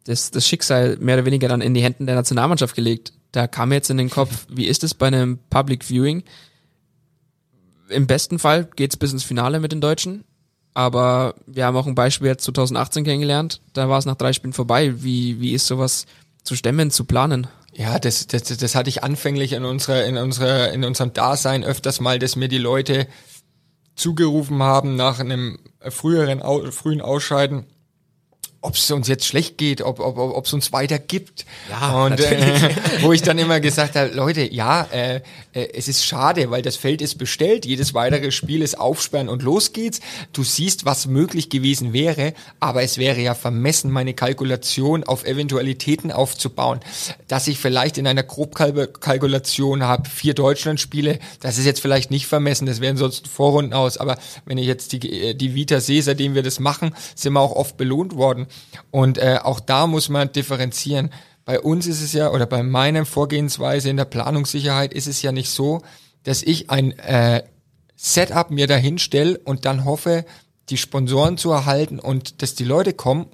das, 0.06 0.32
das 0.32 0.48
Schicksal 0.48 0.98
mehr 1.00 1.18
oder 1.18 1.26
weniger 1.26 1.48
dann 1.48 1.62
in 1.62 1.76
die 1.76 1.84
Händen 1.84 2.08
der 2.08 2.16
Nationalmannschaft 2.16 2.76
gelegt. 2.76 3.14
Da 3.34 3.46
kam 3.46 3.70
mir 3.70 3.76
jetzt 3.76 3.92
in 3.92 3.98
den 3.98 4.10
Kopf, 4.10 4.48
wie 4.50 4.66
ist 4.66 4.84
es 4.84 4.96
bei 4.96 5.06
einem 5.06 5.38
Public 5.52 5.84
Viewing? 5.86 6.24
Im 7.90 8.08
besten 8.08 8.40
Fall 8.40 8.70
geht's 8.76 8.98
bis 8.98 9.12
ins 9.12 9.24
Finale 9.24 9.60
mit 9.60 9.72
den 9.72 9.82
Deutschen, 9.82 10.24
aber 10.74 11.36
wir 11.46 11.66
haben 11.66 11.76
auch 11.76 11.88
ein 11.88 11.96
Beispiel 11.96 12.28
jetzt 12.28 12.44
2018 12.46 13.04
kennengelernt, 13.04 13.62
da 13.74 13.90
war 13.90 14.00
es 14.00 14.06
nach 14.06 14.16
drei 14.16 14.34
Spielen 14.34 14.54
vorbei. 14.54 15.04
Wie, 15.04 15.40
wie 15.40 15.54
ist 15.54 15.68
sowas 15.68 16.06
zu 16.44 16.56
stemmen, 16.56 16.92
zu 16.92 17.06
planen? 17.06 17.48
Ja, 17.74 18.00
das, 18.00 18.28
das, 18.28 18.44
das 18.44 18.76
hatte 18.76 18.90
ich 18.90 19.04
anfänglich 19.04 19.54
in 19.54 19.66
unserer, 19.66 20.06
in 20.06 20.18
unserer, 20.18 20.72
in 20.72 20.84
unserem 20.84 21.14
Dasein 21.14 21.64
öfters 21.64 22.00
mal, 22.00 22.20
dass 22.20 22.36
mir 22.36 22.48
die 22.48 22.58
Leute 22.58 23.08
zugerufen 23.96 24.62
haben 24.64 24.96
nach 24.96 25.20
einem 25.20 25.60
früheren, 25.82 26.42
frühen 26.72 27.02
Ausscheiden, 27.02 27.66
ob 28.62 28.76
es 28.76 28.92
uns 28.92 29.08
jetzt 29.08 29.26
schlecht 29.26 29.58
geht, 29.58 29.82
ob 29.82 30.00
ob 30.00 30.18
ob 30.18 30.46
es 30.46 30.52
uns 30.52 30.74
weiter 30.74 31.00
gibt. 31.00 31.46
Ja, 31.70 32.04
und 32.04 32.20
äh, 32.20 32.76
wo 33.02 33.14
ich 33.14 33.22
dann 33.22 33.38
immer 33.38 33.60
gesagt 33.62 33.96
habe, 33.96 34.12
Leute, 34.14 34.52
ja, 34.54 34.84
äh, 34.92 35.22
äh, 35.54 35.70
es 35.74 35.88
ist 35.88 36.06
schade, 36.06 36.52
weil 36.52 36.62
das 36.62 36.76
Feld 36.76 37.02
ist 37.02 37.18
bestellt, 37.18 37.66
jedes 37.66 37.94
weitere 37.94 38.32
Spiel 38.32 38.62
ist 38.62 38.78
aufsperren 38.78 39.30
und 39.30 39.44
los 39.44 39.72
geht's. 39.72 40.02
Du 40.34 40.44
siehst, 40.44 40.86
was 40.86 41.08
möglich 41.08 41.50
gewesen 41.50 41.94
wäre, 41.94 42.34
aber 42.60 42.84
es 42.84 42.98
wäre 42.98 43.22
ja 43.22 43.34
vermessen, 43.34 43.92
meine 43.92 44.14
Kalkulation 44.14 45.06
auf 45.06 45.26
Eventualitäten 45.26 46.12
aufzubauen, 46.12 46.82
dass 47.30 47.48
ich 47.48 47.60
vielleicht 47.60 47.98
in 47.98 48.08
einer 48.08 48.24
Grobkalkulation 48.24 49.84
habe 49.84 50.10
vier 50.10 50.34
Deutschlandspiele, 50.34 51.20
das 51.40 51.58
ist 51.58 51.66
jetzt 51.66 51.80
vielleicht 51.80 52.12
nicht 52.12 52.28
vermessen, 52.28 52.66
das 52.66 52.82
wären 52.82 52.98
sonst 52.98 53.28
Vorrunden 53.28 53.74
aus, 53.74 53.98
aber 53.98 54.18
wenn 54.46 54.58
ich 54.58 54.68
jetzt 54.68 54.92
die 54.92 55.00
die 55.34 55.56
Vita 55.56 55.80
sehe, 55.80 56.04
seitdem 56.04 56.36
wir 56.36 56.44
das 56.44 56.60
machen, 56.60 56.94
sind 57.16 57.34
wir 57.34 57.40
auch 57.40 57.56
oft 57.56 57.78
belohnt 57.78 58.16
worden. 58.16 58.48
Und 58.92 59.18
äh, 59.18 59.40
auch 59.42 59.60
da 59.60 59.88
muss 59.88 60.10
man 60.10 60.32
differenzieren. 60.32 61.12
Bei 61.46 61.60
uns 61.60 61.88
ist 61.88 62.02
es 62.02 62.14
ja, 62.14 62.32
oder 62.32 62.46
bei 62.46 62.64
meiner 62.64 63.06
Vorgehensweise 63.06 63.90
in 63.90 63.98
der 63.98 64.06
Planungssicherheit 64.06 64.94
ist 64.94 65.08
es 65.08 65.22
ja 65.22 65.32
nicht 65.32 65.50
so, 65.50 65.82
dass 66.24 66.44
ich 66.44 66.70
ein 66.70 66.98
äh, 67.00 67.44
Setup 67.96 68.52
mir 68.52 68.68
dahin 68.68 68.98
stelle 68.98 69.38
und 69.40 69.66
dann 69.66 69.86
hoffe, 69.86 70.26
die 70.70 70.78
Sponsoren 70.78 71.38
zu 71.38 71.52
erhalten 71.52 72.00
und 72.00 72.42
dass 72.42 72.56
die 72.56 72.64
Leute 72.64 72.94
kommen, 72.94 73.28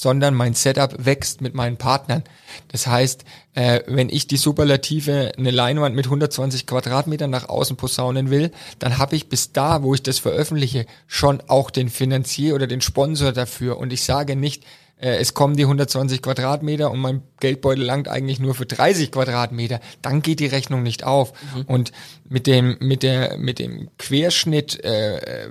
sondern 0.00 0.32
mein 0.32 0.54
Setup 0.54 1.04
wächst 1.04 1.42
mit 1.42 1.52
meinen 1.52 1.76
Partnern. 1.76 2.24
Das 2.68 2.86
heißt, 2.86 3.26
äh, 3.52 3.80
wenn 3.86 4.08
ich 4.08 4.26
die 4.26 4.38
Superlative 4.38 5.32
eine 5.36 5.50
Leinwand 5.50 5.94
mit 5.94 6.06
120 6.06 6.66
Quadratmetern 6.66 7.28
nach 7.28 7.50
außen 7.50 7.76
posaunen 7.76 8.30
will, 8.30 8.50
dann 8.78 8.96
habe 8.96 9.14
ich 9.14 9.28
bis 9.28 9.52
da, 9.52 9.82
wo 9.82 9.92
ich 9.92 10.02
das 10.02 10.18
veröffentliche, 10.18 10.86
schon 11.06 11.42
auch 11.48 11.68
den 11.68 11.90
Finanzier 11.90 12.54
oder 12.54 12.66
den 12.66 12.80
Sponsor 12.80 13.32
dafür. 13.32 13.76
Und 13.76 13.92
ich 13.92 14.02
sage 14.02 14.36
nicht, 14.36 14.64
äh, 14.96 15.16
es 15.16 15.34
kommen 15.34 15.54
die 15.54 15.64
120 15.64 16.22
Quadratmeter 16.22 16.90
und 16.90 16.98
mein 16.98 17.22
Geldbeutel 17.38 17.84
langt 17.84 18.08
eigentlich 18.08 18.40
nur 18.40 18.54
für 18.54 18.64
30 18.64 19.12
Quadratmeter, 19.12 19.80
dann 20.00 20.22
geht 20.22 20.40
die 20.40 20.46
Rechnung 20.46 20.82
nicht 20.82 21.04
auf. 21.04 21.34
Und 21.66 21.92
mit 22.26 22.46
dem, 22.46 22.78
mit 22.80 23.02
der, 23.02 23.36
mit 23.36 23.58
dem 23.58 23.90
Querschnitt, 23.98 24.82
äh, 24.82 25.50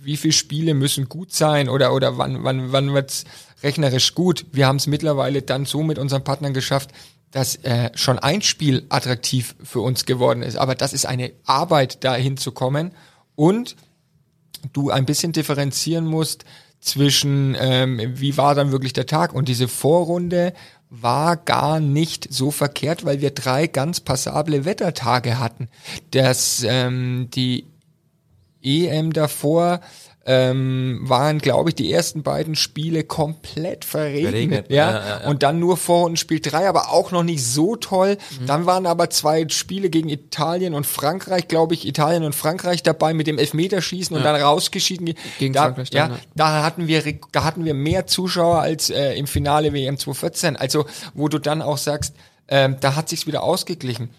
wie 0.00 0.16
viele 0.16 0.32
Spiele 0.32 0.74
müssen 0.74 1.08
gut 1.08 1.32
sein 1.32 1.68
oder, 1.68 1.94
oder 1.94 2.18
wann, 2.18 2.44
wann, 2.44 2.72
wann 2.72 2.94
wird's 2.94 3.24
rechnerisch 3.64 4.14
gut. 4.14 4.46
Wir 4.52 4.68
haben 4.68 4.76
es 4.76 4.86
mittlerweile 4.86 5.42
dann 5.42 5.64
so 5.64 5.82
mit 5.82 5.98
unseren 5.98 6.22
Partnern 6.22 6.54
geschafft, 6.54 6.90
dass 7.32 7.56
äh, 7.56 7.90
schon 7.94 8.20
ein 8.20 8.42
Spiel 8.42 8.86
attraktiv 8.90 9.56
für 9.64 9.80
uns 9.80 10.04
geworden 10.04 10.42
ist. 10.42 10.56
Aber 10.56 10.76
das 10.76 10.92
ist 10.92 11.06
eine 11.06 11.32
Arbeit, 11.44 12.04
dahin 12.04 12.36
zu 12.36 12.52
kommen 12.52 12.92
und 13.34 13.74
du 14.72 14.90
ein 14.90 15.04
bisschen 15.04 15.32
differenzieren 15.32 16.06
musst 16.06 16.44
zwischen, 16.80 17.56
ähm, 17.58 18.00
wie 18.14 18.36
war 18.36 18.54
dann 18.54 18.70
wirklich 18.70 18.92
der 18.92 19.06
Tag 19.06 19.32
und 19.32 19.48
diese 19.48 19.66
Vorrunde 19.66 20.52
war 20.90 21.36
gar 21.36 21.80
nicht 21.80 22.32
so 22.32 22.52
verkehrt, 22.52 23.04
weil 23.04 23.20
wir 23.20 23.30
drei 23.30 23.66
ganz 23.66 24.00
passable 24.00 24.64
Wettertage 24.64 25.40
hatten. 25.40 25.68
Das, 26.12 26.64
ähm, 26.64 27.28
die 27.34 27.66
EM 28.62 29.12
davor 29.12 29.80
ähm, 30.26 31.00
waren, 31.02 31.38
glaube 31.38 31.70
ich, 31.70 31.74
die 31.74 31.92
ersten 31.92 32.22
beiden 32.22 32.54
Spiele 32.54 33.04
komplett 33.04 33.84
verregnet. 33.84 34.30
Verregnet, 34.30 34.70
ja? 34.70 34.90
ja, 34.90 35.20
ja. 35.20 35.28
Und 35.28 35.42
dann 35.42 35.58
nur 35.58 35.76
Vorrundenspiel 35.76 36.40
drei, 36.40 36.68
aber 36.68 36.90
auch 36.90 37.10
noch 37.10 37.22
nicht 37.22 37.44
so 37.44 37.76
toll. 37.76 38.16
Mhm. 38.40 38.46
Dann 38.46 38.66
waren 38.66 38.86
aber 38.86 39.10
zwei 39.10 39.46
Spiele 39.48 39.90
gegen 39.90 40.08
Italien 40.08 40.74
und 40.74 40.86
Frankreich, 40.86 41.48
glaube 41.48 41.74
ich, 41.74 41.86
Italien 41.86 42.24
und 42.24 42.34
Frankreich 42.34 42.82
dabei 42.82 43.12
mit 43.12 43.26
dem 43.26 43.38
Elfmeterschießen 43.38 44.16
und 44.16 44.22
dann 44.22 44.40
rausgeschieden. 44.40 45.14
Gegen 45.38 45.52
da, 45.52 45.64
Frankreich 45.64 45.90
dann, 45.90 46.12
ja. 46.12 46.18
da 46.34 46.62
hatten 46.62 46.88
wir, 46.88 47.02
da 47.32 47.44
hatten 47.44 47.64
wir 47.66 47.74
mehr 47.74 48.06
Zuschauer 48.06 48.60
als 48.60 48.88
äh, 48.88 49.14
im 49.14 49.26
Finale 49.26 49.72
WM 49.74 49.98
2014. 49.98 50.56
Also, 50.56 50.86
wo 51.12 51.28
du 51.28 51.38
dann 51.38 51.60
auch 51.60 51.78
sagst, 51.78 52.14
ähm, 52.48 52.76
da 52.80 52.96
hat 52.96 53.08
sich's 53.10 53.26
wieder 53.26 53.42
ausgeglichen. 53.42 54.10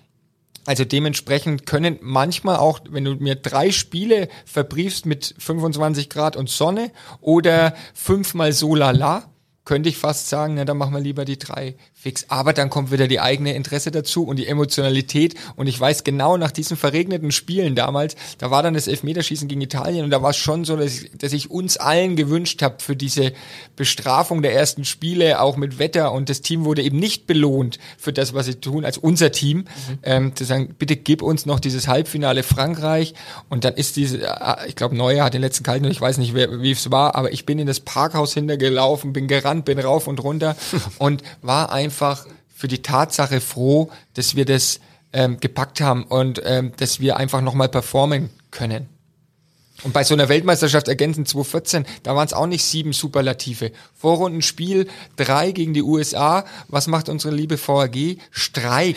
Also 0.66 0.84
dementsprechend 0.84 1.66
können 1.66 2.00
manchmal 2.02 2.58
auch, 2.58 2.80
wenn 2.90 3.06
du 3.06 3.16
mir 3.16 3.36
drei 3.36 3.72
Spiele 3.72 4.28
verbriefst 4.46 5.06
mit 5.06 5.36
25 5.38 6.10
Grad 6.10 6.36
und 6.36 6.50
Sonne 6.50 6.92
oder 7.22 7.76
fünfmal 7.94 8.52
so 8.52 8.76
lala, 8.76 9.30
könnte 9.64 9.90
ich 9.90 9.98
fast 9.98 10.30
sagen, 10.30 10.56
na, 10.56 10.66
dann 10.66 10.78
machen 10.78 10.94
wir 10.94 11.00
lieber 11.00 11.26
die 11.26 11.40
drei 11.40 11.76
fix. 12.06 12.26
Aber 12.28 12.54
dann 12.54 12.70
kommt 12.70 12.92
wieder 12.92 13.08
die 13.08 13.20
eigene 13.20 13.56
Interesse 13.56 13.90
dazu 13.90 14.26
und 14.26 14.38
die 14.38 14.46
Emotionalität. 14.46 15.34
Und 15.56 15.66
ich 15.66 15.80
weiß 15.80 16.04
genau, 16.04 16.38
nach 16.38 16.52
diesen 16.52 16.78
verregneten 16.78 17.32
Spielen 17.32 17.74
damals, 17.74 18.16
da 18.38 18.52
war 18.52 18.62
dann 18.62 18.76
das 18.76 18.88
Elfmeterschießen 18.88 19.48
gegen 19.48 19.62
Italien 19.62 20.06
und 20.06 20.12
da 20.12 20.22
war 20.22 20.30
es 20.30 20.38
schon 20.38 20.66
so, 20.66 20.76
dass 20.76 21.02
ich, 21.02 21.12
dass 21.18 21.34
ich 21.34 21.50
uns 21.50 21.78
allen 21.78 22.16
gewünscht 22.16 22.62
habe 22.62 22.76
für 22.78 22.96
diese 22.96 23.34
Bestrafung 23.76 24.44
der 24.44 24.54
ersten 24.54 24.86
Spiele, 24.86 25.42
auch 25.42 25.58
mit 25.58 25.80
Wetter. 25.80 26.12
Und 26.12 26.30
das 26.30 26.42
Team 26.42 26.64
wurde 26.64 26.84
eben 26.84 27.00
nicht 27.00 27.26
belohnt 27.26 27.80
für 27.98 28.14
das, 28.14 28.36
was 28.36 28.46
sie 28.46 28.56
tun, 28.56 28.86
als 28.86 29.00
unser 29.00 29.32
Team. 29.32 29.66
Ähm, 30.04 30.36
zu 30.36 30.44
sagen, 30.44 30.76
bitte 30.78 30.96
gib 30.98 31.24
uns 31.24 31.48
noch 31.48 31.60
dieses 31.60 31.88
Halbfinale 31.88 32.44
Frankreich. 32.44 33.16
Und 33.50 33.64
dann 33.64 33.74
ist 33.74 33.96
diese, 33.96 34.22
äh, 34.22 34.68
ich 34.68 34.76
glaube, 34.76 34.96
Neuer 34.96 35.26
hat 35.26 35.34
den 35.34 35.42
letzten 35.42 35.64
kalten, 35.64 35.86
ich 35.86 36.02
weiß 36.02 36.20
nicht, 36.20 36.36
wie 36.36 36.72
es 36.72 36.92
war, 36.92 37.16
aber 37.16 37.34
ich 37.34 37.48
bin 37.48 37.58
in 37.58 37.66
das 37.66 37.80
Parkhaus 37.80 38.36
hintergelaufen, 38.36 39.12
bin 39.12 39.28
gerannt, 39.28 39.66
bin 39.66 39.80
rauf 39.80 40.06
und 40.06 40.22
runter 40.24 40.56
und 41.00 41.24
war 41.42 41.72
einfach 41.72 41.95
für 41.96 42.68
die 42.68 42.82
Tatsache 42.82 43.42
froh, 43.42 43.92
dass 44.14 44.36
wir 44.36 44.46
das 44.46 44.80
ähm, 45.14 45.40
gepackt 45.40 45.82
haben 45.82 46.04
und 46.04 46.42
ähm, 46.46 46.74
dass 46.78 47.00
wir 47.00 47.18
einfach 47.18 47.42
nochmal 47.42 47.70
performen 47.70 48.30
können. 48.52 48.88
Und 49.84 49.94
bei 49.94 50.04
so 50.04 50.14
einer 50.14 50.30
Weltmeisterschaft 50.30 50.88
ergänzend 50.88 51.28
2014, 51.28 51.86
da 52.04 52.16
waren 52.16 52.26
es 52.26 52.34
auch 52.34 52.48
nicht 52.48 52.64
sieben 52.64 52.94
Superlative. 52.94 53.72
Vorrundenspiel, 53.94 54.88
drei 55.18 55.52
gegen 55.52 55.74
die 55.74 55.84
USA. 55.84 56.46
Was 56.70 56.88
macht 56.88 57.10
unsere 57.10 57.36
liebe 57.36 57.58
VAG? 57.58 58.18
Streik. 58.32 58.96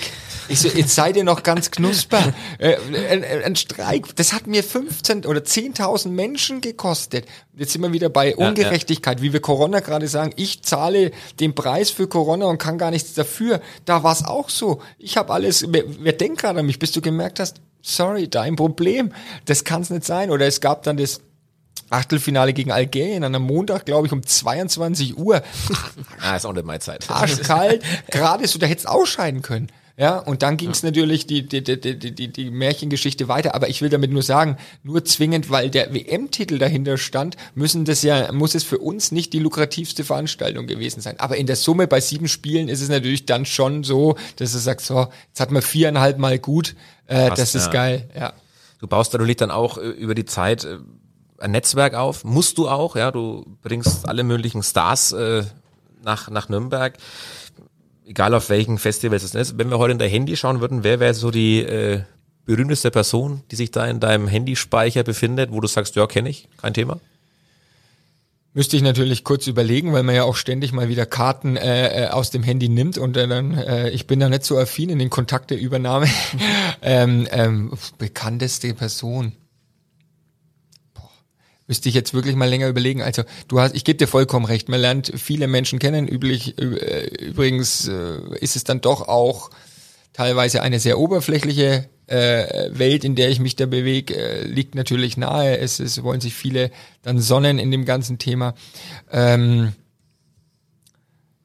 Ich 0.49 0.61
so, 0.61 0.68
jetzt 0.68 0.95
seid 0.95 1.16
ihr 1.16 1.24
noch 1.24 1.43
ganz 1.43 1.70
knusper. 1.70 2.33
Äh, 2.59 2.76
ein, 3.11 3.24
ein 3.45 3.57
Streik, 3.57 4.16
das 4.16 4.33
hat 4.33 4.47
mir 4.47 4.64
15 4.64 5.26
oder 5.26 5.41
10.000 5.41 6.09
Menschen 6.09 6.61
gekostet. 6.61 7.26
Jetzt 7.57 7.72
sind 7.72 7.83
wir 7.83 7.93
wieder 7.93 8.09
bei 8.09 8.35
Ungerechtigkeit, 8.35 9.22
wie 9.22 9.33
wir 9.33 9.41
Corona 9.41 9.81
gerade 9.81 10.09
sagen. 10.09 10.33
Ich 10.37 10.62
zahle 10.62 11.12
den 11.39 11.55
Preis 11.55 11.91
für 11.91 12.09
Corona 12.09 12.47
und 12.47 12.59
kann 12.59 12.79
gar 12.79 12.91
nichts 12.91 13.14
dafür. 13.14 13.61
Da 13.85 14.03
war 14.03 14.12
es 14.12 14.24
auch 14.24 14.49
so. 14.49 14.81
Ich 14.99 15.16
habe 15.16 15.33
alles, 15.33 15.66
wer, 15.68 15.85
wer 16.01 16.12
denkt 16.12 16.41
gerade 16.41 16.61
an 16.61 16.66
mich, 16.66 16.79
bis 16.79 16.93
du 16.93 17.01
gemerkt 17.01 17.39
hast, 17.39 17.61
sorry, 17.83 18.29
dein 18.29 18.57
Problem. 18.57 19.12
Das 19.45 19.64
kann 19.64 19.83
es 19.83 19.91
nicht 19.91 20.05
sein. 20.05 20.31
Oder 20.31 20.47
es 20.47 20.61
gab 20.61 20.83
dann 20.83 20.97
das 20.97 21.20
Achtelfinale 21.91 22.53
gegen 22.53 22.70
Algerien 22.70 23.24
an 23.24 23.35
einem 23.35 23.45
Montag, 23.45 23.87
glaube 23.87 24.07
ich, 24.07 24.12
um 24.12 24.24
22 24.24 25.16
Uhr. 25.16 25.43
Ah, 26.20 26.37
ist 26.37 26.45
auch 26.45 26.53
nicht 26.53 26.66
meine 26.66 26.81
Zeit. 26.81 27.09
Arschkalt. 27.09 27.83
Gerade 28.11 28.47
so, 28.47 28.59
da 28.59 28.66
hättest 28.66 28.87
du 28.87 28.91
ausscheiden 28.91 29.41
können. 29.41 29.68
Ja, 29.99 30.19
und 30.21 30.43
dann 30.43 30.57
ging 30.57 30.71
es 30.71 30.85
natürlich 30.85 31.27
die, 31.27 31.45
die, 31.45 31.61
die, 31.61 31.99
die, 31.99 32.15
die, 32.15 32.29
die 32.29 32.51
Märchengeschichte 32.53 33.27
weiter. 33.27 33.57
Aber 33.57 33.69
ich 33.69 33.83
will 33.83 33.89
damit 33.89 34.13
nur 34.13 34.23
sagen, 34.23 34.57
nur 34.85 35.05
zwingend, 35.05 35.51
weil 35.51 35.71
der 35.71 35.93
WM-Titel 35.93 36.59
dahinter 36.59 36.99
stand, 36.99 37.37
müssen 37.57 37.85
das 37.85 38.03
ja, 38.03 38.31
muss 38.31 38.55
es 38.55 38.63
für 38.63 38.79
uns 38.79 39.11
nicht 39.11 39.33
die 39.33 39.41
lukrativste 39.41 40.05
Veranstaltung 40.05 40.69
gewesen 40.69 41.01
sein. 41.01 41.19
Aber 41.19 41.37
in 41.37 41.49
der 41.49 41.57
Summe 41.57 41.89
bei 41.89 42.01
sieben 42.01 42.29
Spielen 42.29 42.69
ist 42.69 42.81
es 42.81 42.89
natürlich 42.89 43.27
dann 43.27 43.45
schon 43.45 43.83
so, 43.83 44.15
dass 44.37 44.53
du 44.53 44.59
sagst, 44.59 44.87
so, 44.87 45.09
jetzt 45.31 45.41
hat 45.41 45.51
man 45.51 45.63
viereinhalb 45.63 46.19
Mal 46.19 46.39
gut, 46.39 46.77
äh, 47.09 47.31
Passt, 47.31 47.43
das 47.43 47.55
ist 47.57 47.67
ja. 47.67 47.73
geil, 47.73 48.09
ja. 48.15 48.33
Du 48.79 48.87
baust 48.87 49.13
natürlich 49.13 49.37
dann 49.37 49.51
auch 49.51 49.79
äh, 49.79 49.89
über 49.89 50.15
die 50.15 50.27
Zeit 50.27 50.63
äh, 50.63 50.79
ein 51.39 51.51
Netzwerk 51.51 51.95
auf. 51.95 52.23
Musst 52.23 52.59
du 52.59 52.69
auch, 52.69 52.95
ja. 52.95 53.11
Du 53.11 53.45
bringst 53.63 54.09
alle 54.09 54.23
möglichen 54.23 54.63
Stars 54.63 55.11
äh, 55.11 55.43
nach, 56.05 56.31
nach 56.31 56.49
Nürnberg. 56.49 56.97
Egal 58.09 58.33
auf 58.33 58.49
welchen 58.49 58.79
Festivals 58.79 59.23
es 59.23 59.35
ist. 59.35 59.59
Wenn 59.59 59.69
wir 59.69 59.79
heute 59.79 59.93
in 59.93 59.99
dein 59.99 60.09
Handy 60.09 60.35
schauen 60.35 60.63
würden, 60.63 60.83
wer 60.83 60.99
wäre 60.99 61.13
so 61.13 61.31
die 61.31 61.59
äh, 61.59 62.01
berühmteste 62.47 62.91
Person, 62.91 63.43
die 63.51 63.57
sich 63.57 63.71
da 63.71 63.87
in 63.87 64.01
deinem 64.01 64.29
Handyspeicher 64.29 65.03
befindet, 65.03 65.53
wo 65.53 65.61
du 65.61 65.69
sagst, 65.69 65.95
ja, 65.95 66.07
kenne 66.07 66.31
ich, 66.31 66.49
kein 66.57 66.73
Thema? 66.73 66.99
Müsste 68.55 68.79
ich 68.79 68.83
natürlich 68.83 69.25
kurz 69.25 69.47
überlegen, 69.47 69.93
weil 69.93 70.05
man 70.05 70.15
ja 70.15 70.25
auch 70.25 70.37
ständig 70.37 70.73
mal 70.73 70.89
wieder 70.89 71.05
Karten 71.05 71.59
äh, 71.59 72.07
äh, 72.07 72.09
aus 72.09 72.31
dem 72.31 72.43
Handy 72.43 72.71
nimmt 72.71 72.97
und 72.97 73.15
äh, 73.19 73.29
dann, 73.29 73.53
äh, 73.53 73.91
ich 73.91 74.07
bin 74.07 74.21
da 74.21 74.31
nicht 74.31 74.45
so 74.45 74.57
affin 74.57 74.89
in 74.89 74.99
den 74.99 75.11
Kontakteübernahme. 75.11 76.07
ähm, 76.83 77.29
ähm, 77.31 77.75
bekannteste 77.99 78.73
Person. 78.73 79.33
Müsste 81.69 81.89
ich 81.89 81.95
jetzt 81.95 82.14
wirklich 82.14 82.35
mal 82.35 82.49
länger 82.49 82.69
überlegen. 82.69 83.03
Also 83.03 83.23
du 83.47 83.61
hast, 83.61 83.77
ich 83.77 83.85
gebe 83.85 83.99
dir 83.99 84.09
vollkommen 84.09 84.47
recht. 84.47 84.69
Man 84.69 84.81
lernt 84.81 85.12
viele 85.14 85.47
Menschen 85.47 85.79
kennen. 85.79 86.09
Üblich, 86.09 86.59
äh, 86.59 87.07
übrigens 87.25 87.87
äh, 87.87 88.19
ist 88.41 88.57
es 88.57 88.64
dann 88.64 88.81
doch 88.81 89.07
auch 89.07 89.51
teilweise 90.14 90.62
eine 90.62 90.81
sehr 90.81 90.99
oberflächliche 90.99 91.89
äh, 92.09 92.71
Welt, 92.73 93.05
in 93.05 93.14
der 93.14 93.29
ich 93.29 93.39
mich 93.39 93.55
da 93.55 93.66
bewege, 93.66 94.16
äh, 94.16 94.45
liegt 94.45 94.75
natürlich 94.75 95.16
nahe. 95.16 95.59
Es, 95.59 95.79
es 95.79 96.03
wollen 96.03 96.21
sich 96.21 96.35
viele 96.35 96.71
dann 97.03 97.21
sonnen 97.21 97.59
in 97.59 97.71
dem 97.71 97.85
ganzen 97.85 98.19
Thema. 98.19 98.55
Ähm, 99.12 99.75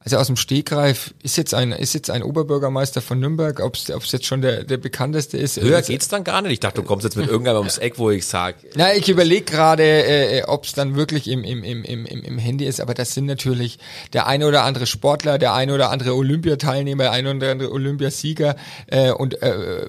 also 0.04 0.18
aus 0.18 0.26
dem 0.26 0.36
Stegreif 0.36 1.14
ist 1.22 1.36
jetzt 1.38 1.54
ein 1.54 1.72
ist 1.72 1.94
jetzt 1.94 2.10
ein 2.10 2.22
Oberbürgermeister 2.22 3.00
von 3.00 3.18
Nürnberg, 3.20 3.58
ob 3.60 3.74
es 3.74 4.12
jetzt 4.12 4.26
schon 4.26 4.42
der, 4.42 4.64
der 4.64 4.76
bekannteste 4.76 5.38
ist. 5.38 5.58
Höher 5.58 5.76
Also- 5.76 5.92
geht's 5.92 6.08
dann 6.08 6.24
gar 6.24 6.42
nicht. 6.42 6.52
Ich 6.52 6.60
dachte, 6.60 6.82
du 6.82 6.86
kommst 6.86 7.04
jetzt 7.04 7.16
mit 7.16 7.26
irgendeinem 7.26 7.56
ums 7.56 7.78
Eck, 7.78 7.98
wo 7.98 8.10
ich 8.10 8.26
sag, 8.26 8.56
na, 8.76 8.94
ich 8.94 9.08
überlege 9.08 9.44
gerade, 9.46 9.82
äh, 9.82 10.42
ob 10.44 10.66
es 10.66 10.74
dann 10.74 10.94
wirklich 10.94 11.26
im, 11.28 11.42
im, 11.42 11.64
im, 11.64 11.84
im, 11.84 12.04
im 12.04 12.38
Handy 12.38 12.66
ist, 12.66 12.82
aber 12.82 12.92
das 12.92 13.14
sind 13.14 13.24
natürlich 13.24 13.78
der 14.12 14.26
eine 14.26 14.46
oder 14.46 14.64
andere 14.64 14.86
Sportler, 14.86 15.38
der 15.38 15.54
eine 15.54 15.74
oder 15.74 15.90
andere 15.90 16.14
Olympiateilnehmer, 16.14 17.04
der 17.04 17.12
eine 17.12 17.34
oder 17.34 17.50
andere 17.50 17.72
Olympiasieger 17.72 18.56
äh, 18.88 19.10
und 19.10 19.40
äh, 19.42 19.86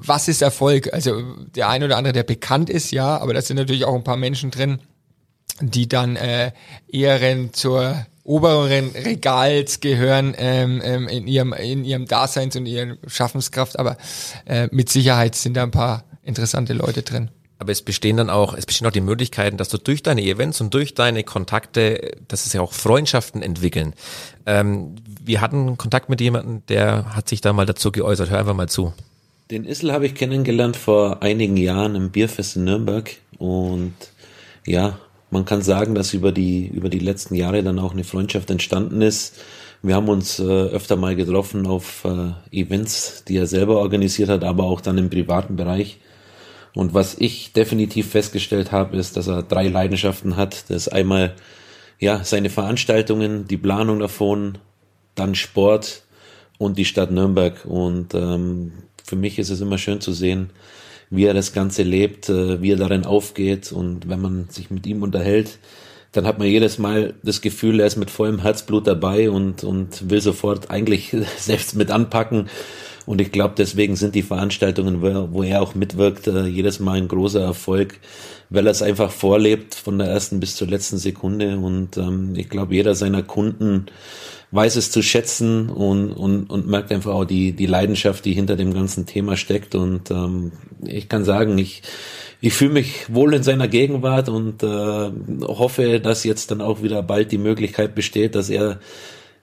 was 0.00 0.26
ist 0.26 0.42
Erfolg? 0.42 0.92
Also 0.92 1.22
der 1.54 1.68
eine 1.68 1.84
oder 1.84 1.98
andere, 1.98 2.12
der 2.12 2.24
bekannt 2.24 2.68
ist, 2.68 2.90
ja, 2.90 3.16
aber 3.18 3.32
da 3.32 3.40
sind 3.40 3.58
natürlich 3.58 3.84
auch 3.84 3.94
ein 3.94 4.02
paar 4.04 4.16
Menschen 4.16 4.50
drin, 4.50 4.80
die 5.60 5.88
dann 5.88 6.16
äh, 6.16 6.50
eher 6.90 7.52
zur 7.52 8.06
oberen 8.24 8.90
Regals 8.90 9.80
gehören 9.80 10.34
ähm, 10.36 10.80
ähm, 10.84 11.08
in 11.08 11.26
ihrem 11.26 11.52
in 11.52 11.84
ihrem 11.84 12.06
Daseins 12.06 12.56
und 12.56 12.66
ihren 12.66 12.98
Schaffenskraft, 13.06 13.78
aber 13.78 13.96
äh, 14.46 14.68
mit 14.70 14.88
Sicherheit 14.88 15.34
sind 15.34 15.54
da 15.54 15.62
ein 15.62 15.70
paar 15.70 16.04
interessante 16.22 16.72
Leute 16.72 17.02
drin. 17.02 17.30
Aber 17.58 17.70
es 17.70 17.82
bestehen 17.82 18.16
dann 18.16 18.28
auch, 18.28 18.54
es 18.54 18.66
bestehen 18.66 18.88
auch 18.88 18.92
die 18.92 19.00
Möglichkeiten, 19.00 19.56
dass 19.56 19.68
du 19.68 19.78
durch 19.78 20.02
deine 20.02 20.22
Events 20.22 20.60
und 20.60 20.74
durch 20.74 20.94
deine 20.94 21.22
Kontakte, 21.22 22.16
dass 22.26 22.44
es 22.44 22.52
ja 22.52 22.60
auch 22.60 22.72
Freundschaften 22.72 23.40
entwickeln. 23.40 23.94
Ähm, 24.46 24.96
wir 25.24 25.40
hatten 25.40 25.78
Kontakt 25.78 26.08
mit 26.08 26.20
jemandem, 26.20 26.62
der 26.68 27.14
hat 27.14 27.28
sich 27.28 27.40
da 27.40 27.52
mal 27.52 27.66
dazu 27.66 27.92
geäußert. 27.92 28.30
Hör 28.30 28.40
einfach 28.40 28.54
mal 28.54 28.68
zu. 28.68 28.92
Den 29.52 29.64
Issel 29.64 29.92
habe 29.92 30.06
ich 30.06 30.16
kennengelernt 30.16 30.76
vor 30.76 31.22
einigen 31.22 31.56
Jahren 31.56 31.94
im 31.94 32.10
Bierfest 32.10 32.56
in 32.56 32.64
Nürnberg 32.64 33.14
und 33.38 33.94
ja, 34.66 34.98
man 35.32 35.46
kann 35.46 35.62
sagen, 35.62 35.94
dass 35.94 36.12
über 36.12 36.30
die 36.30 36.66
über 36.66 36.90
die 36.90 36.98
letzten 36.98 37.34
Jahre 37.34 37.62
dann 37.62 37.78
auch 37.78 37.92
eine 37.92 38.04
Freundschaft 38.04 38.50
entstanden 38.50 39.00
ist. 39.00 39.40
Wir 39.82 39.96
haben 39.96 40.08
uns 40.08 40.38
äh, 40.38 40.42
öfter 40.44 40.96
mal 40.96 41.16
getroffen 41.16 41.66
auf 41.66 42.04
äh, 42.04 42.56
Events, 42.56 43.24
die 43.26 43.36
er 43.38 43.46
selber 43.46 43.78
organisiert 43.78 44.28
hat, 44.28 44.44
aber 44.44 44.64
auch 44.64 44.80
dann 44.80 44.98
im 44.98 45.10
privaten 45.10 45.56
Bereich. 45.56 45.98
Und 46.74 46.94
was 46.94 47.16
ich 47.18 47.52
definitiv 47.52 48.10
festgestellt 48.10 48.72
habe, 48.72 48.96
ist, 48.96 49.16
dass 49.16 49.26
er 49.26 49.42
drei 49.42 49.68
Leidenschaften 49.68 50.36
hat. 50.36 50.64
Das 50.68 50.86
ist 50.86 50.88
einmal 50.88 51.34
ja 51.98 52.24
seine 52.24 52.50
Veranstaltungen, 52.50 53.48
die 53.48 53.56
Planung 53.56 53.98
davon, 54.00 54.58
dann 55.14 55.34
Sport 55.34 56.02
und 56.58 56.78
die 56.78 56.84
Stadt 56.84 57.10
Nürnberg. 57.10 57.64
Und 57.64 58.14
ähm, 58.14 58.72
für 59.02 59.16
mich 59.16 59.38
ist 59.38 59.50
es 59.50 59.60
immer 59.60 59.78
schön 59.78 60.00
zu 60.00 60.12
sehen, 60.12 60.50
wie 61.12 61.26
er 61.26 61.34
das 61.34 61.52
Ganze 61.52 61.82
lebt, 61.82 62.30
äh, 62.30 62.62
wie 62.62 62.72
er 62.72 62.78
darin 62.78 63.04
aufgeht. 63.04 63.70
Und 63.70 64.08
wenn 64.08 64.20
man 64.20 64.46
sich 64.48 64.70
mit 64.70 64.86
ihm 64.86 65.02
unterhält, 65.02 65.58
dann 66.12 66.26
hat 66.26 66.38
man 66.38 66.48
jedes 66.48 66.78
Mal 66.78 67.14
das 67.22 67.42
Gefühl, 67.42 67.80
er 67.80 67.86
ist 67.86 67.96
mit 67.96 68.10
vollem 68.10 68.40
Herzblut 68.40 68.86
dabei 68.86 69.30
und, 69.30 69.62
und 69.62 70.10
will 70.10 70.22
sofort 70.22 70.70
eigentlich 70.70 71.14
selbst 71.36 71.76
mit 71.76 71.90
anpacken. 71.90 72.48
Und 73.04 73.20
ich 73.20 73.30
glaube, 73.30 73.54
deswegen 73.58 73.94
sind 73.96 74.14
die 74.14 74.22
Veranstaltungen, 74.22 75.02
wo, 75.02 75.42
er 75.42 75.60
auch 75.60 75.74
mitwirkt, 75.74 76.28
äh, 76.28 76.46
jedes 76.46 76.80
Mal 76.80 76.96
ein 76.96 77.08
großer 77.08 77.42
Erfolg, 77.42 77.98
weil 78.48 78.66
er 78.66 78.70
es 78.70 78.80
einfach 78.80 79.10
vorlebt 79.10 79.74
von 79.74 79.98
der 79.98 80.08
ersten 80.08 80.40
bis 80.40 80.56
zur 80.56 80.68
letzten 80.68 80.96
Sekunde. 80.96 81.58
Und 81.58 81.98
ähm, 81.98 82.32
ich 82.36 82.48
glaube, 82.48 82.74
jeder 82.74 82.94
seiner 82.94 83.22
Kunden 83.22 83.86
weiß 84.52 84.76
es 84.76 84.90
zu 84.90 85.02
schätzen 85.02 85.70
und, 85.70 86.12
und, 86.12 86.50
und 86.50 86.68
merkt 86.68 86.92
einfach 86.92 87.12
auch 87.12 87.24
die, 87.24 87.52
die 87.52 87.66
Leidenschaft, 87.66 88.24
die 88.24 88.34
hinter 88.34 88.54
dem 88.54 88.72
ganzen 88.72 89.06
Thema 89.06 89.36
steckt. 89.36 89.74
Und 89.74 90.10
ähm, 90.10 90.52
ich 90.86 91.08
kann 91.08 91.24
sagen, 91.24 91.56
ich, 91.58 91.82
ich 92.40 92.52
fühle 92.52 92.74
mich 92.74 93.12
wohl 93.12 93.34
in 93.34 93.42
seiner 93.42 93.66
Gegenwart 93.66 94.28
und 94.28 94.62
äh, 94.62 95.10
hoffe, 95.42 96.00
dass 96.00 96.22
jetzt 96.24 96.50
dann 96.50 96.60
auch 96.60 96.82
wieder 96.82 97.02
bald 97.02 97.32
die 97.32 97.38
Möglichkeit 97.38 97.94
besteht, 97.94 98.34
dass 98.34 98.50
er 98.50 98.78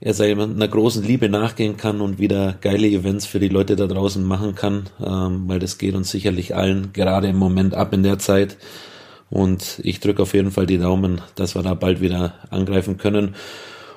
er 0.01 0.13
seiner 0.13 0.67
großen 0.67 1.03
Liebe 1.03 1.27
nachgehen 1.27 1.75
kann 1.75 1.99
und 1.99 2.19
wieder 2.19 2.55
geile 2.61 2.87
Events 2.87 3.25
für 3.25 3.39
die 3.39 3.49
Leute 3.49 3.75
da 3.75 3.85
draußen 3.85 4.23
machen 4.23 4.55
kann, 4.55 4.89
ähm, 5.05 5.43
weil 5.47 5.59
das 5.59 5.77
geht 5.77 5.93
uns 5.93 6.09
sicherlich 6.09 6.55
allen 6.55 6.93
gerade 6.93 7.27
im 7.27 7.35
Moment 7.35 7.73
ab 7.73 7.93
in 7.93 8.03
der 8.03 8.17
Zeit. 8.17 8.57
Und 9.29 9.79
ich 9.83 9.99
drücke 9.99 10.21
auf 10.21 10.33
jeden 10.33 10.51
Fall 10.51 10.65
die 10.65 10.77
Daumen, 10.77 11.21
dass 11.35 11.53
wir 11.55 11.63
da 11.63 11.73
bald 11.73 11.99
wieder 12.01 12.35
angreifen 12.49 12.97
können. 12.97 13.35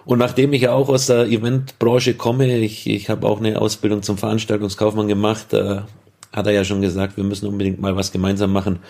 Und 0.05 0.19
nachdem 0.19 0.53
ich 0.53 0.63
ja 0.63 0.73
auch 0.73 0.89
aus 0.89 1.07
der 1.07 1.27
Eventbranche 1.27 2.15
komme, 2.15 2.59
ich, 2.59 2.89
ich 2.89 3.09
habe 3.09 3.27
auch 3.27 3.39
eine 3.39 3.61
Ausbildung 3.61 4.03
zum 4.03 4.19
Veranstaltungskaufmann 4.19 5.09
gemacht, 5.09 5.53
äh, 5.53 5.81
hat 6.33 6.47
er 6.47 6.53
ja 6.53 6.65
schon 6.65 6.81
gesagt, 6.81 7.17
wir 7.17 7.25
müssen 7.25 7.47
unbedingt 7.47 7.81
mal 7.81 7.95
was 7.95 8.11
gemeinsam 8.11 8.53
machen. 8.53 8.81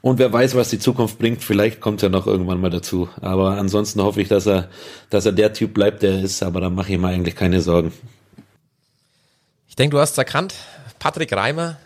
Und 0.00 0.18
wer 0.18 0.32
weiß, 0.32 0.54
was 0.54 0.70
die 0.70 0.78
Zukunft 0.78 1.18
bringt, 1.18 1.42
vielleicht 1.42 1.80
kommt 1.80 2.02
er 2.02 2.08
noch 2.08 2.26
irgendwann 2.26 2.60
mal 2.60 2.70
dazu. 2.70 3.08
Aber 3.20 3.56
ansonsten 3.56 4.02
hoffe 4.02 4.20
ich, 4.20 4.28
dass 4.28 4.46
er, 4.46 4.68
dass 5.10 5.26
er 5.26 5.32
der 5.32 5.52
Typ 5.52 5.74
bleibt, 5.74 6.02
der 6.02 6.12
er 6.12 6.22
ist, 6.22 6.42
aber 6.42 6.60
da 6.60 6.70
mache 6.70 6.92
ich 6.92 6.98
mir 6.98 7.08
eigentlich 7.08 7.34
keine 7.34 7.60
Sorgen. 7.60 7.92
Ich 9.68 9.76
denke, 9.76 9.96
du 9.96 10.00
hast 10.00 10.12
es 10.12 10.18
erkannt. 10.18 10.54
Patrick 10.98 11.32
Reimer, 11.32 11.78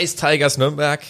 Ice 0.00 0.58
Nürnberg, 0.58 1.00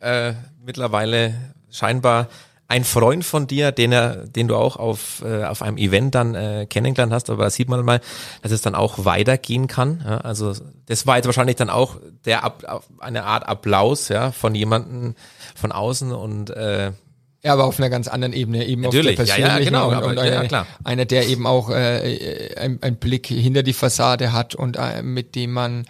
äh, 0.00 0.32
mittlerweile 0.64 1.34
scheinbar 1.70 2.28
ein 2.68 2.84
Freund 2.84 3.24
von 3.24 3.46
dir, 3.46 3.70
den 3.70 3.92
er, 3.92 4.26
den 4.26 4.48
du 4.48 4.56
auch 4.56 4.76
auf, 4.76 5.22
äh, 5.24 5.44
auf 5.44 5.62
einem 5.62 5.78
Event 5.78 6.14
dann 6.14 6.34
äh, 6.34 6.66
kennengelernt 6.68 7.12
hast, 7.12 7.30
aber 7.30 7.44
da 7.44 7.50
sieht 7.50 7.68
man 7.68 7.84
mal, 7.84 8.00
dass 8.42 8.50
es 8.50 8.60
dann 8.60 8.74
auch 8.74 9.04
weitergehen 9.04 9.68
kann. 9.68 10.02
Ja? 10.04 10.18
Also 10.18 10.52
das 10.86 11.06
war 11.06 11.16
jetzt 11.16 11.26
wahrscheinlich 11.26 11.56
dann 11.56 11.70
auch 11.70 11.96
der 12.24 12.42
Ab, 12.42 12.84
eine 12.98 13.24
Art 13.24 13.48
Applaus 13.48 14.08
ja, 14.08 14.32
von 14.32 14.54
jemandem 14.54 15.14
von 15.54 15.70
außen 15.70 16.12
und 16.12 16.50
äh, 16.50 16.92
ja, 17.42 17.52
aber 17.52 17.66
auf 17.66 17.78
einer 17.78 17.90
ganz 17.90 18.08
anderen 18.08 18.32
Ebene, 18.32 18.66
eben 18.66 18.82
Natürlich, 18.82 19.20
auf 19.20 19.24
der 19.26 19.34
persönlichen 19.34 19.48
ja, 19.48 19.58
ja, 19.58 19.64
genau, 19.64 19.88
und, 19.90 19.96
und 19.98 20.18
aber, 20.18 20.20
eine, 20.20 20.48
ja, 20.50 20.66
einer, 20.82 21.04
der 21.04 21.28
eben 21.28 21.46
auch 21.46 21.70
äh, 21.70 22.56
ein, 22.58 22.78
ein 22.82 22.96
Blick 22.96 23.28
hinter 23.28 23.62
die 23.62 23.72
Fassade 23.72 24.32
hat 24.32 24.56
und 24.56 24.76
äh, 24.76 25.02
mit 25.02 25.36
dem 25.36 25.52
man 25.52 25.86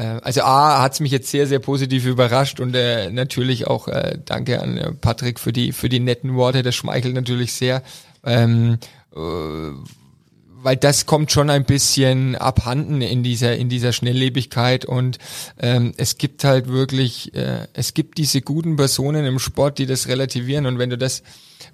also 0.00 0.42
A 0.42 0.82
hat 0.82 0.94
es 0.94 1.00
mich 1.00 1.12
jetzt 1.12 1.30
sehr, 1.30 1.46
sehr 1.46 1.60
positiv 1.60 2.04
überrascht 2.06 2.60
und 2.60 2.74
äh, 2.74 3.10
natürlich 3.10 3.66
auch 3.66 3.88
äh, 3.88 4.18
danke 4.24 4.60
an 4.60 4.76
äh, 4.76 4.92
Patrick 4.92 5.38
für 5.38 5.52
die, 5.52 5.72
für 5.72 5.88
die 5.88 6.00
netten 6.00 6.34
Worte, 6.34 6.62
das 6.62 6.74
schmeichelt 6.74 7.14
natürlich 7.14 7.52
sehr. 7.52 7.82
Ähm, 8.24 8.78
äh, 9.14 9.20
weil 10.64 10.76
das 10.76 11.04
kommt 11.04 11.30
schon 11.30 11.50
ein 11.50 11.64
bisschen 11.64 12.36
abhanden 12.36 13.02
in 13.02 13.22
dieser 13.22 13.54
in 13.54 13.68
dieser 13.68 13.92
Schnelllebigkeit 13.92 14.86
und 14.86 15.18
ähm, 15.60 15.92
es 15.98 16.16
gibt 16.16 16.42
halt 16.42 16.68
wirklich 16.68 17.34
äh, 17.34 17.66
es 17.74 17.92
gibt 17.92 18.16
diese 18.16 18.40
guten 18.40 18.76
Personen 18.76 19.26
im 19.26 19.38
Sport, 19.38 19.78
die 19.78 19.84
das 19.84 20.08
relativieren 20.08 20.64
und 20.64 20.78
wenn 20.78 20.88
du 20.88 20.96
das 20.96 21.22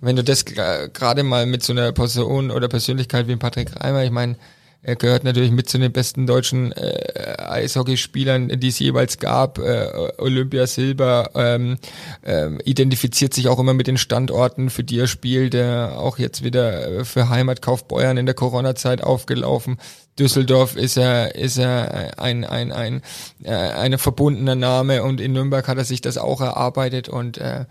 wenn 0.00 0.16
du 0.16 0.24
das 0.24 0.44
gerade 0.44 1.22
mal 1.22 1.46
mit 1.46 1.62
so 1.62 1.72
einer 1.72 1.92
Person 1.92 2.50
oder 2.50 2.68
Persönlichkeit 2.68 3.28
wie 3.28 3.36
Patrick 3.36 3.80
Reimer, 3.80 4.02
ich 4.02 4.10
meine 4.10 4.36
er 4.82 4.96
gehört 4.96 5.24
natürlich 5.24 5.50
mit 5.50 5.68
zu 5.68 5.78
den 5.78 5.92
besten 5.92 6.26
deutschen 6.26 6.72
äh, 6.72 7.36
Eishockeyspielern, 7.38 8.48
die 8.48 8.68
es 8.68 8.78
jeweils 8.78 9.18
gab. 9.18 9.58
Äh, 9.58 10.12
Olympia 10.16 10.66
Silber 10.66 11.30
ähm, 11.34 11.76
äh, 12.22 12.50
identifiziert 12.64 13.34
sich 13.34 13.48
auch 13.48 13.58
immer 13.58 13.74
mit 13.74 13.88
den 13.88 13.98
Standorten, 13.98 14.70
für 14.70 14.82
die 14.82 14.98
er 14.98 15.06
spielt. 15.06 15.54
Äh, 15.54 15.88
auch 15.94 16.18
jetzt 16.18 16.42
wieder 16.44 17.04
für 17.04 17.28
Heimatkauf 17.28 17.86
Beuern 17.88 18.16
in 18.16 18.24
der 18.24 18.34
Corona-Zeit 18.34 19.02
aufgelaufen. 19.02 19.76
Düsseldorf 20.18 20.76
ist 20.76 20.96
er 20.96 21.34
ist 21.34 21.58
er 21.58 22.18
ein 22.18 22.44
ein 22.44 22.72
ein 22.72 23.02
äh, 23.42 23.52
eine 23.52 23.98
verbundener 23.98 24.54
Name 24.54 25.02
und 25.02 25.20
in 25.20 25.32
Nürnberg 25.32 25.68
hat 25.68 25.78
er 25.78 25.84
sich 25.84 26.00
das 26.00 26.18
auch 26.18 26.40
erarbeitet 26.40 27.08
und 27.08 27.38
äh, 27.38 27.66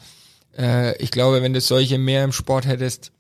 äh, 0.58 0.96
ich 0.98 1.12
glaube, 1.12 1.42
wenn 1.42 1.54
du 1.54 1.62
solche 1.62 1.98
mehr 1.98 2.24
im 2.24 2.32
Sport 2.32 2.66
hättest, 2.66 3.12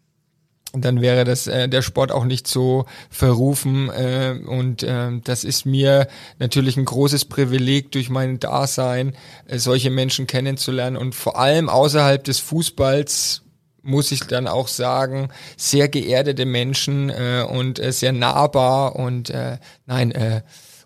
dann 0.73 1.01
wäre 1.01 1.23
das 1.23 1.47
äh, 1.47 1.67
der 1.67 1.81
Sport 1.81 2.11
auch 2.11 2.25
nicht 2.25 2.47
so 2.47 2.85
verrufen 3.09 3.89
äh, 3.89 4.39
und 4.45 4.83
äh, 4.83 5.09
das 5.23 5.43
ist 5.43 5.65
mir 5.65 6.07
natürlich 6.37 6.77
ein 6.77 6.85
großes 6.85 7.25
Privileg 7.25 7.91
durch 7.91 8.09
mein 8.09 8.39
Dasein 8.39 9.15
äh, 9.47 9.57
solche 9.57 9.89
Menschen 9.89 10.27
kennenzulernen 10.27 10.97
und 10.97 11.15
vor 11.15 11.39
allem 11.39 11.69
außerhalb 11.69 12.23
des 12.23 12.39
Fußballs 12.39 13.41
muss 13.81 14.11
ich 14.11 14.21
dann 14.21 14.47
auch 14.47 14.67
sagen 14.67 15.29
sehr 15.57 15.87
geerdete 15.87 16.45
Menschen 16.45 17.09
äh, 17.09 17.45
und 17.49 17.79
äh, 17.79 17.91
sehr 17.91 18.11
nahbar 18.11 18.95
und 18.95 19.31
äh, 19.31 19.57
nein 19.87 20.11
äh, 20.11 20.41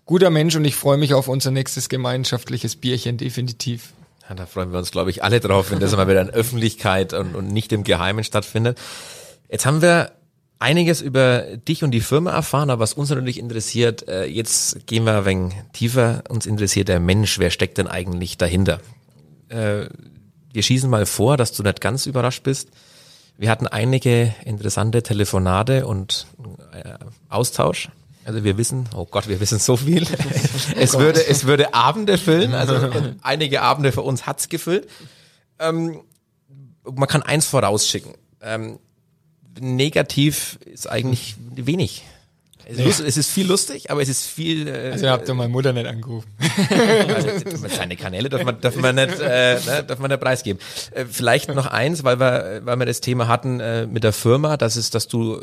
guter 0.06 0.30
Mensch 0.30 0.56
und 0.56 0.64
ich 0.64 0.76
freue 0.76 0.96
mich 0.96 1.14
auf 1.14 1.28
unser 1.28 1.50
nächstes 1.50 1.88
gemeinschaftliches 1.88 2.76
Bierchen 2.76 3.16
definitiv. 3.16 3.92
Ja, 4.28 4.34
da 4.34 4.46
freuen 4.46 4.72
wir 4.72 4.78
uns, 4.78 4.90
glaube 4.90 5.10
ich, 5.10 5.22
alle 5.22 5.40
drauf, 5.40 5.70
wenn 5.70 5.80
das 5.80 5.94
mal 5.94 6.08
wieder 6.08 6.22
in 6.22 6.30
Öffentlichkeit 6.30 7.12
und, 7.12 7.34
und 7.34 7.48
nicht 7.48 7.72
im 7.72 7.84
Geheimen 7.84 8.24
stattfindet. 8.24 8.78
Jetzt 9.54 9.66
haben 9.66 9.82
wir 9.82 10.10
einiges 10.58 11.00
über 11.00 11.42
dich 11.42 11.84
und 11.84 11.92
die 11.92 12.00
Firma 12.00 12.32
erfahren, 12.32 12.70
aber 12.70 12.80
was 12.80 12.94
uns 12.94 13.10
natürlich 13.10 13.38
interessiert, 13.38 14.08
äh, 14.08 14.24
jetzt 14.24 14.84
gehen 14.88 15.04
wir 15.04 15.18
ein 15.18 15.24
wenig 15.24 15.54
tiefer. 15.72 16.24
Uns 16.28 16.44
interessiert 16.44 16.88
der 16.88 16.98
Mensch. 16.98 17.38
Wer 17.38 17.50
steckt 17.50 17.78
denn 17.78 17.86
eigentlich 17.86 18.36
dahinter? 18.36 18.80
Äh, 19.48 19.86
wir 20.52 20.62
schießen 20.64 20.90
mal 20.90 21.06
vor, 21.06 21.36
dass 21.36 21.52
du 21.52 21.62
nicht 21.62 21.80
ganz 21.80 22.06
überrascht 22.06 22.42
bist. 22.42 22.70
Wir 23.38 23.48
hatten 23.48 23.68
einige 23.68 24.34
interessante 24.44 25.04
Telefonate 25.04 25.86
und 25.86 26.26
äh, 26.72 26.94
Austausch. 27.28 27.90
Also 28.24 28.42
wir 28.42 28.58
wissen, 28.58 28.88
oh 28.96 29.06
Gott, 29.08 29.28
wir 29.28 29.38
wissen 29.38 29.60
so 29.60 29.76
viel. 29.76 30.04
es 30.76 30.98
würde, 30.98 31.24
es 31.28 31.44
würde 31.44 31.74
Abende 31.74 32.18
füllen. 32.18 32.54
Also 32.54 32.90
einige 33.22 33.62
Abende 33.62 33.92
für 33.92 34.02
uns 34.02 34.26
hat's 34.26 34.48
gefüllt. 34.48 34.88
Ähm, 35.60 36.00
man 36.82 37.08
kann 37.08 37.22
eins 37.22 37.46
vorausschicken. 37.46 38.14
Ähm, 38.42 38.80
negativ 39.60 40.58
ist 40.64 40.90
eigentlich 40.90 41.36
wenig. 41.54 42.04
Es, 42.66 42.78
nee. 42.78 43.06
es, 43.06 43.16
ist 43.16 43.30
viel 43.30 43.46
lustig, 43.46 43.90
aber 43.90 44.00
es 44.00 44.08
ist 44.08 44.26
viel. 44.26 44.68
Äh, 44.68 44.92
also 44.92 45.08
habt 45.08 45.28
ihr 45.28 45.34
meine 45.34 45.50
Mutter 45.50 45.72
nicht 45.72 45.86
angerufen. 45.86 46.30
also, 47.14 47.28
seine 47.68 47.96
Kanäle 47.96 48.28
darf 48.30 48.44
man, 48.44 48.60
darf 48.60 48.76
man 48.76 48.94
nicht, 48.94 49.20
äh, 49.20 49.60
ne, 49.60 49.84
darf 49.86 49.98
man 49.98 50.10
nicht 50.10 50.20
preisgeben. 50.20 50.60
Äh, 50.92 51.04
vielleicht 51.04 51.54
noch 51.54 51.66
eins, 51.66 52.04
weil 52.04 52.18
wir, 52.18 52.62
weil 52.64 52.78
wir 52.78 52.86
das 52.86 53.00
Thema 53.00 53.28
hatten 53.28 53.60
äh, 53.60 53.86
mit 53.86 54.02
der 54.02 54.12
Firma, 54.12 54.56
das 54.56 54.76
ist, 54.76 54.94
dass 54.94 55.08
du 55.08 55.42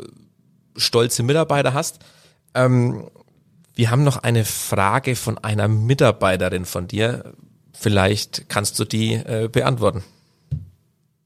stolze 0.76 1.22
Mitarbeiter 1.22 1.74
hast. 1.74 2.00
Ähm, 2.54 3.08
wir 3.74 3.90
haben 3.90 4.04
noch 4.04 4.18
eine 4.18 4.44
Frage 4.44 5.14
von 5.14 5.38
einer 5.38 5.68
Mitarbeiterin 5.68 6.64
von 6.64 6.88
dir. 6.88 7.34
Vielleicht 7.72 8.48
kannst 8.48 8.78
du 8.78 8.84
die 8.84 9.14
äh, 9.14 9.48
beantworten. 9.50 10.02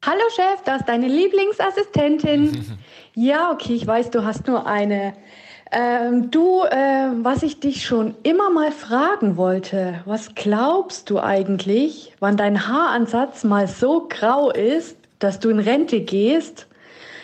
Hallo 0.06 0.22
Chef, 0.36 0.62
das 0.64 0.82
ist 0.82 0.88
deine 0.88 1.08
Lieblingsassistentin. 1.08 2.78
ja, 3.16 3.50
okay, 3.50 3.74
ich 3.74 3.84
weiß, 3.84 4.10
du 4.10 4.24
hast 4.24 4.46
nur 4.46 4.64
eine. 4.64 5.14
Ähm, 5.72 6.30
du, 6.30 6.62
äh, 6.62 7.08
was 7.22 7.42
ich 7.42 7.58
dich 7.58 7.84
schon 7.84 8.14
immer 8.22 8.48
mal 8.50 8.70
fragen 8.70 9.36
wollte, 9.36 10.02
was 10.04 10.36
glaubst 10.36 11.10
du 11.10 11.18
eigentlich, 11.18 12.14
wann 12.20 12.36
dein 12.36 12.68
Haaransatz 12.68 13.42
mal 13.42 13.66
so 13.66 14.06
grau 14.08 14.52
ist, 14.52 14.96
dass 15.18 15.40
du 15.40 15.50
in 15.50 15.58
Rente 15.58 16.00
gehst? 16.02 16.68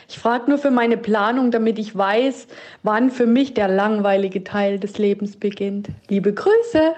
Ich 0.09 0.19
frage 0.19 0.51
nur 0.51 0.59
für 0.59 0.73
meine 0.73 0.97
Planung, 0.97 1.53
damit 1.53 1.79
ich 1.79 1.97
weiß, 1.97 2.49
wann 2.83 3.13
für 3.13 3.27
mich 3.27 3.55
der 3.55 3.69
langweilige 3.69 4.43
Teil 4.43 4.81
des 4.81 4.99
Lebens 4.99 5.37
beginnt. 5.37 5.87
Liebe 6.09 6.33
Grüße. 6.33 6.97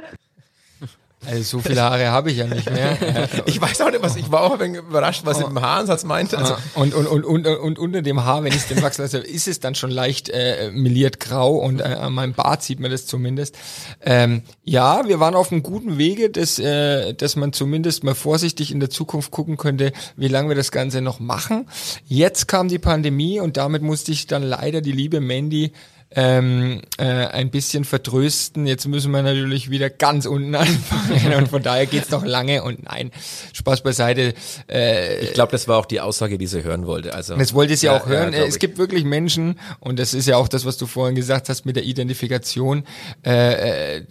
Also 1.26 1.42
so 1.42 1.60
viele 1.60 1.82
Haare 1.82 2.08
habe 2.08 2.30
ich 2.30 2.38
ja 2.38 2.46
nicht 2.46 2.70
mehr. 2.70 2.96
ich 3.46 3.60
weiß 3.60 3.80
auch 3.80 3.90
nicht, 3.90 4.02
was 4.02 4.16
ich 4.16 4.30
war 4.30 4.42
auch 4.42 4.54
ein 4.54 4.60
wenig 4.60 4.80
überrascht, 4.80 5.22
was 5.24 5.42
oh. 5.42 5.48
im 5.48 5.60
Haaransatz 5.60 6.04
meinte. 6.04 6.38
Also 6.38 6.56
und, 6.74 6.94
und, 6.94 7.06
und, 7.06 7.24
und, 7.24 7.46
und 7.46 7.78
unter 7.78 8.02
dem 8.02 8.24
Haar, 8.24 8.44
wenn 8.44 8.52
ich 8.52 8.58
es 8.58 8.68
denn 8.68 8.82
wachsen 8.82 9.02
lasse, 9.02 9.18
ist 9.18 9.48
es 9.48 9.60
dann 9.60 9.74
schon 9.74 9.90
leicht 9.90 10.28
äh, 10.28 10.70
miliert 10.72 11.20
grau 11.20 11.56
und 11.56 11.80
äh, 11.80 11.84
an 11.84 12.12
meinem 12.12 12.34
Bart 12.34 12.62
sieht 12.62 12.80
man 12.80 12.90
das 12.90 13.06
zumindest. 13.06 13.56
Ähm, 14.02 14.42
ja, 14.64 15.06
wir 15.06 15.20
waren 15.20 15.34
auf 15.34 15.52
einem 15.52 15.62
guten 15.62 15.98
Wege, 15.98 16.30
dass, 16.30 16.58
äh, 16.58 17.14
dass 17.14 17.36
man 17.36 17.52
zumindest 17.52 18.04
mal 18.04 18.14
vorsichtig 18.14 18.70
in 18.70 18.80
der 18.80 18.90
Zukunft 18.90 19.30
gucken 19.30 19.56
könnte, 19.56 19.92
wie 20.16 20.28
lange 20.28 20.48
wir 20.48 20.56
das 20.56 20.70
Ganze 20.70 21.00
noch 21.00 21.20
machen. 21.20 21.68
Jetzt 22.06 22.48
kam 22.48 22.68
die 22.68 22.78
Pandemie 22.78 23.40
und 23.40 23.56
damit 23.56 23.82
musste 23.82 24.12
ich 24.12 24.26
dann 24.26 24.42
leider 24.42 24.80
die 24.80 24.92
liebe 24.92 25.20
Mandy 25.20 25.72
ähm, 26.16 26.80
äh, 26.98 27.04
ein 27.04 27.50
bisschen 27.50 27.84
vertrösten. 27.84 28.66
Jetzt 28.66 28.86
müssen 28.86 29.10
wir 29.12 29.22
natürlich 29.22 29.70
wieder 29.70 29.90
ganz 29.90 30.26
unten 30.26 30.54
anfangen 30.54 31.34
und 31.34 31.48
von 31.48 31.62
daher 31.62 31.86
geht's 31.86 32.10
noch 32.10 32.24
lange 32.24 32.62
und 32.62 32.84
nein, 32.84 33.10
Spaß 33.52 33.82
beiseite. 33.82 34.34
Äh, 34.70 35.20
Ich 35.24 35.32
glaube, 35.34 35.52
das 35.52 35.66
war 35.68 35.78
auch 35.78 35.86
die 35.86 36.00
Aussage, 36.00 36.38
die 36.38 36.46
sie 36.46 36.62
hören 36.64 36.86
wollte. 36.86 37.14
Also, 37.14 37.36
das 37.36 37.54
wollte 37.54 37.76
sie 37.76 37.86
Ja, 37.86 37.96
auch 37.96 38.06
hören. 38.06 38.32
ja, 38.32 38.44
es 38.44 38.58
gibt 38.58 38.78
wirklich 38.78 39.04
Menschen, 39.04 39.58
und 39.80 39.98
das 39.98 40.14
ist 40.14 40.26
ja 40.28 40.36
auch 40.36 40.48
das, 40.48 40.64
was 40.64 40.76
du 40.76 40.86
vorhin 40.86 41.14
gesagt 41.16 41.48
hast 41.48 41.64
mit 41.66 41.76
der 41.76 41.84
Identifikation, 41.84 42.84
äh, 43.26 43.96
äh, 43.98 44.02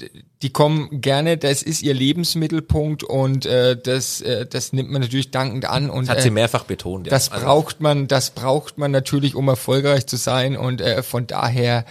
die 0.41 0.49
kommen 0.51 0.99
gerne, 0.99 1.37
das 1.37 1.63
ist 1.63 1.81
ihr 1.83 1.93
Lebensmittelpunkt 1.93 3.03
und 3.05 3.45
äh, 3.45 3.77
das, 3.81 4.19
äh, 4.19 4.45
das 4.45 4.73
nimmt 4.73 4.91
man 4.91 5.01
natürlich 5.01 5.31
dankend 5.31 5.63
an. 5.69 5.89
Und 5.89 6.09
Das 6.09 6.17
hat 6.17 6.21
sie 6.21 6.27
äh, 6.27 6.31
mehrfach 6.31 6.65
betont. 6.65 7.07
Ja. 7.07 7.11
das 7.11 7.31
Also, 7.31 7.45
braucht 7.45 7.79
man, 7.79 8.09
das 8.09 8.31
braucht 8.31 8.77
man 8.77 8.91
natürlich, 8.91 9.35
um 9.35 9.47
erfolgreich 9.47 10.05
zu 10.05 10.17
sein. 10.17 10.57
Und 10.57 10.81
äh, 10.81 11.01
von 11.01 11.27
daher, 11.27 11.85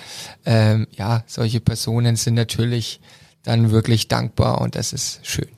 ähm, 0.44 0.86
ja, 0.92 1.24
solche 1.26 1.60
Personen 1.60 2.16
sind 2.16 2.34
natürlich 2.34 3.00
dann 3.42 3.70
wirklich 3.70 4.08
dankbar 4.08 4.60
und 4.60 4.76
das 4.76 4.92
ist 4.92 5.20
schön. 5.26 5.48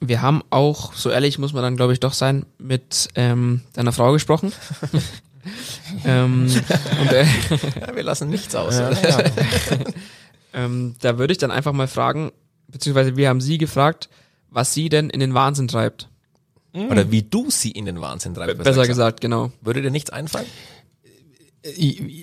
Wir 0.00 0.22
haben 0.22 0.42
auch, 0.50 0.94
so 0.94 1.10
ehrlich 1.10 1.38
muss 1.38 1.52
man 1.52 1.62
dann 1.62 1.76
glaube 1.76 1.92
ich 1.92 2.00
doch 2.00 2.14
sein, 2.14 2.46
mit 2.58 3.08
ähm, 3.16 3.62
deiner 3.74 3.92
Frau 3.92 4.12
gesprochen. 4.12 4.52
ähm, 6.04 6.50
und 7.00 7.12
äh, 7.12 7.24
ja, 7.80 7.94
wir 7.94 8.02
lassen 8.02 8.30
nichts 8.30 8.54
aus. 8.54 8.80
ähm, 10.54 10.94
da 11.00 11.18
würde 11.18 11.32
ich 11.32 11.38
dann 11.38 11.50
einfach 11.50 11.72
mal 11.72 11.88
fragen, 11.88 12.32
beziehungsweise 12.68 13.16
wir 13.16 13.28
haben 13.28 13.40
sie 13.40 13.58
gefragt, 13.58 14.08
was 14.48 14.72
sie 14.72 14.88
denn 14.88 15.10
in 15.10 15.20
den 15.20 15.34
Wahnsinn 15.34 15.68
treibt. 15.68 16.08
Oder 16.72 17.10
wie 17.10 17.22
du 17.22 17.50
sie 17.50 17.72
in 17.72 17.84
den 17.84 18.00
Wahnsinn 18.00 18.34
treibst. 18.34 18.62
Besser 18.62 18.86
gesagt, 18.86 19.20
genau. 19.20 19.50
Würde 19.60 19.82
dir 19.82 19.90
nichts 19.90 20.10
einfallen? 20.10 20.46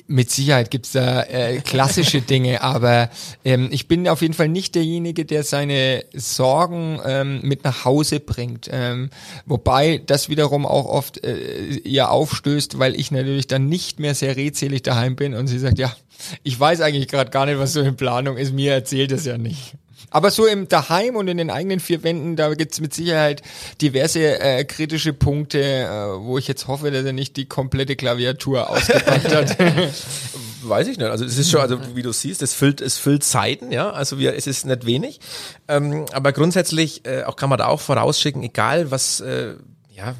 Mit 0.08 0.32
Sicherheit 0.32 0.72
gibt's 0.72 0.94
da 0.94 1.22
äh, 1.22 1.62
klassische 1.62 2.22
Dinge, 2.22 2.62
aber 2.62 3.12
ähm, 3.46 3.70
ich 3.72 3.88
bin 3.88 4.08
auf 4.08 4.24
jeden 4.24 4.34
Fall 4.34 4.50
nicht 4.50 4.74
derjenige, 4.74 5.26
der 5.26 5.44
seine 5.44 6.06
Sorgen 6.14 7.00
ähm, 7.06 7.42
mit 7.44 7.64
nach 7.64 7.86
Hause 7.86 8.20
bringt. 8.20 8.68
Ähm, 8.72 9.12
wobei 9.46 10.02
das 10.04 10.30
wiederum 10.30 10.66
auch 10.66 10.86
oft 10.86 11.24
äh, 11.24 11.76
ihr 11.84 12.10
aufstößt, 12.10 12.80
weil 12.80 13.00
ich 13.00 13.12
natürlich 13.12 13.46
dann 13.46 13.70
nicht 13.70 14.00
mehr 14.00 14.16
sehr 14.16 14.36
redselig 14.36 14.82
daheim 14.82 15.16
bin 15.16 15.36
und 15.36 15.46
sie 15.46 15.60
sagt, 15.60 15.78
ja, 15.78 15.96
ich 16.42 16.60
weiß 16.60 16.82
eigentlich 16.82 17.08
gerade 17.08 17.30
gar 17.30 17.46
nicht, 17.46 17.60
was 17.60 17.74
so 17.74 17.82
in 17.82 17.96
Planung 17.96 18.38
ist, 18.38 18.54
mir 18.54 18.74
erzählt 18.74 19.12
es 19.12 19.26
ja 19.26 19.38
nicht. 19.38 19.76
Aber 20.18 20.32
so 20.32 20.48
im 20.48 20.68
Daheim 20.68 21.16
und 21.16 21.28
in 21.28 21.38
den 21.38 21.52
eigenen 21.52 21.80
vier 21.80 22.02
Wänden, 22.02 22.36
da 22.36 22.52
gibt's 22.56 22.82
mit 22.82 22.92
Sicherheit 22.92 23.44
diverse 23.82 24.40
äh, 24.40 24.66
kritische 24.66 25.14
Punkte, 25.14 25.62
äh, 25.62 25.88
wo 26.20 26.40
ich 26.40 26.48
jetzt 26.48 26.66
hoffe, 26.66 26.90
dass 26.90 27.06
er 27.06 27.14
nicht 27.14 27.38
die 27.38 27.46
komplette 27.46 27.96
Klaviatur 27.96 28.68
ausgepackt 28.68 29.36
hat. 29.36 29.60
Weiß 30.64 30.88
ich 30.88 30.98
nicht. 30.98 31.08
Also 31.08 31.24
es 31.24 31.38
ist 31.38 31.52
schon, 31.52 31.62
also 31.62 31.80
wie 31.96 32.02
du 32.02 32.12
siehst, 32.12 32.42
es 32.42 32.56
füllt, 32.56 32.82
es 32.82 32.98
füllt 32.98 33.24
Zeiten, 33.24 33.72
ja. 33.72 33.92
Also 33.92 34.18
wir, 34.18 34.36
es 34.36 34.48
ist 34.48 34.66
nicht 34.66 34.88
wenig. 34.88 35.20
Ähm, 35.68 36.08
aber 36.12 36.32
grundsätzlich, 36.32 37.06
äh, 37.06 37.22
auch 37.22 37.36
kann 37.36 37.50
man 37.50 37.60
da 37.60 37.68
auch 37.68 37.80
vorausschicken, 37.80 38.42
egal 38.42 38.90
was, 38.90 39.20
äh, 39.20 39.54
ja, 39.96 40.16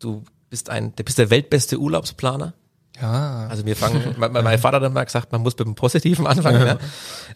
du 0.00 0.24
bist 0.50 0.70
ein, 0.70 0.92
du 0.96 1.04
bist 1.04 1.18
der 1.18 1.30
weltbeste 1.30 1.78
Urlaubsplaner. 1.78 2.52
Ja. 3.00 3.46
Also 3.48 3.64
wir 3.64 3.76
fangen, 3.76 4.16
mein, 4.18 4.32
mein 4.32 4.58
Vater 4.58 4.78
hat 4.78 4.90
immer 4.90 5.04
gesagt, 5.04 5.30
man 5.30 5.42
muss 5.42 5.56
mit 5.56 5.68
dem 5.68 5.76
Positiven 5.76 6.26
anfangen. 6.26 6.66
Ja. 6.66 6.78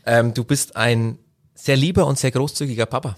Ähm, 0.04 0.34
du 0.34 0.42
bist 0.42 0.74
ein 0.74 1.16
sehr 1.60 1.76
lieber 1.76 2.06
und 2.06 2.18
sehr 2.18 2.30
großzügiger 2.30 2.86
Papa. 2.86 3.16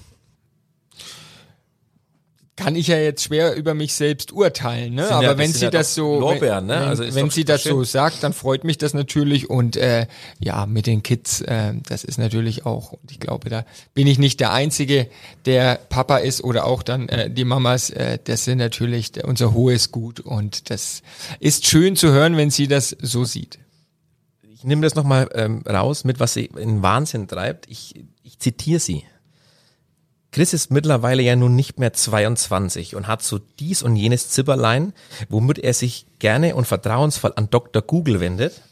Kann 2.54 2.76
ich 2.76 2.88
ja 2.88 2.98
jetzt 2.98 3.24
schwer 3.24 3.54
über 3.56 3.72
mich 3.72 3.94
selbst 3.94 4.30
urteilen, 4.30 4.94
ne? 4.94 5.04
Sind 5.04 5.12
Aber 5.14 5.22
ja- 5.24 5.38
wenn 5.38 5.52
sie 5.52 5.64
ja 5.64 5.70
das 5.70 5.94
so, 5.94 6.20
Lorbeeren, 6.20 6.66
ne? 6.66 6.74
wenn, 6.74 6.82
Also 6.82 7.14
wenn 7.14 7.30
sie 7.30 7.44
das 7.46 7.62
schön. 7.62 7.72
so 7.72 7.82
sagt, 7.82 8.22
dann 8.22 8.34
freut 8.34 8.62
mich 8.62 8.76
das 8.76 8.92
natürlich 8.92 9.48
und 9.48 9.76
äh, 9.78 10.06
ja, 10.38 10.66
mit 10.66 10.86
den 10.86 11.02
Kids, 11.02 11.40
äh, 11.40 11.72
das 11.88 12.04
ist 12.04 12.18
natürlich 12.18 12.66
auch 12.66 12.92
und 12.92 13.10
ich 13.10 13.20
glaube, 13.20 13.48
da 13.48 13.64
bin 13.94 14.06
ich 14.06 14.18
nicht 14.18 14.38
der 14.38 14.52
einzige, 14.52 15.08
der 15.46 15.76
Papa 15.88 16.18
ist 16.18 16.44
oder 16.44 16.66
auch 16.66 16.82
dann 16.82 17.08
äh, 17.08 17.30
die 17.30 17.44
Mamas, 17.46 17.88
äh, 17.88 18.18
das 18.22 18.44
sind 18.44 18.58
natürlich 18.58 19.12
unser 19.24 19.54
hohes 19.54 19.90
Gut 19.90 20.20
und 20.20 20.68
das 20.68 21.00
ist 21.40 21.66
schön 21.66 21.96
zu 21.96 22.10
hören, 22.12 22.36
wenn 22.36 22.50
sie 22.50 22.68
das 22.68 22.94
so 23.00 23.24
sieht. 23.24 23.58
Ich 24.62 24.66
nehme 24.68 24.82
das 24.82 24.94
nochmal 24.94 25.28
ähm, 25.34 25.64
raus, 25.68 26.04
mit 26.04 26.20
was 26.20 26.34
sie 26.34 26.44
in 26.44 26.84
Wahnsinn 26.84 27.26
treibt. 27.26 27.68
Ich, 27.68 28.04
ich 28.22 28.38
zitiere 28.38 28.78
sie. 28.78 29.02
Chris 30.30 30.52
ist 30.52 30.70
mittlerweile 30.70 31.20
ja 31.20 31.34
nun 31.34 31.56
nicht 31.56 31.80
mehr 31.80 31.92
22 31.92 32.94
und 32.94 33.08
hat 33.08 33.24
so 33.24 33.40
dies 33.40 33.82
und 33.82 33.96
jenes 33.96 34.30
Zipperlein, 34.30 34.92
womit 35.28 35.58
er 35.58 35.74
sich 35.74 36.06
gerne 36.20 36.54
und 36.54 36.68
vertrauensvoll 36.68 37.32
an 37.34 37.50
Dr. 37.50 37.82
Google 37.82 38.20
wendet, 38.20 38.62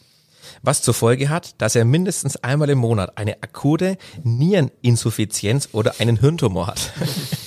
was 0.62 0.80
zur 0.80 0.94
Folge 0.94 1.28
hat, 1.28 1.60
dass 1.60 1.74
er 1.74 1.84
mindestens 1.84 2.36
einmal 2.36 2.70
im 2.70 2.78
Monat 2.78 3.18
eine 3.18 3.42
akute 3.42 3.98
Niereninsuffizienz 4.22 5.70
oder 5.72 5.96
einen 5.98 6.20
Hirntumor 6.20 6.68
hat. 6.68 6.92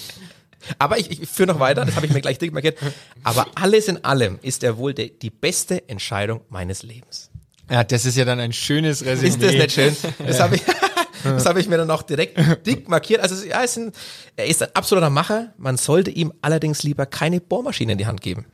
Aber 0.80 1.00
ich, 1.00 1.10
ich 1.12 1.30
führe 1.30 1.54
noch 1.54 1.62
weiter, 1.62 1.86
das 1.86 1.96
habe 1.96 2.08
ich 2.08 2.14
mir 2.14 2.20
gleich 2.20 2.40
dick 2.40 2.52
markiert. 2.52 2.78
Aber 3.24 3.48
alles 3.56 3.88
in 3.88 4.04
allem 4.04 4.38
ist 4.42 4.66
er 4.66 4.78
wohl 4.78 4.94
de, 4.94 5.18
die 5.18 5.30
beste 5.30 5.88
Entscheidung 5.88 6.42
meines 6.50 6.84
Lebens. 6.84 7.30
Ja, 7.70 7.84
das 7.84 8.06
ist 8.06 8.18
ja 8.18 8.26
dann 8.26 8.40
ein 8.40 8.54
schönes 8.54 9.06
Resümee. 9.06 9.28
Ist 9.28 9.42
das 9.42 9.54
nicht 9.54 9.72
schön? 9.72 9.96
Das 10.26 10.40
habe 10.40 10.56
ich, 10.56 10.64
das 11.24 11.46
habe 11.46 11.60
ich 11.60 11.68
mir 11.68 11.78
dann 11.78 11.90
auch 11.92 12.04
direkt 12.04 12.38
dick 12.66 12.90
markiert. 12.90 13.22
Also 13.22 13.46
ja, 13.46 13.62
ist 13.62 13.78
ein, 13.78 13.92
er 14.36 14.48
ist 14.48 14.62
ein 14.62 14.70
absoluter 14.74 15.10
Macher. 15.10 15.54
Man 15.58 15.78
sollte 15.78 16.12
ihm 16.12 16.34
allerdings 16.42 16.84
lieber 16.84 17.06
keine 17.06 17.40
Bohrmaschine 17.40 17.94
in 17.94 17.98
die 17.98 18.06
Hand 18.06 18.22
geben. 18.22 18.46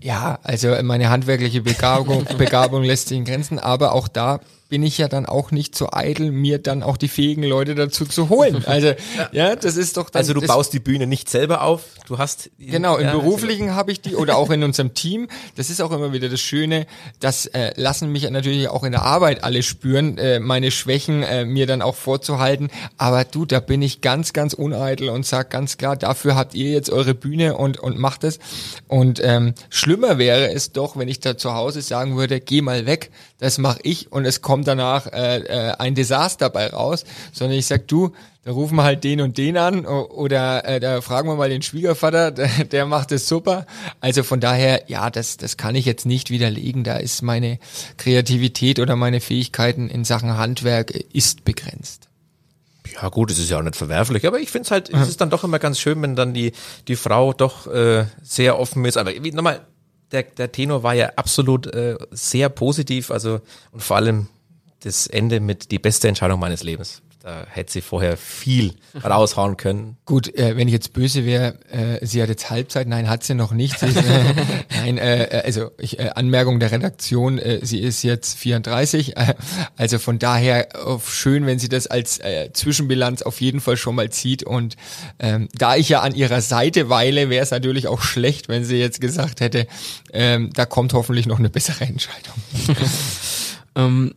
Ja, 0.00 0.38
also 0.42 0.74
meine 0.82 1.10
handwerkliche 1.10 1.62
Begabung, 1.62 2.26
Begabung 2.38 2.82
lässt 2.82 3.08
sich 3.08 3.18
in 3.18 3.24
Grenzen, 3.24 3.58
aber 3.58 3.92
auch 3.92 4.08
da 4.08 4.40
bin 4.72 4.82
ich 4.84 4.96
ja 4.96 5.06
dann 5.06 5.26
auch 5.26 5.50
nicht 5.50 5.76
so 5.76 5.90
eitel, 5.92 6.32
mir 6.32 6.58
dann 6.58 6.82
auch 6.82 6.96
die 6.96 7.08
fähigen 7.08 7.42
Leute 7.42 7.74
dazu 7.74 8.06
zu 8.06 8.30
holen. 8.30 8.64
Also 8.72 8.94
ja, 9.32 9.54
das 9.54 9.76
ist 9.76 9.98
doch 9.98 10.08
dann, 10.08 10.20
Also 10.20 10.32
du 10.32 10.40
baust 10.40 10.72
die 10.72 10.78
Bühne 10.80 11.06
nicht 11.06 11.28
selber 11.28 11.60
auf. 11.60 11.82
Du 12.06 12.16
hast 12.16 12.48
Genau, 12.58 12.96
im 12.96 13.04
ja, 13.04 13.12
beruflichen 13.12 13.74
habe 13.74 13.92
ich 13.92 14.00
die 14.00 14.16
oder 14.16 14.38
auch 14.38 14.48
in 14.48 14.62
unserem 14.62 14.94
Team. 14.94 15.28
Das 15.56 15.68
ist 15.68 15.82
auch 15.82 15.92
immer 15.92 16.14
wieder 16.14 16.30
das 16.30 16.40
Schöne. 16.40 16.86
Das 17.20 17.44
äh, 17.44 17.72
lassen 17.76 18.10
mich 18.10 18.30
natürlich 18.30 18.68
auch 18.68 18.82
in 18.82 18.92
der 18.92 19.02
Arbeit 19.02 19.44
alle 19.44 19.62
spüren, 19.62 20.16
äh, 20.16 20.40
meine 20.40 20.70
Schwächen 20.70 21.22
äh, 21.22 21.44
mir 21.44 21.66
dann 21.66 21.82
auch 21.82 21.96
vorzuhalten. 21.96 22.70
Aber 22.96 23.24
du, 23.24 23.44
da 23.44 23.60
bin 23.60 23.82
ich 23.82 24.00
ganz, 24.00 24.32
ganz 24.32 24.54
uneitel 24.54 25.10
und 25.10 25.26
sag 25.26 25.50
ganz 25.50 25.76
klar, 25.76 25.96
dafür 25.96 26.34
habt 26.34 26.54
ihr 26.54 26.70
jetzt 26.70 26.88
eure 26.88 27.14
Bühne 27.14 27.58
und 27.58 27.78
und 27.78 27.98
macht 27.98 28.24
es. 28.24 28.38
Und 28.88 29.20
ähm, 29.22 29.52
schlimmer 29.68 30.16
wäre 30.16 30.50
es 30.50 30.72
doch, 30.72 30.96
wenn 30.96 31.08
ich 31.08 31.20
da 31.20 31.36
zu 31.36 31.52
Hause 31.52 31.82
sagen 31.82 32.16
würde, 32.16 32.40
geh 32.40 32.62
mal 32.62 32.86
weg, 32.86 33.10
das 33.42 33.58
mache 33.58 33.80
ich 33.82 34.12
und 34.12 34.24
es 34.24 34.40
kommt 34.40 34.68
danach 34.68 35.08
äh, 35.08 35.38
äh, 35.38 35.72
ein 35.72 35.96
Desaster 35.96 36.48
bei 36.48 36.68
raus, 36.68 37.04
sondern 37.32 37.58
ich 37.58 37.66
sag 37.66 37.88
du, 37.88 38.12
da 38.44 38.52
rufen 38.52 38.76
wir 38.76 38.84
halt 38.84 39.02
den 39.02 39.20
und 39.20 39.36
den 39.36 39.56
an 39.56 39.84
oder 39.84 40.64
äh, 40.64 40.78
da 40.78 41.00
fragen 41.00 41.28
wir 41.28 41.34
mal 41.34 41.48
den 41.48 41.60
Schwiegervater, 41.60 42.30
der, 42.30 42.48
der 42.64 42.86
macht 42.86 43.10
es 43.10 43.26
super. 43.26 43.66
Also 44.00 44.22
von 44.22 44.38
daher, 44.38 44.84
ja, 44.86 45.10
das, 45.10 45.38
das 45.38 45.56
kann 45.56 45.74
ich 45.74 45.86
jetzt 45.86 46.06
nicht 46.06 46.30
widerlegen. 46.30 46.84
Da 46.84 46.98
ist 46.98 47.22
meine 47.22 47.58
Kreativität 47.96 48.78
oder 48.78 48.94
meine 48.94 49.20
Fähigkeiten 49.20 49.90
in 49.90 50.04
Sachen 50.04 50.38
Handwerk 50.38 50.92
ist 51.12 51.44
begrenzt. 51.44 52.08
Ja 52.92 53.08
gut, 53.08 53.32
es 53.32 53.40
ist 53.40 53.50
ja 53.50 53.58
auch 53.58 53.62
nicht 53.62 53.74
verwerflich, 53.74 54.24
aber 54.24 54.38
ich 54.38 54.52
finde 54.52 54.66
es 54.66 54.70
halt, 54.70 54.90
es 54.90 55.08
ist 55.08 55.20
dann 55.20 55.30
doch 55.30 55.42
immer 55.42 55.58
ganz 55.58 55.80
schön, 55.80 56.00
wenn 56.00 56.14
dann 56.14 56.32
die, 56.32 56.52
die 56.86 56.96
Frau 56.96 57.32
doch 57.32 57.66
äh, 57.66 58.04
sehr 58.22 58.58
offen 58.60 58.84
ist. 58.84 58.98
Aber 58.98 59.10
wie, 59.10 59.32
nochmal, 59.32 59.66
der, 60.12 60.22
der 60.24 60.52
Tenor 60.52 60.82
war 60.82 60.94
ja 60.94 61.12
absolut 61.16 61.66
äh, 61.66 61.96
sehr 62.10 62.48
positiv, 62.48 63.10
also 63.10 63.40
und 63.72 63.82
vor 63.82 63.96
allem 63.96 64.28
das 64.80 65.06
Ende 65.06 65.40
mit 65.40 65.70
die 65.70 65.78
beste 65.78 66.08
Entscheidung 66.08 66.40
meines 66.40 66.62
Lebens. 66.62 67.02
Da 67.22 67.46
hätte 67.48 67.72
sie 67.72 67.82
vorher 67.82 68.16
viel 68.16 68.74
raushauen 69.04 69.56
können. 69.56 69.96
Gut, 70.06 70.34
äh, 70.34 70.56
wenn 70.56 70.66
ich 70.66 70.72
jetzt 70.72 70.92
böse 70.92 71.24
wäre, 71.24 71.54
äh, 71.70 72.04
sie 72.04 72.20
hat 72.20 72.28
jetzt 72.28 72.50
Halbzeit, 72.50 72.88
nein, 72.88 73.08
hat 73.08 73.22
sie 73.22 73.34
noch 73.34 73.52
nicht. 73.52 73.78
Sie 73.78 73.86
ist, 73.86 73.96
äh, 73.96 74.34
nein, 74.70 74.98
äh, 74.98 75.42
also 75.44 75.70
ich, 75.78 76.00
äh, 76.00 76.10
Anmerkung 76.16 76.58
der 76.58 76.72
Redaktion, 76.72 77.38
äh, 77.38 77.60
sie 77.62 77.78
ist 77.78 78.02
jetzt 78.02 78.36
34, 78.38 79.16
äh, 79.16 79.34
also 79.76 80.00
von 80.00 80.18
daher 80.18 80.74
äh, 80.74 80.98
schön, 81.06 81.46
wenn 81.46 81.60
sie 81.60 81.68
das 81.68 81.86
als 81.86 82.18
äh, 82.18 82.52
Zwischenbilanz 82.52 83.22
auf 83.22 83.40
jeden 83.40 83.60
Fall 83.60 83.76
schon 83.76 83.94
mal 83.94 84.10
zieht 84.10 84.42
und 84.42 84.76
ähm, 85.20 85.48
da 85.54 85.76
ich 85.76 85.88
ja 85.88 86.00
an 86.00 86.16
ihrer 86.16 86.40
Seite 86.40 86.88
weile, 86.88 87.30
wäre 87.30 87.44
es 87.44 87.52
natürlich 87.52 87.86
auch 87.86 88.02
schlecht, 88.02 88.48
wenn 88.48 88.64
sie 88.64 88.78
jetzt 88.78 89.00
gesagt 89.00 89.40
hätte, 89.40 89.68
ähm, 90.12 90.50
da 90.54 90.66
kommt 90.66 90.92
hoffentlich 90.92 91.26
noch 91.26 91.38
eine 91.38 91.50
bessere 91.50 91.84
Entscheidung. 91.84 92.34
Ähm, 93.74 94.14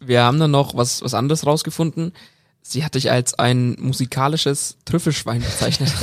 wir 0.00 0.22
haben 0.22 0.38
dann 0.38 0.50
noch 0.50 0.76
was, 0.76 1.02
was 1.02 1.14
anderes 1.14 1.46
rausgefunden. 1.46 2.12
Sie 2.66 2.82
hat 2.82 2.94
dich 2.94 3.10
als 3.10 3.34
ein 3.38 3.76
musikalisches 3.78 4.78
Trüffelschwein 4.84 5.40
bezeichnet. 5.40 5.92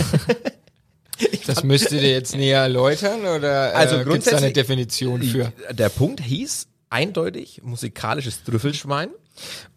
Das 1.45 1.64
müsstet 1.64 2.01
ihr 2.01 2.12
jetzt 2.12 2.36
näher 2.36 2.62
erläutern 2.62 3.22
oder 3.22 3.74
äh, 3.74 3.76
Also 3.76 4.03
gibt's 4.03 4.26
da 4.26 4.38
eine 4.38 4.51
Definition 4.51 5.22
für? 5.22 5.53
Der 5.70 5.89
Punkt 5.89 6.20
hieß 6.20 6.68
eindeutig 6.89 7.62
musikalisches 7.64 8.43
Trüffelschwein. 8.43 9.09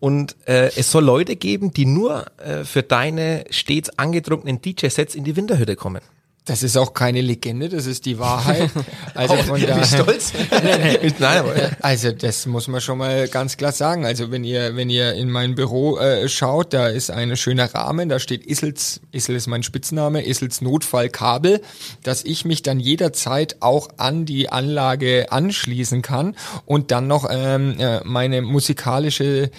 Und 0.00 0.36
äh, 0.46 0.70
es 0.74 0.90
soll 0.90 1.04
Leute 1.04 1.36
geben, 1.36 1.72
die 1.72 1.84
nur 1.84 2.26
äh, 2.38 2.64
für 2.64 2.82
deine 2.82 3.44
stets 3.50 3.90
angetrunkenen 3.98 4.62
DJ-Sets 4.62 5.14
in 5.14 5.24
die 5.24 5.36
Winterhütte 5.36 5.76
kommen. 5.76 6.00
Das 6.46 6.62
ist 6.62 6.76
auch 6.76 6.92
keine 6.92 7.22
Legende, 7.22 7.70
das 7.70 7.86
ist 7.86 8.04
die 8.04 8.18
Wahrheit. 8.18 8.70
Also 9.14 9.36
von 9.36 9.60
daher, 9.60 9.84
stolz? 9.84 10.32
Nein, 11.20 11.38
aber, 11.38 11.54
also 11.80 12.10
das 12.10 12.46
muss 12.46 12.66
man 12.66 12.80
schon 12.80 12.98
mal 12.98 13.28
ganz 13.28 13.56
klar 13.56 13.70
sagen. 13.70 14.04
Also 14.04 14.32
wenn 14.32 14.42
ihr 14.42 14.74
wenn 14.74 14.90
ihr 14.90 15.14
in 15.14 15.30
mein 15.30 15.54
Büro 15.54 15.98
äh, 15.98 16.28
schaut, 16.28 16.72
da 16.72 16.88
ist 16.88 17.12
ein 17.12 17.36
schöner 17.36 17.72
Rahmen, 17.72 18.08
da 18.08 18.18
steht 18.18 18.44
Issels, 18.44 19.00
Issel 19.12 19.36
ist 19.36 19.46
mein 19.46 19.62
Spitzname, 19.62 20.26
Issels 20.26 20.62
Notfallkabel, 20.62 21.60
dass 22.02 22.24
ich 22.24 22.44
mich 22.44 22.62
dann 22.62 22.80
jederzeit 22.80 23.56
auch 23.60 23.88
an 23.98 24.26
die 24.26 24.48
Anlage 24.48 25.30
anschließen 25.30 26.02
kann 26.02 26.34
und 26.66 26.90
dann 26.90 27.06
noch 27.06 27.28
ähm, 27.30 27.78
äh, 27.78 28.00
meine 28.02 28.42
musikalische 28.42 29.50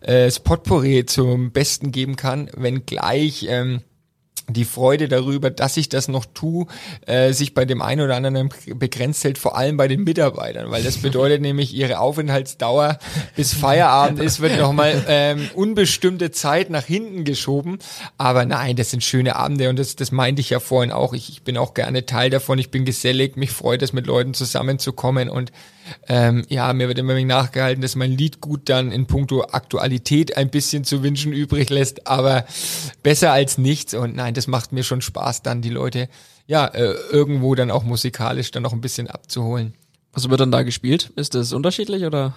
äh, 0.00 0.30
Spotpourri 0.30 1.06
zum 1.06 1.52
Besten 1.52 1.92
geben 1.92 2.16
kann, 2.16 2.50
wenn 2.56 2.86
gleich 2.86 3.46
ähm, 3.48 3.82
die 4.48 4.64
Freude 4.64 5.08
darüber, 5.08 5.50
dass 5.50 5.76
ich 5.76 5.88
das 5.88 6.08
noch 6.08 6.24
tue, 6.24 6.66
äh, 7.06 7.32
sich 7.32 7.54
bei 7.54 7.64
dem 7.64 7.82
einen 7.82 8.02
oder 8.02 8.16
anderen 8.16 8.50
begrenzt 8.74 9.24
hält, 9.24 9.38
vor 9.38 9.56
allem 9.56 9.76
bei 9.76 9.88
den 9.88 10.04
Mitarbeitern, 10.04 10.70
weil 10.70 10.82
das 10.82 10.98
bedeutet 10.98 11.40
nämlich, 11.40 11.74
ihre 11.74 11.98
Aufenthaltsdauer 11.98 12.98
bis 13.34 13.54
Feierabend 13.54 14.20
ist, 14.20 14.40
wird 14.40 14.58
nochmal 14.58 15.04
ähm, 15.08 15.50
unbestimmte 15.54 16.30
Zeit 16.30 16.70
nach 16.70 16.84
hinten 16.84 17.24
geschoben. 17.24 17.78
Aber 18.18 18.44
nein, 18.44 18.76
das 18.76 18.90
sind 18.90 19.02
schöne 19.02 19.36
Abende 19.36 19.68
und 19.68 19.78
das, 19.78 19.96
das 19.96 20.12
meinte 20.12 20.40
ich 20.40 20.50
ja 20.50 20.60
vorhin 20.60 20.92
auch. 20.92 21.12
Ich, 21.12 21.28
ich 21.28 21.42
bin 21.42 21.56
auch 21.56 21.74
gerne 21.74 22.06
Teil 22.06 22.30
davon, 22.30 22.58
ich 22.58 22.70
bin 22.70 22.84
gesellig, 22.84 23.36
mich 23.36 23.50
freut 23.50 23.82
es, 23.82 23.92
mit 23.92 24.06
Leuten 24.06 24.34
zusammenzukommen 24.34 25.28
und 25.28 25.50
ähm, 26.08 26.44
ja, 26.48 26.72
mir 26.72 26.88
wird 26.88 26.98
immer 26.98 27.16
nachgehalten, 27.16 27.82
dass 27.82 27.96
mein 27.96 28.12
Lied 28.12 28.40
gut 28.40 28.68
dann 28.68 28.92
in 28.92 29.06
puncto 29.06 29.42
Aktualität 29.42 30.36
ein 30.36 30.50
bisschen 30.50 30.84
zu 30.84 31.02
wünschen 31.02 31.32
übrig 31.32 31.70
lässt, 31.70 32.06
aber 32.06 32.44
besser 33.02 33.32
als 33.32 33.58
nichts 33.58 33.94
und 33.94 34.16
nein, 34.16 34.34
das 34.36 34.46
macht 34.46 34.72
mir 34.72 34.82
schon 34.82 35.00
Spaß, 35.00 35.42
dann 35.42 35.62
die 35.62 35.70
Leute 35.70 36.08
ja 36.46 36.66
äh, 36.66 36.94
irgendwo 37.10 37.54
dann 37.54 37.70
auch 37.70 37.82
musikalisch 37.82 38.50
dann 38.50 38.62
noch 38.62 38.72
ein 38.72 38.80
bisschen 38.80 39.08
abzuholen. 39.08 39.74
Was 40.12 40.28
wird 40.30 40.40
dann 40.40 40.50
da 40.50 40.62
gespielt? 40.62 41.12
Ist 41.16 41.34
das 41.34 41.52
unterschiedlich 41.52 42.04
oder? 42.04 42.34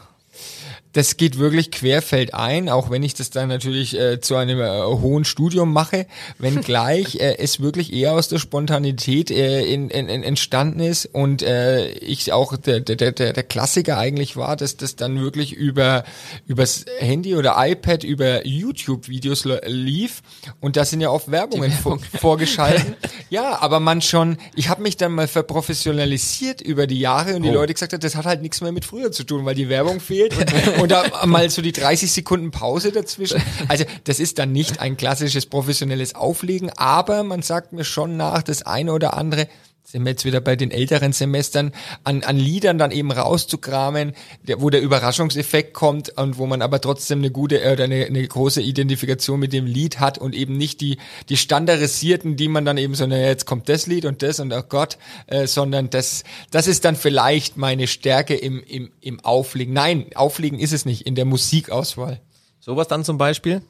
Das 0.93 1.17
geht 1.17 1.37
wirklich 1.37 1.69
querfeldein, 1.69 2.67
auch 2.67 2.89
wenn 2.89 3.03
ich 3.03 3.13
das 3.13 3.29
dann 3.29 3.47
natürlich 3.47 3.97
äh, 3.97 4.19
zu 4.19 4.35
einem 4.35 4.59
äh, 4.59 4.81
hohen 4.81 5.23
Studium 5.23 5.71
mache, 5.71 6.07
wenngleich 6.39 7.15
äh, 7.19 7.37
es 7.37 7.59
wirklich 7.59 7.93
eher 7.93 8.13
aus 8.13 8.27
der 8.27 8.39
Spontanität 8.39 9.29
äh, 9.29 9.63
in, 9.71 9.89
in, 9.89 10.09
in 10.09 10.23
entstanden 10.23 10.79
ist 10.79 11.05
und 11.05 11.43
äh, 11.43 11.89
ich 11.89 12.33
auch 12.33 12.57
der, 12.57 12.79
der, 12.79 12.95
der, 12.95 13.33
der 13.33 13.43
Klassiker 13.43 13.97
eigentlich 13.99 14.35
war, 14.35 14.55
dass 14.55 14.77
das 14.77 14.95
dann 14.95 15.21
wirklich 15.21 15.53
über 15.53 16.03
übers 16.47 16.85
Handy 16.97 17.35
oder 17.35 17.55
iPad 17.57 18.03
über 18.03 18.47
YouTube-Videos 18.47 19.47
lief 19.67 20.23
und 20.59 20.75
da 20.75 20.85
sind 20.85 21.01
ja 21.01 21.11
oft 21.11 21.29
Werbungen 21.29 21.71
vor, 21.71 21.99
vorgeschalten. 22.19 22.95
ja, 23.29 23.61
aber 23.61 23.79
man 23.79 24.01
schon, 24.01 24.37
ich 24.55 24.69
habe 24.69 24.81
mich 24.81 24.97
dann 24.97 25.11
mal 25.11 25.27
verprofessionalisiert 25.27 26.61
über 26.61 26.87
die 26.87 26.99
Jahre 26.99 27.35
und 27.35 27.43
die 27.43 27.49
Oh. 27.49 27.53
Leute 27.53 27.73
gesagt 27.73 27.93
haben, 27.93 27.99
das 27.99 28.15
hat 28.15 28.25
halt 28.25 28.41
nichts 28.41 28.61
mehr 28.61 28.71
mit 28.71 28.85
früher 28.85 29.11
zu 29.11 29.23
tun, 29.23 29.43
weil 29.45 29.55
die 29.55 29.69
Werbung 29.69 29.99
fehlt 29.99 30.33
und, 30.82 30.91
da 30.91 31.25
mal 31.25 31.49
so 31.49 31.61
die 31.61 31.71
30 31.71 32.11
Sekunden 32.11 32.51
Pause 32.51 32.91
dazwischen. 32.91 33.41
Also 33.67 33.86
das 34.03 34.19
ist 34.19 34.39
dann 34.39 34.51
nicht 34.51 34.80
ein 34.80 34.97
klassisches 34.97 35.45
professionelles 35.45 36.15
Auflegen, 36.15 36.69
aber 36.75 37.23
man 37.23 37.41
sagt 37.41 37.73
mir 37.73 37.84
schon 37.84 38.17
nach, 38.17 38.43
das 38.43 38.63
eine 38.63 38.93
oder 38.93 39.15
andere 39.15 39.47
sind 39.91 40.05
wir 40.05 40.11
jetzt 40.11 40.23
wieder 40.23 40.39
bei 40.39 40.55
den 40.55 40.69
älteren 40.69 41.13
Semestern, 41.13 41.71
an, 42.03 42.21
an 42.21 42.37
Liedern 42.37 42.77
dann 42.77 42.91
eben 42.91 43.11
rauszukramen, 43.11 44.13
der, 44.43 44.61
wo 44.61 44.69
der 44.69 44.83
Überraschungseffekt 44.83 45.73
kommt 45.73 46.09
und 46.09 46.37
wo 46.37 46.45
man 46.45 46.61
aber 46.61 46.79
trotzdem 46.79 47.19
eine 47.19 47.31
gute 47.31 47.63
äh, 47.63 47.73
oder 47.73 47.85
eine, 47.85 48.05
eine 48.05 48.27
große 48.27 48.61
Identifikation 48.61 49.39
mit 49.39 49.51
dem 49.51 49.65
Lied 49.65 49.99
hat 49.99 50.19
und 50.19 50.35
eben 50.35 50.57
nicht 50.57 50.81
die, 50.81 50.99
die 51.29 51.37
standardisierten, 51.37 52.35
die 52.35 52.49
man 52.49 52.65
dann 52.65 52.77
eben 52.77 52.93
so, 52.93 53.07
naja, 53.07 53.29
jetzt 53.29 53.47
kommt 53.47 53.67
das 53.67 53.87
Lied 53.87 54.05
und 54.05 54.21
das 54.21 54.39
und 54.39 54.53
oh 54.53 54.61
Gott, 54.61 54.99
äh, 55.25 55.47
sondern 55.47 55.89
das, 55.89 56.23
das 56.51 56.67
ist 56.67 56.85
dann 56.85 56.95
vielleicht 56.95 57.57
meine 57.57 57.87
Stärke 57.87 58.35
im, 58.35 58.61
im, 58.61 58.91
im 59.01 59.19
Auflegen. 59.21 59.73
Nein, 59.73 60.05
Auflegen 60.13 60.59
ist 60.59 60.71
es 60.71 60.85
nicht, 60.85 61.07
in 61.07 61.15
der 61.15 61.25
Musikauswahl. 61.25 62.21
sowas 62.59 62.87
dann 62.87 63.03
zum 63.03 63.17
Beispiel? 63.17 63.63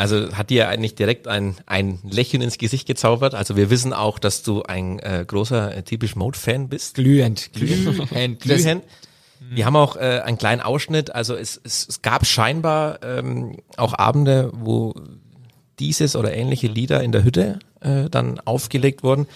Also 0.00 0.32
hat 0.32 0.48
dir 0.48 0.70
eigentlich 0.70 0.94
direkt 0.94 1.28
ein, 1.28 1.56
ein 1.66 1.98
Lächeln 2.08 2.42
ins 2.42 2.56
Gesicht 2.56 2.86
gezaubert. 2.86 3.34
Also 3.34 3.54
wir 3.56 3.68
wissen 3.68 3.92
auch, 3.92 4.18
dass 4.18 4.42
du 4.42 4.62
ein 4.62 4.98
äh, 5.00 5.26
großer 5.26 5.76
äh, 5.76 5.82
typisch 5.82 6.16
Mode-Fan 6.16 6.70
bist. 6.70 6.94
Glühend, 6.94 7.52
glühend. 7.52 8.40
Glühen. 8.40 8.80
Wir 9.50 9.66
haben 9.66 9.76
auch 9.76 9.96
äh, 9.96 10.22
einen 10.24 10.38
kleinen 10.38 10.62
Ausschnitt. 10.62 11.14
Also 11.14 11.34
es, 11.34 11.60
es, 11.64 11.86
es 11.86 12.00
gab 12.00 12.24
scheinbar 12.24 13.00
ähm, 13.02 13.58
auch 13.76 13.92
Abende, 13.92 14.50
wo 14.54 14.94
dieses 15.78 16.16
oder 16.16 16.32
ähnliche 16.34 16.68
Lieder 16.68 17.02
in 17.02 17.12
der 17.12 17.22
Hütte 17.22 17.58
äh, 17.80 18.08
dann 18.08 18.40
aufgelegt 18.40 19.02
wurden. 19.02 19.26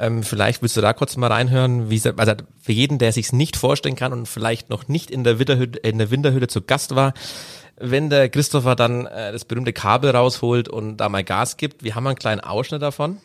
Ähm, 0.00 0.24
vielleicht 0.24 0.62
willst 0.62 0.76
du 0.76 0.80
da 0.80 0.94
kurz 0.94 1.16
mal 1.16 1.30
reinhören, 1.30 1.90
wie 1.90 2.02
also 2.16 2.32
für 2.60 2.72
jeden, 2.72 2.98
der 2.98 3.12
sich's 3.12 3.32
nicht 3.32 3.56
vorstellen 3.56 3.96
kann 3.96 4.12
und 4.12 4.26
vielleicht 4.26 4.68
noch 4.68 4.88
nicht 4.88 5.12
in 5.12 5.22
der 5.22 5.38
Winterhütte, 5.38 5.78
in 5.78 5.98
der 5.98 6.10
Winterhütte 6.10 6.48
zu 6.48 6.62
Gast 6.62 6.96
war, 6.96 7.14
wenn 7.80 8.10
der 8.10 8.28
Christopher 8.28 8.76
dann 8.76 9.06
äh, 9.06 9.32
das 9.32 9.44
berühmte 9.44 9.72
Kabel 9.72 10.10
rausholt 10.10 10.68
und 10.68 10.96
da 10.98 11.08
mal 11.08 11.24
Gas 11.24 11.56
gibt. 11.56 11.82
Wir 11.82 11.94
haben 11.94 12.06
einen 12.06 12.16
kleinen 12.16 12.40
Ausschnitt 12.40 12.82
davon. 12.82 13.18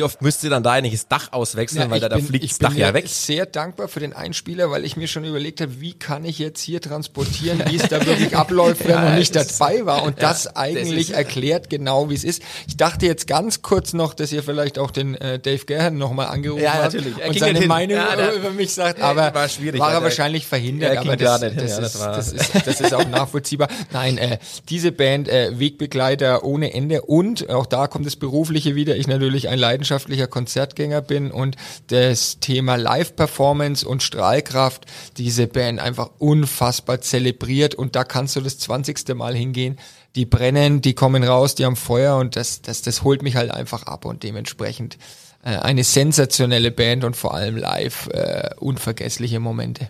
Wie 0.00 0.04
oft 0.04 0.22
müsst 0.22 0.42
ihr 0.44 0.48
dann 0.50 0.62
da 0.62 0.72
eigentlich 0.72 0.94
das 0.94 1.08
Dach 1.08 1.32
auswechseln, 1.32 1.90
weil 1.90 1.98
ich 1.98 2.02
da, 2.02 2.08
da 2.08 2.16
bin- 2.16 2.24
fliegt 2.24 2.44
ich 2.44 2.50
das 2.52 2.58
Dach 2.58 2.70
bin 2.70 2.78
ja 2.78 2.94
weg. 2.94 3.06
sehr 3.06 3.44
dankbar 3.44 3.86
für 3.88 4.00
den 4.00 4.14
Einspieler, 4.14 4.70
weil 4.70 4.86
ich 4.86 4.96
mir 4.96 5.08
schon 5.08 5.24
überlegt 5.24 5.60
habe, 5.60 5.78
wie 5.80 5.92
kann 5.92 6.24
ich 6.24 6.38
jetzt 6.38 6.62
hier 6.62 6.80
transportieren, 6.80 7.62
wie 7.68 7.76
es 7.76 7.86
da 7.88 8.04
wirklich 8.06 8.34
abläuft, 8.34 8.86
wenn 8.88 8.94
man 9.04 9.16
nicht 9.16 9.36
dabei 9.36 9.84
war. 9.84 10.02
Und 10.04 10.22
das 10.22 10.56
eigentlich 10.56 11.10
ist- 11.10 11.16
erklärt 11.16 11.68
genau, 11.68 12.08
wie 12.08 12.14
es 12.14 12.24
ist. 12.24 12.42
Ich 12.66 12.78
dachte 12.78 13.04
jetzt 13.04 13.26
ganz 13.26 13.60
kurz 13.60 13.92
noch, 13.92 14.14
dass 14.14 14.32
ihr 14.32 14.42
vielleicht 14.42 14.78
auch 14.78 14.90
den 14.90 15.16
äh, 15.16 15.38
Dave 15.38 15.66
Gerhan 15.66 15.98
nochmal 15.98 16.28
angerufen 16.28 16.62
Ja, 16.62 16.72
habt 16.74 16.94
natürlich. 16.94 17.14
Und 17.26 17.38
seine 17.38 17.58
hin. 17.58 17.68
Meinung 17.68 17.96
Ja, 17.96 18.16
der- 18.16 18.32
über 18.34 18.50
mich 18.50 18.72
sagt, 18.72 19.00
Ja, 19.00 19.04
aber 19.04 19.34
war 19.34 19.48
schwierig, 19.50 19.78
war 19.80 19.92
er 19.92 20.02
wahrscheinlich 20.02 20.46
verhindert. 20.46 20.94
er 20.94 21.00
aber 21.02 21.16
das, 21.18 21.42
hin, 21.42 21.52
das, 21.56 21.70
ja, 21.70 21.84
ist, 21.84 21.94
das 21.96 22.32
das, 22.32 22.32
ist, 22.32 22.66
das 22.66 22.80
ist 22.80 22.94
auch 22.94 23.06
nachvollziehbar. 23.06 23.68
Nein, 23.92 24.16
äh, 24.16 24.38
diese 24.70 24.92
Band 24.92 25.28
äh, 25.28 25.58
Wegbegleiter 25.58 26.42
ohne 26.44 26.72
Ende 26.72 27.02
und 27.02 27.50
auch 27.50 27.66
da 27.66 27.86
kommt 27.86 28.06
das 28.06 28.16
Berufliche 28.16 28.74
wieder. 28.74 28.96
Ich 28.96 29.06
natürlich 29.08 29.48
ein 29.48 29.58
leidenschaftlicher 29.90 30.28
Konzertgänger 30.28 31.02
bin 31.02 31.30
und 31.30 31.56
das 31.88 32.38
Thema 32.38 32.76
Live-Performance 32.76 33.86
und 33.86 34.02
Strahlkraft 34.02 34.86
diese 35.16 35.46
Band 35.46 35.80
einfach 35.80 36.10
unfassbar 36.18 37.00
zelebriert 37.00 37.74
und 37.74 37.96
da 37.96 38.04
kannst 38.04 38.36
du 38.36 38.40
das 38.40 38.58
20. 38.58 39.14
Mal 39.14 39.34
hingehen. 39.34 39.78
Die 40.14 40.26
brennen, 40.26 40.80
die 40.80 40.94
kommen 40.94 41.24
raus, 41.24 41.54
die 41.54 41.64
haben 41.64 41.76
Feuer 41.76 42.16
und 42.16 42.36
das, 42.36 42.62
das, 42.62 42.82
das 42.82 43.02
holt 43.02 43.22
mich 43.22 43.36
halt 43.36 43.50
einfach 43.50 43.84
ab 43.84 44.04
und 44.04 44.22
dementsprechend 44.22 44.96
äh, 45.42 45.56
eine 45.56 45.84
sensationelle 45.84 46.70
Band 46.70 47.04
und 47.04 47.16
vor 47.16 47.34
allem 47.34 47.56
live 47.56 48.08
äh, 48.08 48.50
unvergessliche 48.58 49.40
Momente. 49.40 49.88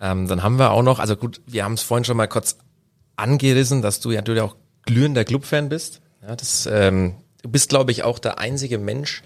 Ähm, 0.00 0.28
dann 0.28 0.42
haben 0.42 0.58
wir 0.58 0.70
auch 0.70 0.82
noch, 0.82 0.98
also 0.98 1.16
gut, 1.16 1.40
wir 1.46 1.64
haben 1.64 1.74
es 1.74 1.82
vorhin 1.82 2.04
schon 2.04 2.16
mal 2.16 2.28
kurz 2.28 2.56
angerissen, 3.16 3.82
dass 3.82 4.00
du 4.00 4.10
ja 4.10 4.18
natürlich 4.18 4.42
auch 4.42 4.56
glühender 4.84 5.24
Club-Fan 5.24 5.68
bist. 5.68 6.00
Ja, 6.22 6.36
das, 6.36 6.68
ähm, 6.70 7.14
du 7.42 7.48
bist, 7.48 7.68
glaube 7.68 7.92
ich, 7.92 8.02
auch 8.02 8.18
der 8.18 8.38
einzige 8.38 8.78
Mensch, 8.78 9.22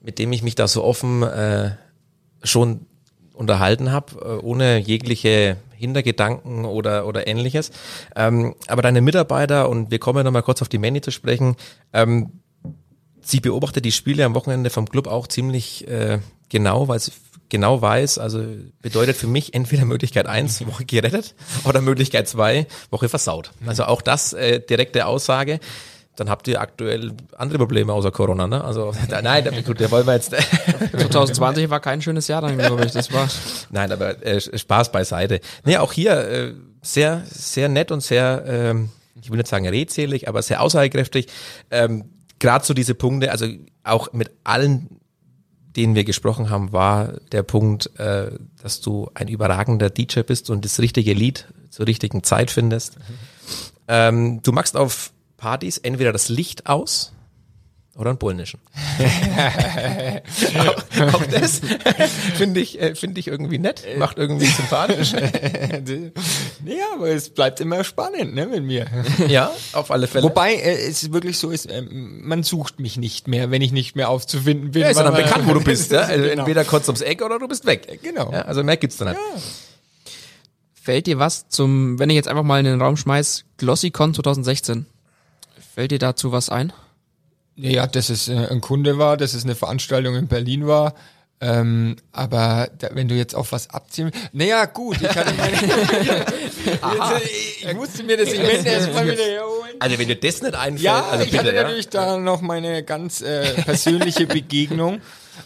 mit 0.00 0.18
dem 0.18 0.32
ich 0.32 0.42
mich 0.42 0.54
da 0.54 0.68
so 0.68 0.84
offen 0.84 1.22
äh, 1.22 1.72
schon 2.42 2.86
unterhalten 3.34 3.92
habe, 3.92 4.14
äh, 4.20 4.44
ohne 4.44 4.78
jegliche 4.78 5.56
Hintergedanken 5.74 6.64
oder, 6.64 7.06
oder 7.06 7.26
ähnliches. 7.26 7.70
Ähm, 8.14 8.54
aber 8.68 8.82
deine 8.82 9.00
Mitarbeiter, 9.00 9.68
und 9.68 9.90
wir 9.90 9.98
kommen 9.98 10.18
ja 10.18 10.24
noch 10.24 10.32
mal 10.32 10.42
kurz 10.42 10.62
auf 10.62 10.68
die 10.68 10.78
Manny 10.78 11.00
zu 11.00 11.10
sprechen, 11.10 11.56
ähm, 11.92 12.40
sie 13.20 13.40
beobachtet 13.40 13.84
die 13.84 13.92
Spiele 13.92 14.24
am 14.24 14.34
Wochenende 14.34 14.70
vom 14.70 14.88
Club 14.88 15.06
auch 15.06 15.26
ziemlich 15.26 15.86
äh, 15.88 16.18
genau, 16.48 16.88
weil 16.88 17.00
sie 17.00 17.12
genau 17.48 17.82
weiß, 17.82 18.18
also 18.18 18.42
bedeutet 18.80 19.16
für 19.16 19.26
mich 19.26 19.54
entweder 19.54 19.84
Möglichkeit 19.84 20.26
eins 20.26 20.66
Woche 20.66 20.84
gerettet, 20.84 21.34
oder 21.64 21.80
Möglichkeit 21.80 22.26
zwei 22.26 22.66
Woche 22.90 23.08
versaut. 23.08 23.52
Also 23.66 23.84
auch 23.84 24.02
das 24.02 24.32
äh, 24.32 24.60
direkte 24.60 25.06
Aussage. 25.06 25.60
Dann 26.16 26.28
habt 26.28 26.46
ihr 26.46 26.60
aktuell 26.60 27.12
andere 27.36 27.58
Probleme 27.58 27.92
außer 27.92 28.10
Corona, 28.10 28.46
ne? 28.46 28.62
Also 28.62 28.92
da, 29.08 29.22
nein, 29.22 29.44
da, 29.44 29.60
gut, 29.62 29.80
da 29.80 29.90
wollen 29.90 30.06
wir 30.06 30.14
jetzt 30.14 30.30
2020 30.92 31.70
war 31.70 31.80
kein 31.80 32.02
schönes 32.02 32.28
Jahr 32.28 32.42
dann, 32.42 32.58
glaube 32.58 32.84
ich. 32.84 32.92
Das 32.92 33.12
war 33.12 33.28
Nein, 33.70 33.90
aber 33.90 34.24
äh, 34.24 34.40
Spaß 34.40 34.92
beiseite. 34.92 35.40
Nee, 35.64 35.78
auch 35.78 35.92
hier 35.92 36.12
äh, 36.28 36.54
sehr, 36.82 37.22
sehr 37.26 37.68
nett 37.68 37.90
und 37.90 38.02
sehr, 38.02 38.44
ähm, 38.46 38.90
ich 39.20 39.30
will 39.30 39.38
nicht 39.38 39.48
sagen 39.48 39.66
redselig, 39.66 40.28
aber 40.28 40.42
sehr 40.42 40.60
aussagekräftig. 40.60 41.28
Ähm, 41.70 42.04
Gerade 42.38 42.64
so 42.64 42.74
diese 42.74 42.94
Punkte, 42.94 43.30
also 43.30 43.46
auch 43.84 44.12
mit 44.12 44.32
allen 44.44 45.00
den 45.76 45.94
wir 45.94 46.04
gesprochen 46.04 46.50
haben, 46.50 46.72
war 46.72 47.14
der 47.32 47.42
Punkt, 47.42 47.98
äh, 47.98 48.32
dass 48.62 48.80
du 48.80 49.10
ein 49.14 49.28
überragender 49.28 49.90
DJ 49.90 50.20
bist 50.20 50.50
und 50.50 50.64
das 50.64 50.80
richtige 50.80 51.14
Lied 51.14 51.46
zur 51.70 51.86
richtigen 51.86 52.22
Zeit 52.22 52.50
findest. 52.50 52.96
Ähm, 53.88 54.40
du 54.42 54.52
machst 54.52 54.76
auf 54.76 55.11
Partys 55.42 55.76
entweder 55.78 56.12
das 56.12 56.28
Licht 56.28 56.68
aus 56.68 57.10
oder 57.96 58.10
einen 58.10 58.18
polnischen. 58.18 58.60
auch, 60.56 61.14
auch 61.14 61.26
das 61.26 61.60
finde 62.36 62.60
ich, 62.60 62.80
äh, 62.80 62.94
finde 62.94 63.18
ich 63.18 63.26
irgendwie 63.26 63.58
nett, 63.58 63.82
macht 63.98 64.18
irgendwie 64.18 64.46
sympathisch. 64.46 65.12
ja, 66.64 66.84
aber 66.94 67.08
es 67.08 67.30
bleibt 67.30 67.58
immer 67.58 67.82
spannend, 67.82 68.36
ne, 68.36 68.46
mit 68.46 68.62
mir. 68.62 68.86
ja, 69.26 69.50
auf 69.72 69.90
alle 69.90 70.06
Fälle. 70.06 70.22
Wobei 70.22 70.54
äh, 70.54 70.88
es 70.88 71.12
wirklich 71.12 71.38
so 71.38 71.50
ist, 71.50 71.66
äh, 71.66 71.82
man 71.82 72.44
sucht 72.44 72.78
mich 72.78 72.96
nicht 72.96 73.26
mehr, 73.26 73.50
wenn 73.50 73.62
ich 73.62 73.72
nicht 73.72 73.96
mehr 73.96 74.10
aufzufinden 74.10 74.70
bin. 74.70 74.82
ja, 74.82 74.90
ist 74.90 74.96
ja 74.96 75.02
dann 75.02 75.16
bekannt, 75.16 75.48
wo 75.48 75.54
du 75.54 75.64
bist. 75.64 75.90
Ja? 75.90 76.02
Also 76.02 76.22
Genau. 76.28 76.42
Entweder 76.42 76.64
kurz 76.64 76.86
ums 76.86 77.00
Eck 77.00 77.20
oder 77.20 77.40
du 77.40 77.48
bist 77.48 77.66
weg. 77.66 77.98
Genau. 78.00 78.30
Ja, 78.30 78.42
also 78.42 78.62
mehr 78.62 78.76
gibt's 78.76 78.98
da 78.98 79.06
nicht. 79.06 79.18
Fällt 80.72 81.08
dir 81.08 81.18
was 81.18 81.48
zum, 81.48 81.98
wenn 81.98 82.10
ich 82.10 82.16
jetzt 82.16 82.28
einfach 82.28 82.44
mal 82.44 82.60
in 82.60 82.64
den 82.64 82.80
Raum 82.80 82.96
schmeiß, 82.96 83.44
GlossyCon 83.56 84.14
2016? 84.14 84.86
Fällt 85.74 85.90
dir 85.90 85.98
dazu 85.98 86.32
was 86.32 86.50
ein? 86.50 86.72
Ja, 87.56 87.86
dass 87.86 88.10
es 88.10 88.28
äh, 88.28 88.46
ein 88.50 88.60
Kunde 88.60 88.98
war, 88.98 89.16
dass 89.16 89.32
es 89.34 89.44
eine 89.44 89.54
Veranstaltung 89.54 90.16
in 90.16 90.26
Berlin 90.26 90.66
war. 90.66 90.94
Ähm, 91.40 91.96
aber 92.12 92.68
da, 92.78 92.90
wenn 92.92 93.08
du 93.08 93.14
jetzt 93.14 93.34
auf 93.34 93.52
was 93.52 93.70
abziehen, 93.70 94.12
naja 94.32 94.66
gut, 94.66 94.98
ich 95.00 95.08
hatte 95.16 95.32
meine, 95.34 95.56
ich 97.22 97.74
musste 97.74 98.04
mir 98.04 98.16
das 98.16 98.28
Event 98.28 98.64
erstmal 98.64 99.06
wieder 99.10 99.24
herholen. 99.24 99.72
Also 99.80 99.98
wenn 99.98 100.08
dir 100.08 100.20
das 100.20 100.42
nicht 100.42 100.54
einfällt, 100.54 100.82
Ja, 100.82 101.04
also 101.06 101.24
ich 101.24 101.30
bitte, 101.32 101.44
hatte 101.44 101.56
ja. 101.56 101.62
natürlich 101.62 101.88
da 101.88 102.16
noch 102.18 102.42
meine 102.42 102.84
ganz 102.84 103.22
äh, 103.22 103.54
persönliche 103.62 104.26
Begegnung. 104.26 105.00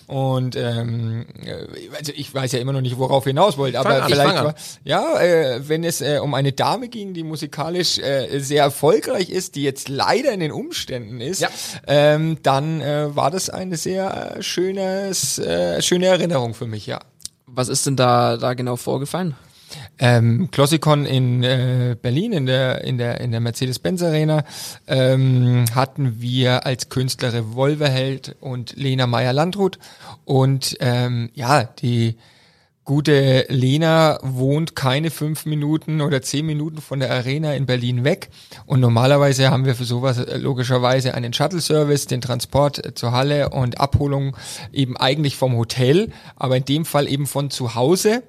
Und 0.07 0.57
ähm, 0.57 1.27
äh, 1.45 1.67
also 1.97 2.13
ich 2.15 2.35
weiß 2.35 2.53
ja 2.53 2.59
immer 2.59 2.73
noch 2.73 2.81
nicht, 2.81 2.99
worauf 2.99 3.27
ihr 3.27 3.31
hinaus 3.31 3.57
wollt, 3.59 3.77
aber 3.77 4.03
an, 4.03 4.11
vielleicht 4.11 4.55
ja, 4.85 5.19
äh, 5.21 5.69
wenn 5.69 5.85
es 5.85 6.01
äh, 6.01 6.19
um 6.23 6.35
eine 6.35 6.53
Dame 6.53 6.89
ging, 6.89 7.15
die 7.15 7.23
musikalisch 7.23 7.99
äh, 7.99 8.39
sehr 8.41 8.63
erfolgreich 8.65 9.31
ist, 9.31 9.55
die 9.55 9.63
jetzt 9.63 9.89
leider 9.89 10.33
in 10.33 10.41
den 10.41 10.53
Umständen 10.53 11.21
ist, 11.21 11.41
Ja. 11.41 11.49
ähm, 11.87 12.39
dann 12.43 12.81
äh, 12.81 13.15
war 13.15 13.31
das 13.31 13.51
eine 13.51 13.77
sehr 13.77 14.37
äh, 14.37 14.43
schönes, 14.43 15.39
äh, 15.39 15.81
schöne 15.83 16.07
Erinnerung 16.07 16.55
für 16.55 16.67
mich, 16.67 16.87
ja. 16.87 17.01
Was 17.47 17.69
ist 17.69 17.87
denn 17.87 17.97
da, 17.97 18.37
da 18.37 18.55
genau 18.55 18.77
vorgefallen? 18.77 19.35
Ähm, 19.99 20.51
Clossicon 20.51 21.07
in 21.07 21.43
äh, 21.43 21.97
Berlin 22.01 22.33
in 22.33 22.47
der 22.47 22.85
in 22.85 22.99
der 22.99 23.21
in 23.21 23.31
der 23.31 23.41
Mercedes-Benz 23.41 24.03
Arena 24.03 24.45
ähm, 24.87 25.65
hatten 25.75 26.21
wir 26.21 26.67
als 26.67 26.89
Künstler 26.89 27.33
Revolverheld 27.33 28.37
und 28.41 28.77
Lena 28.77 29.07
Meyer 29.07 29.33
Landrut 29.33 29.79
und 30.25 30.77
ähm, 30.81 31.31
ja 31.35 31.65
die 31.65 32.17
gute 32.87 33.45
Lena 33.49 34.19
wohnt 34.23 34.77
keine 34.77 35.11
fünf 35.11 35.45
Minuten 35.45 36.01
oder 36.01 36.23
zehn 36.23 36.47
Minuten 36.47 36.81
von 36.81 37.01
der 37.01 37.11
Arena 37.11 37.53
in 37.53 37.67
Berlin 37.67 38.05
weg. 38.05 38.31
Und 38.65 38.81
normalerweise 38.81 39.51
haben 39.51 39.67
wir 39.67 39.75
für 39.75 39.85
sowas 39.85 40.19
äh, 40.19 40.39
logischerweise 40.39 41.13
einen 41.13 41.33
Shuttle-Service, 41.33 42.07
den 42.07 42.21
Transport 42.21 42.87
äh, 42.87 42.95
zur 42.95 43.11
Halle 43.11 43.51
und 43.51 43.81
Abholung 43.81 44.37
eben 44.73 44.97
eigentlich 44.97 45.37
vom 45.37 45.57
Hotel, 45.57 46.13
aber 46.37 46.57
in 46.57 46.65
dem 46.65 46.85
Fall 46.85 47.09
eben 47.09 47.27
von 47.27 47.51
zu 47.51 47.75
Hause. 47.75 48.23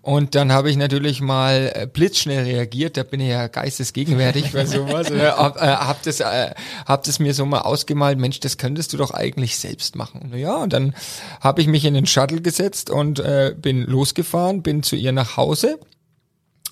Und 0.00 0.34
dann 0.34 0.52
habe 0.52 0.70
ich 0.70 0.78
natürlich 0.78 1.20
mal 1.20 1.70
äh, 1.74 1.86
blitzschnell 1.86 2.44
reagiert, 2.44 2.96
da 2.96 3.02
bin 3.02 3.20
ich 3.20 3.28
ja 3.28 3.46
geistesgegenwärtig 3.48 4.52
bei 4.52 4.64
sowas. 4.66 5.10
hab, 5.10 5.56
äh, 5.56 5.60
hab, 5.60 6.02
das, 6.02 6.20
äh, 6.20 6.54
hab 6.86 7.02
das 7.02 7.18
mir 7.18 7.34
so 7.34 7.44
mal 7.44 7.60
ausgemalt, 7.60 8.18
Mensch, 8.18 8.40
das 8.40 8.56
könntest 8.56 8.94
du 8.94 8.96
doch 8.96 9.10
eigentlich 9.10 9.58
selbst 9.58 9.96
machen. 9.96 10.32
Ja, 10.34 10.56
und 10.56 10.72
dann 10.72 10.94
habe 11.42 11.60
ich 11.60 11.66
mich 11.66 11.84
in 11.84 11.92
den 11.92 12.06
Shuttle 12.06 12.40
gesetzt 12.40 12.88
und 12.88 13.18
äh, 13.18 13.54
bin 13.54 13.82
losgefahren, 13.98 14.62
bin 14.62 14.82
zu 14.82 14.96
ihr 14.96 15.12
nach 15.12 15.36
Hause 15.36 15.78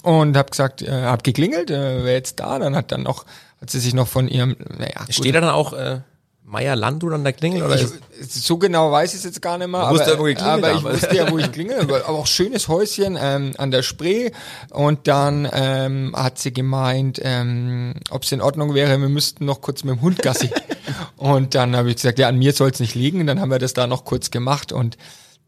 und 0.03 0.37
habe 0.37 0.51
gesagt, 0.51 0.83
äh, 0.83 0.91
habe 0.91 1.23
geklingelt, 1.23 1.71
äh, 1.71 2.05
wer 2.05 2.15
jetzt 2.15 2.39
da? 2.39 2.59
Dann 2.59 2.77
hat 2.77 2.93
dann 2.93 3.03
noch, 3.03 3.27
hat 3.61 3.71
sie 3.71 3.81
sich 3.81 3.95
noch 3.95 4.07
von 4.07 4.29
ihrem, 4.29 4.57
naja, 4.79 5.05
Steht 5.11 5.35
da 5.35 5.41
dann 5.41 5.51
auch 5.51 5.73
äh, 5.73 6.01
Meier 6.45 6.77
Landrut 6.77 7.13
an 7.13 7.25
der 7.25 7.33
Klingel? 7.33 7.65
Oder 7.65 7.75
ich, 7.75 7.89
so 8.29 8.57
genau 8.57 8.93
weiß 8.93 9.15
ich 9.15 9.19
es 9.19 9.25
jetzt 9.25 9.43
gar 9.43 9.59
nicht 9.59 9.67
mehr, 9.67 9.81
aber, 9.81 9.99
klingelt 9.99 10.43
aber 10.43 10.73
ich 10.75 10.85
wusste 10.85 11.17
ja, 11.17 11.29
wo 11.29 11.39
ich 11.39 11.51
klingel, 11.51 11.81
aber 11.81 12.09
auch 12.09 12.29
schönes 12.29 12.69
Häuschen 12.69 13.19
ähm, 13.21 13.55
an 13.59 13.73
der 13.73 13.83
Spree 13.83 14.31
und 14.71 15.09
dann 15.09 15.49
ähm, 15.53 16.15
hat 16.17 16.39
sie 16.39 16.53
gemeint, 16.53 17.21
ähm, 17.25 17.95
ob 18.11 18.23
es 18.23 18.31
in 18.31 18.41
Ordnung 18.41 18.75
wäre, 18.75 19.01
wir 19.01 19.09
müssten 19.09 19.45
noch 19.45 19.61
kurz 19.61 19.83
mit 19.83 19.97
dem 19.97 20.03
Hund 20.03 20.23
Gassi. 20.23 20.51
und 21.17 21.57
dann 21.57 21.75
habe 21.75 21.91
ich 21.91 21.97
gesagt, 21.97 22.21
ja, 22.21 22.29
an 22.29 22.39
mir 22.39 22.53
soll 22.53 22.71
es 22.71 22.79
nicht 22.79 22.95
liegen, 22.95 23.23
und 23.23 23.27
dann 23.27 23.41
haben 23.41 23.51
wir 23.51 23.59
das 23.59 23.75
da 23.75 23.89
noch 23.89 24.05
kurz 24.05 24.31
gemacht 24.31 24.71
und 24.71 24.97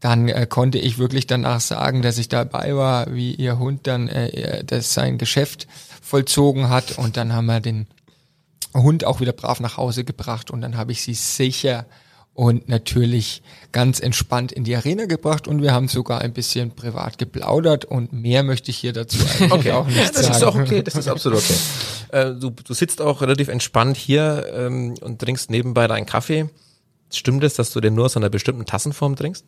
dann 0.01 0.29
äh, 0.29 0.47
konnte 0.49 0.79
ich 0.79 0.99
wirklich 0.99 1.27
danach 1.27 1.61
sagen, 1.61 2.03
dass 2.03 2.19
ich 2.19 2.29
dabei 2.29 2.77
war, 2.77 3.13
wie 3.13 3.35
ihr 3.35 3.59
Hund 3.59 3.87
dann 3.87 4.09
äh, 4.09 4.65
das 4.65 4.95
sein 4.95 5.19
Geschäft 5.19 5.67
vollzogen 6.03 6.69
hat 6.69 6.99
und 6.99 7.17
dann 7.17 7.33
haben 7.33 7.47
wir 7.47 7.61
den 7.61 7.87
Hund 8.75 9.05
auch 9.05 9.21
wieder 9.21 9.33
brav 9.33 9.61
nach 9.61 9.77
Hause 9.77 10.05
gebracht 10.05 10.51
und 10.51 10.61
dann 10.61 10.77
habe 10.77 10.93
ich 10.93 11.03
sie 11.03 11.15
sicher 11.15 11.87
und 12.39 12.69
natürlich 12.69 13.43
ganz 13.73 13.99
entspannt 13.99 14.53
in 14.53 14.63
die 14.63 14.77
Arena 14.77 15.07
gebracht 15.07 15.49
und 15.49 15.61
wir 15.61 15.73
haben 15.73 15.89
sogar 15.89 16.21
ein 16.21 16.33
bisschen 16.33 16.71
privat 16.71 17.19
geplaudert 17.19 17.85
und 17.85 18.13
mehr 18.13 18.45
möchte 18.45 18.71
ich 18.71 18.77
hier 18.79 18.93
dazu 18.93 19.19
eigentlich 19.41 19.73
auch 19.73 19.89
nicht 19.89 20.15
das 20.15 20.27
sagen. 20.27 20.37
ist 20.37 20.45
auch 20.45 20.55
okay, 20.55 20.83
das 20.83 20.95
ist 20.95 21.09
absolut 21.09 21.41
okay. 21.41 21.57
Äh, 22.11 22.35
du, 22.35 22.51
du 22.51 22.75
sitzt 22.75 23.03
auch 23.03 23.23
relativ 23.23 23.49
entspannt 23.49 23.97
hier 23.97 24.47
ähm, 24.55 24.95
und 25.01 25.21
trinkst 25.21 25.51
nebenbei 25.51 25.89
deinen 25.89 26.07
Kaffee. 26.07 26.49
Stimmt 27.13 27.43
es, 27.43 27.55
dass 27.55 27.73
du 27.73 27.81
den 27.81 27.95
nur 27.95 28.05
aus 28.05 28.17
einer 28.17 28.31
bestimmten 28.31 28.67
Tassenform 28.67 29.17
trinkst? 29.17 29.45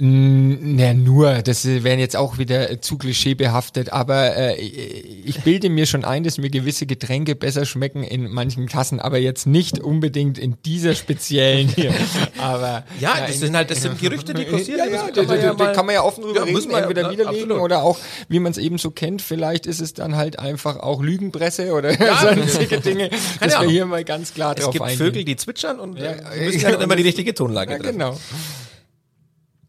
Na 0.00 0.94
nur, 0.94 1.42
das 1.42 1.64
wären 1.66 1.98
jetzt 1.98 2.14
auch 2.14 2.38
wieder 2.38 2.70
äh, 2.70 2.80
zu 2.80 2.98
klischeebehaftet, 2.98 3.92
aber 3.92 4.36
äh, 4.36 4.54
ich 4.54 5.40
bilde 5.42 5.68
mir 5.70 5.86
schon 5.86 6.04
ein, 6.04 6.22
dass 6.22 6.38
mir 6.38 6.50
gewisse 6.50 6.86
Getränke 6.86 7.34
besser 7.34 7.66
schmecken 7.66 8.04
in 8.04 8.30
manchen 8.30 8.68
Tassen, 8.68 9.00
aber 9.00 9.18
jetzt 9.18 9.48
nicht 9.48 9.80
unbedingt 9.80 10.38
in 10.38 10.56
dieser 10.64 10.94
speziellen 10.94 11.66
hier. 11.66 11.92
Aber 12.38 12.84
Ja, 13.00 13.14
das 13.26 13.34
in- 13.34 13.40
sind 13.40 13.56
halt, 13.56 13.72
das 13.72 13.82
sind 13.82 13.98
Gerüchte, 14.00 14.34
die 14.34 14.44
kursieren. 14.44 14.78
Ja, 14.78 14.86
das 14.86 14.92
ja, 14.94 15.10
kann 15.10 15.14
da, 15.14 15.22
man 15.34 15.40
ja 15.42 15.52
mal- 15.54 15.72
kann 15.72 15.86
man 15.86 15.94
ja 15.96 16.02
offen 16.04 16.22
drüber 16.22 16.36
Ja, 16.36 16.42
reden, 16.44 16.52
muss 16.54 16.64
man 16.68 16.74
dann 16.74 16.82
ja, 16.84 16.90
wieder 16.90 17.02
ne? 17.02 17.10
widerlegen 17.10 17.42
Absolut. 17.50 17.62
oder 17.64 17.82
auch, 17.82 17.98
wie 18.28 18.38
man 18.38 18.52
es 18.52 18.58
eben 18.58 18.78
so 18.78 18.92
kennt, 18.92 19.20
vielleicht 19.20 19.66
ist 19.66 19.80
es 19.80 19.94
dann 19.94 20.14
halt 20.14 20.38
einfach 20.38 20.78
auch 20.78 21.02
Lügenpresse 21.02 21.72
oder 21.72 21.90
Ja, 22.00 22.34
sonstige 22.36 22.78
Dinge, 22.80 23.10
dass 23.40 23.60
wir 23.60 23.68
hier 23.68 23.84
mal 23.84 24.04
ganz 24.04 24.32
klar 24.32 24.54
Es 24.56 24.62
drauf 24.62 24.72
gibt 24.72 24.84
eingehen. 24.84 24.98
Vögel, 24.98 25.24
die 25.24 25.34
zwitschern 25.34 25.80
und 25.80 25.98
Ja, 25.98 26.12
äh, 26.12 26.44
müssen 26.46 26.64
halt 26.64 26.80
immer 26.82 26.94
die 26.94 27.02
richtige 27.02 27.34
Tonlage 27.34 27.72
ja, 27.72 27.78
treffen. 27.78 27.98
genau. 27.98 28.16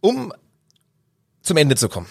Um 0.01 0.33
zum 1.41 1.57
Ende 1.57 1.75
zu 1.75 1.89
kommen. 1.89 2.07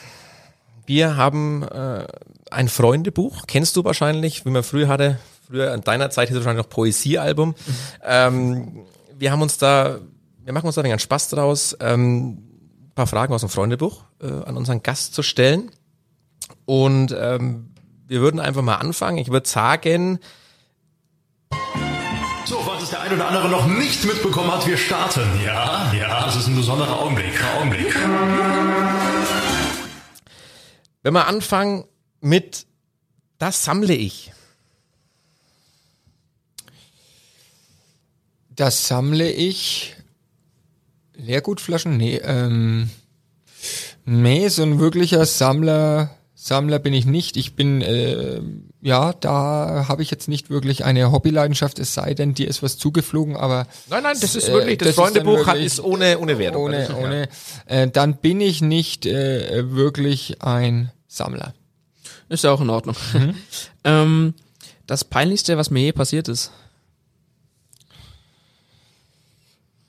Wir 0.86 1.16
haben 1.16 1.62
äh, 1.64 2.06
ein 2.50 2.68
Freundebuch, 2.68 3.44
kennst 3.46 3.76
du 3.76 3.84
wahrscheinlich, 3.84 4.44
wie 4.46 4.50
man 4.50 4.62
früher 4.62 4.88
hatte, 4.88 5.18
früher 5.46 5.72
an 5.72 5.82
deiner 5.82 6.10
Zeit 6.10 6.28
hieß 6.28 6.36
es 6.36 6.44
wahrscheinlich 6.44 6.64
noch 6.64 6.70
Poesiealbum. 6.70 7.54
Ähm, 8.02 8.86
wir 9.18 9.32
haben 9.32 9.42
uns 9.42 9.58
da, 9.58 9.98
wir 10.44 10.52
machen 10.52 10.66
uns 10.66 10.74
da 10.74 10.82
ein 10.82 10.84
wenig 10.86 11.02
Spaß 11.02 11.28
draus, 11.28 11.76
ähm, 11.80 12.38
ein 12.82 12.92
paar 12.94 13.06
Fragen 13.06 13.34
aus 13.34 13.42
dem 13.42 13.50
Freundebuch 13.50 14.04
äh, 14.20 14.26
an 14.26 14.56
unseren 14.56 14.82
Gast 14.82 15.14
zu 15.14 15.22
stellen. 15.22 15.70
Und 16.64 17.14
ähm, 17.18 17.70
wir 18.06 18.20
würden 18.20 18.40
einfach 18.40 18.62
mal 18.62 18.76
anfangen. 18.76 19.18
Ich 19.18 19.30
würde 19.30 19.48
sagen, 19.48 20.18
falls 22.78 22.84
es 22.84 22.90
der 22.90 23.00
ein 23.00 23.12
oder 23.12 23.28
andere 23.28 23.48
noch 23.48 23.66
nicht 23.66 24.04
mitbekommen 24.04 24.52
hat, 24.52 24.66
wir 24.66 24.76
starten. 24.76 25.28
Ja, 25.44 25.92
ja, 25.92 26.28
es 26.28 26.36
ist 26.36 26.46
ein 26.46 26.56
besonderer 26.56 27.00
Augenblick. 27.00 27.42
Augenblick. 27.56 27.94
wenn 31.02 31.12
wir 31.12 31.26
anfangen 31.26 31.84
mit 32.20 32.66
Das 33.38 33.64
sammle 33.64 33.94
ich. 33.94 34.32
Das 38.50 38.88
sammle 38.88 39.30
ich. 39.30 39.96
Leergutflaschen? 41.14 41.96
Nee, 41.96 42.16
ähm, 42.16 42.90
nee, 44.04 44.48
so 44.48 44.62
ein 44.62 44.78
wirklicher 44.78 45.26
Sammler, 45.26 46.10
Sammler 46.34 46.78
bin 46.78 46.94
ich 46.94 47.06
nicht. 47.06 47.36
Ich 47.36 47.56
bin, 47.56 47.82
äh, 47.82 48.40
ja, 48.80 49.12
da 49.12 49.86
habe 49.88 50.02
ich 50.02 50.10
jetzt 50.10 50.28
nicht 50.28 50.50
wirklich 50.50 50.84
eine 50.84 51.10
Hobbyleidenschaft, 51.10 51.78
es 51.80 51.94
sei 51.94 52.14
denn, 52.14 52.34
dir 52.34 52.46
ist 52.48 52.62
was 52.62 52.78
zugeflogen, 52.78 53.36
aber 53.36 53.66
Nein, 53.90 54.02
nein, 54.04 54.16
das 54.20 54.36
ist 54.36 54.48
Äh, 54.48 54.52
wirklich, 54.52 54.78
das, 54.78 54.86
das 54.86 54.90
ist 54.90 54.98
dann 54.98 55.24
Freundebuch 55.24 55.46
hat, 55.46 55.54
wirklich- 55.56 55.66
ist 55.66 55.80
ohne, 55.80 56.18
ohne 56.18 56.38
Wertung. 56.38 56.62
ohne, 56.64 56.78
Das 56.80 56.88
ist- 56.90 56.94
ohne, 56.94 57.28
äh, 57.66 57.88
dann 57.88 58.16
bin 58.16 58.40
ich 58.40 58.60
nicht 58.62 59.04
äh, 59.06 59.70
wirklich 59.72 60.42
ein 60.42 60.92
Sammler. 61.08 61.54
Ist 62.28 62.44
ja 62.44 62.52
auch 62.52 62.60
in 62.60 62.70
Ordnung. 62.70 62.94
ähm, 63.84 64.34
das 64.86 65.02
Peinlichste, 65.04 65.56
was 65.56 65.70
mir 65.70 65.80
je 65.80 65.92
passiert 65.92 66.28
ist. 66.28 66.52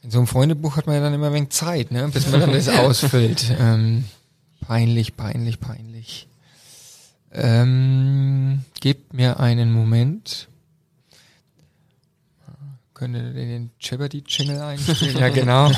In 0.02 0.12
so 0.12 0.18
einem 0.20 0.28
Freundebuch 0.28 0.78
hat 0.78 0.88
man 0.88 0.96
ja 0.96 1.02
dann 1.02 1.14
immer 1.14 1.28
ein 1.28 1.34
wenig 1.34 1.50
Zeit, 1.50 1.92
ne, 1.92 2.08
bis 2.08 2.28
man 2.30 2.40
dann 2.40 2.54
das 2.54 2.70
ausfüllt. 2.70 3.46
Ähm, 3.60 4.06
peinlich, 4.66 5.18
peinlich, 5.18 5.60
peinlich. 5.60 6.28
Ähm, 7.32 8.64
gebt 8.82 9.14
mir 9.14 9.40
einen 9.40 9.72
Moment. 9.72 10.48
könnte 12.94 13.34
den 13.34 13.72
Jeopardy-Jingle 13.80 14.60
einspielen. 14.60 15.18
ja, 15.18 15.30
genau. 15.30 15.72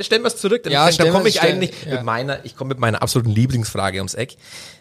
Stellen 0.00 0.22
wir 0.22 0.28
es 0.28 0.36
zurück, 0.36 0.62
dann, 0.64 0.72
Ja, 0.72 0.90
dann 0.90 1.10
komme 1.10 1.28
ich 1.28 1.40
eigentlich 1.40 1.70
ja. 1.84 1.94
mit 1.96 2.04
meiner, 2.04 2.44
ich 2.44 2.56
komme 2.56 2.70
mit 2.70 2.78
meiner 2.78 3.00
absoluten 3.00 3.30
Lieblingsfrage 3.30 3.98
ums 3.98 4.14
Eck. 4.14 4.36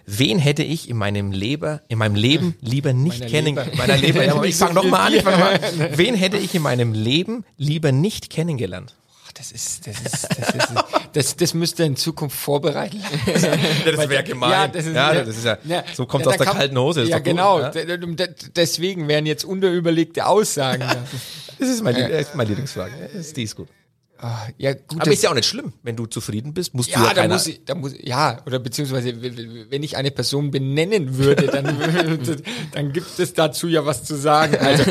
Wen 0.05 0.39
hätte 0.39 0.63
ich 0.63 0.89
in 0.89 0.97
meinem 0.97 1.31
Leben, 1.31 1.79
in 1.87 1.99
meinem 1.99 2.15
Leben 2.15 2.55
lieber 2.61 2.93
nicht 2.93 3.19
Meiner 3.19 3.31
kennengelernt? 3.31 3.71
Leber. 3.73 3.87
Meiner 3.87 3.97
Leber, 4.01 4.25
ja, 4.25 4.33
aber 4.33 4.45
ich 4.45 4.55
fange 4.55 4.73
noch 4.73 4.81
viel 4.81 4.91
mal 4.91 5.05
an, 5.07 5.13
ich 5.13 5.21
fang 5.21 5.33
noch 5.33 5.39
mal 5.39 5.53
an. 5.53 5.61
Wen 5.97 6.15
hätte 6.15 6.37
ich 6.37 6.55
in 6.55 6.63
meinem 6.63 6.93
Leben 6.93 7.45
lieber 7.57 7.91
nicht 7.91 8.29
kennengelernt? 8.29 8.95
Das 9.35 9.51
ist, 9.51 9.87
das 9.87 9.99
ist, 9.99 10.27
das 10.37 10.55
ist, 10.55 10.73
das, 11.13 11.35
das 11.35 11.53
müsste 11.53 11.83
in 11.83 11.95
Zukunft 11.95 12.37
vorbereitet 12.37 13.01
sein. 13.35 13.59
Das 13.85 14.07
wäre 14.09 14.23
gemein. 14.23 14.51
Ja, 14.51 14.67
das 14.67 14.85
ist, 14.85 14.95
ja, 14.95 15.13
das 15.23 15.37
ist 15.37 15.45
ja, 15.45 15.83
so 15.93 16.05
kommt 16.05 16.25
ja, 16.25 16.31
aus 16.31 16.37
der 16.37 16.45
kann- 16.45 16.57
kalten 16.57 16.77
Hose. 16.77 17.03
Ja, 17.03 17.17
gut, 17.17 17.25
genau. 17.25 17.59
ja? 17.59 17.69
D- 17.69 18.27
Deswegen 18.55 19.07
wären 19.07 19.25
jetzt 19.25 19.43
unterüberlegte 19.43 20.25
Aussagen. 20.25 20.81
da. 20.81 20.95
Das 21.59 21.69
ist 21.69 21.83
meine, 21.83 22.09
ist 22.09 22.35
meine 22.35 22.49
Lieblingsfrage. 22.49 22.91
Das 23.13 23.13
ist, 23.27 23.37
die 23.37 23.43
ist 23.43 23.55
gut. 23.55 23.69
Ah, 24.17 24.47
ja, 24.57 24.73
gut. 24.73 25.01
Aber 25.01 25.11
ist 25.11 25.21
ja 25.23 25.29
auch 25.29 25.35
nicht 25.35 25.47
schlimm. 25.47 25.71
Wenn 25.83 25.95
du 25.95 26.05
zufrieden 26.07 26.53
bist, 26.53 26.73
musst 26.73 26.89
du 26.89 26.99
ja, 26.99 27.07
ja 27.07 27.13
da 27.13 27.27
muss 27.27 27.47
ich, 27.47 27.63
da 27.63 27.75
muss 27.75 27.93
ja, 27.99 28.41
oder 28.45 28.59
beziehungsweise 28.59 29.21
wenn 29.21 29.83
ich 29.83 29.95
eine 29.95 30.11
Person 30.11 30.49
benennen 30.51 31.17
würde, 31.17 31.47
dann, 31.47 31.77
dann 32.71 32.91
gibt 32.91 33.19
es 33.19 33.33
dazu 33.33 33.67
ja 33.67 33.85
was 33.85 34.03
zu 34.03 34.15
sagen. 34.15 34.57
Also 34.57 34.83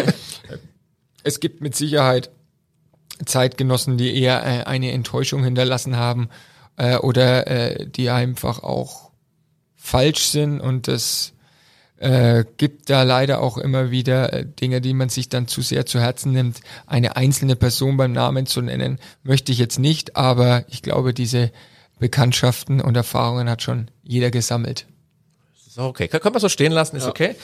es 1.24 1.40
gibt 1.40 1.60
mit 1.60 1.74
Sicherheit 1.74 2.30
Zeitgenossen, 3.26 3.96
die 3.98 4.16
eher 4.16 4.44
äh, 4.44 4.64
eine 4.64 4.92
Enttäuschung 4.92 5.44
hinterlassen 5.44 5.96
haben 5.96 6.28
äh, 6.76 6.96
oder 6.96 7.46
äh, 7.46 7.86
die 7.86 8.10
einfach 8.10 8.62
auch 8.62 9.10
falsch 9.76 10.26
sind 10.26 10.60
und 10.60 10.88
das 10.88 11.32
äh, 12.02 12.44
gibt 12.56 12.90
da 12.90 13.04
leider 13.04 13.40
auch 13.40 13.58
immer 13.58 13.90
wieder 13.90 14.32
äh, 14.32 14.44
Dinge, 14.44 14.80
die 14.80 14.92
man 14.92 15.08
sich 15.08 15.28
dann 15.28 15.46
zu 15.46 15.62
sehr 15.62 15.86
zu 15.86 16.00
Herzen 16.00 16.32
nimmt. 16.32 16.60
Eine 16.86 17.16
einzelne 17.16 17.54
Person 17.54 17.96
beim 17.96 18.12
Namen 18.12 18.46
zu 18.46 18.60
nennen, 18.60 18.98
möchte 19.22 19.52
ich 19.52 19.58
jetzt 19.58 19.78
nicht, 19.78 20.16
aber 20.16 20.64
ich 20.68 20.82
glaube, 20.82 21.14
diese 21.14 21.52
Bekanntschaften 22.00 22.80
und 22.80 22.96
Erfahrungen 22.96 23.48
hat 23.48 23.62
schon 23.62 23.88
jeder 24.02 24.32
gesammelt. 24.32 24.86
Ist 25.66 25.78
auch 25.78 25.86
okay. 25.86 26.08
Können 26.08 26.34
wir 26.34 26.40
so 26.40 26.48
stehen 26.48 26.72
lassen, 26.72 26.96
ist 26.96 27.06
okay. 27.06 27.36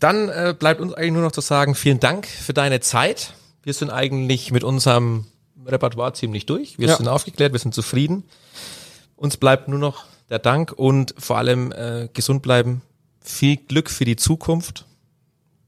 Dann 0.00 0.28
äh, 0.28 0.54
bleibt 0.58 0.80
uns 0.80 0.92
eigentlich 0.92 1.12
nur 1.12 1.22
noch 1.22 1.32
zu 1.32 1.40
sagen, 1.40 1.74
vielen 1.74 2.00
Dank 2.00 2.26
für 2.26 2.52
deine 2.52 2.80
Zeit. 2.80 3.32
Wir 3.62 3.74
sind 3.74 3.90
eigentlich 3.90 4.50
mit 4.52 4.64
unserem 4.64 5.26
Repertoire 5.66 6.12
ziemlich 6.14 6.46
durch. 6.46 6.78
Wir 6.78 6.88
Ja. 6.88 6.96
sind 6.96 7.08
aufgeklärt, 7.08 7.52
wir 7.52 7.58
sind 7.60 7.74
zufrieden. 7.74 8.24
Uns 9.16 9.36
bleibt 9.36 9.68
nur 9.68 9.78
noch 9.78 10.04
der 10.30 10.38
Dank 10.38 10.72
und 10.72 11.14
vor 11.18 11.36
allem 11.38 11.72
äh, 11.72 12.08
gesund 12.12 12.42
bleiben. 12.42 12.82
Viel 13.20 13.56
Glück 13.56 13.90
für 13.90 14.04
die 14.04 14.16
Zukunft. 14.16 14.86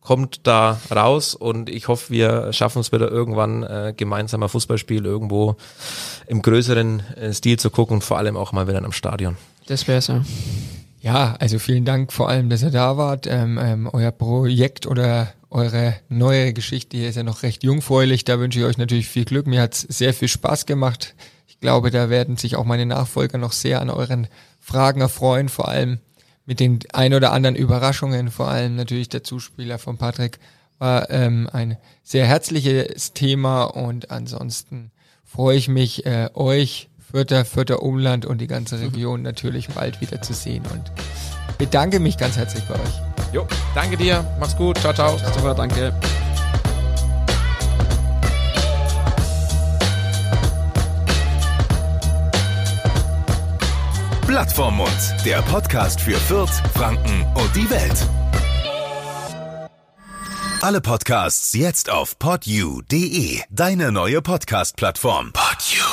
Kommt 0.01 0.41
da 0.49 0.81
raus 0.91 1.35
und 1.37 1.69
ich 1.71 1.87
hoffe, 1.87 2.11
wir 2.13 2.53
schaffen 2.53 2.81
es 2.81 2.91
wieder 2.91 3.09
irgendwann 3.09 3.63
äh, 3.63 3.95
gemeinsam 3.97 4.43
ein 4.43 4.49
Fußballspiel 4.49 5.05
irgendwo 5.05 5.55
im 6.27 6.43
größeren 6.43 7.01
äh, 7.17 7.33
Stil 7.33 7.57
zu 7.59 7.71
gucken 7.71 7.95
und 7.97 8.03
vor 8.03 8.19
allem 8.19 8.37
auch 8.37 8.51
mal 8.51 8.67
wieder 8.67 8.79
einem 8.79 8.91
Stadion. 8.93 9.37
Das 9.67 9.87
wär's 9.87 10.09
ja. 10.09 10.25
Ja, 11.03 11.37
also 11.39 11.59
vielen 11.61 11.85
Dank 11.85 12.13
vor 12.13 12.29
allem, 12.29 12.49
dass 12.51 12.63
ihr 12.63 12.71
da 12.71 12.97
wart. 12.97 13.27
Ähm, 13.29 13.59
ähm, 13.63 13.89
euer 13.93 14.11
Projekt 14.11 14.87
oder 14.89 15.33
eure 15.53 15.97
neue 16.09 16.53
Geschichte 16.53 16.97
hier 16.97 17.09
ist 17.09 17.17
ja 17.17 17.23
noch 17.23 17.43
recht 17.43 17.63
jungfräulich. 17.63 18.25
Da 18.25 18.39
wünsche 18.39 18.59
ich 18.59 18.65
euch 18.65 18.79
natürlich 18.79 19.09
viel 19.09 19.25
Glück. 19.25 19.47
Mir 19.47 19.61
hat's 19.61 19.83
sehr 19.83 20.15
viel 20.15 20.29
Spaß 20.29 20.67
gemacht. 20.67 21.15
Ich 21.47 21.61
glaube, 21.61 21.91
da 21.91 22.11
werden 22.11 22.37
sich 22.37 22.57
auch 22.57 22.65
meine 22.65 22.87
Nachfolger 22.87 23.39
noch 23.39 23.53
sehr 23.53 23.81
an 23.81 23.91
euren 23.91 24.29
Fragen 24.61 25.01
erfreuen, 25.01 25.49
vor 25.49 25.69
allem 25.69 26.01
mit 26.47 26.61
den 26.61 26.81
ein 26.93 27.15
oder 27.15 27.33
anderen 27.33 27.57
Überraschungen, 27.57 28.31
vor 28.31 28.49
allem 28.49 28.77
natürlich 28.77 29.09
der 29.09 29.23
Zuspieler 29.23 29.79
von 29.79 29.99
Patrick 29.99 30.39
war 30.79 31.11
ähm, 31.11 31.49
ein 31.53 31.77
sehr 32.03 32.27
herzliches 32.27 33.13
Thema 33.13 33.65
und 33.65 34.11
ansonsten 34.11 34.91
freue 35.25 35.57
ich 35.57 35.69
mich, 35.69 36.05
äh, 36.07 36.29
euch, 36.35 36.89
Fürther, 36.99 37.45
Fürther 37.45 37.83
Umland 37.83 38.27
und 38.27 38.41
die 38.41 38.49
ganze 38.49 38.81
Region 38.81 39.23
natürlich 39.23 39.69
bald 39.69 40.01
wieder 40.01 40.23
zu 40.23 40.33
sehen 40.33 40.65
und 40.73 40.91
bedanke 41.63 42.01
mich 42.01 42.19
ganz 42.19 42.37
herzlich 42.37 42.65
bei 42.65 42.75
euch. 42.75 43.33
Jo, 43.33 43.47
danke 43.73 43.97
dir, 43.97 44.25
mach's 44.41 44.57
gut, 44.57 44.79
ciao, 44.79 44.93
ciao. 44.93 45.17
Super, 45.17 45.55
danke. 45.55 45.93
Blatt 54.27 54.51
vorm 54.51 54.79
Mund, 54.79 54.91
der 55.25 55.41
Podcast 55.43 56.01
für 56.01 56.17
Fürth, 56.17 56.63
Franken 56.75 57.25
und 57.35 57.55
die 57.55 57.71
Welt. 57.71 58.07
Alle 60.63 60.81
Podcasts 60.81 61.53
jetzt 61.55 61.91
auf 61.91 62.19
podyou.de, 62.19 63.41
deine 63.51 63.93
neue 63.93 64.21
Podcast-Plattform. 64.21 65.33
Podyou. 65.33 65.92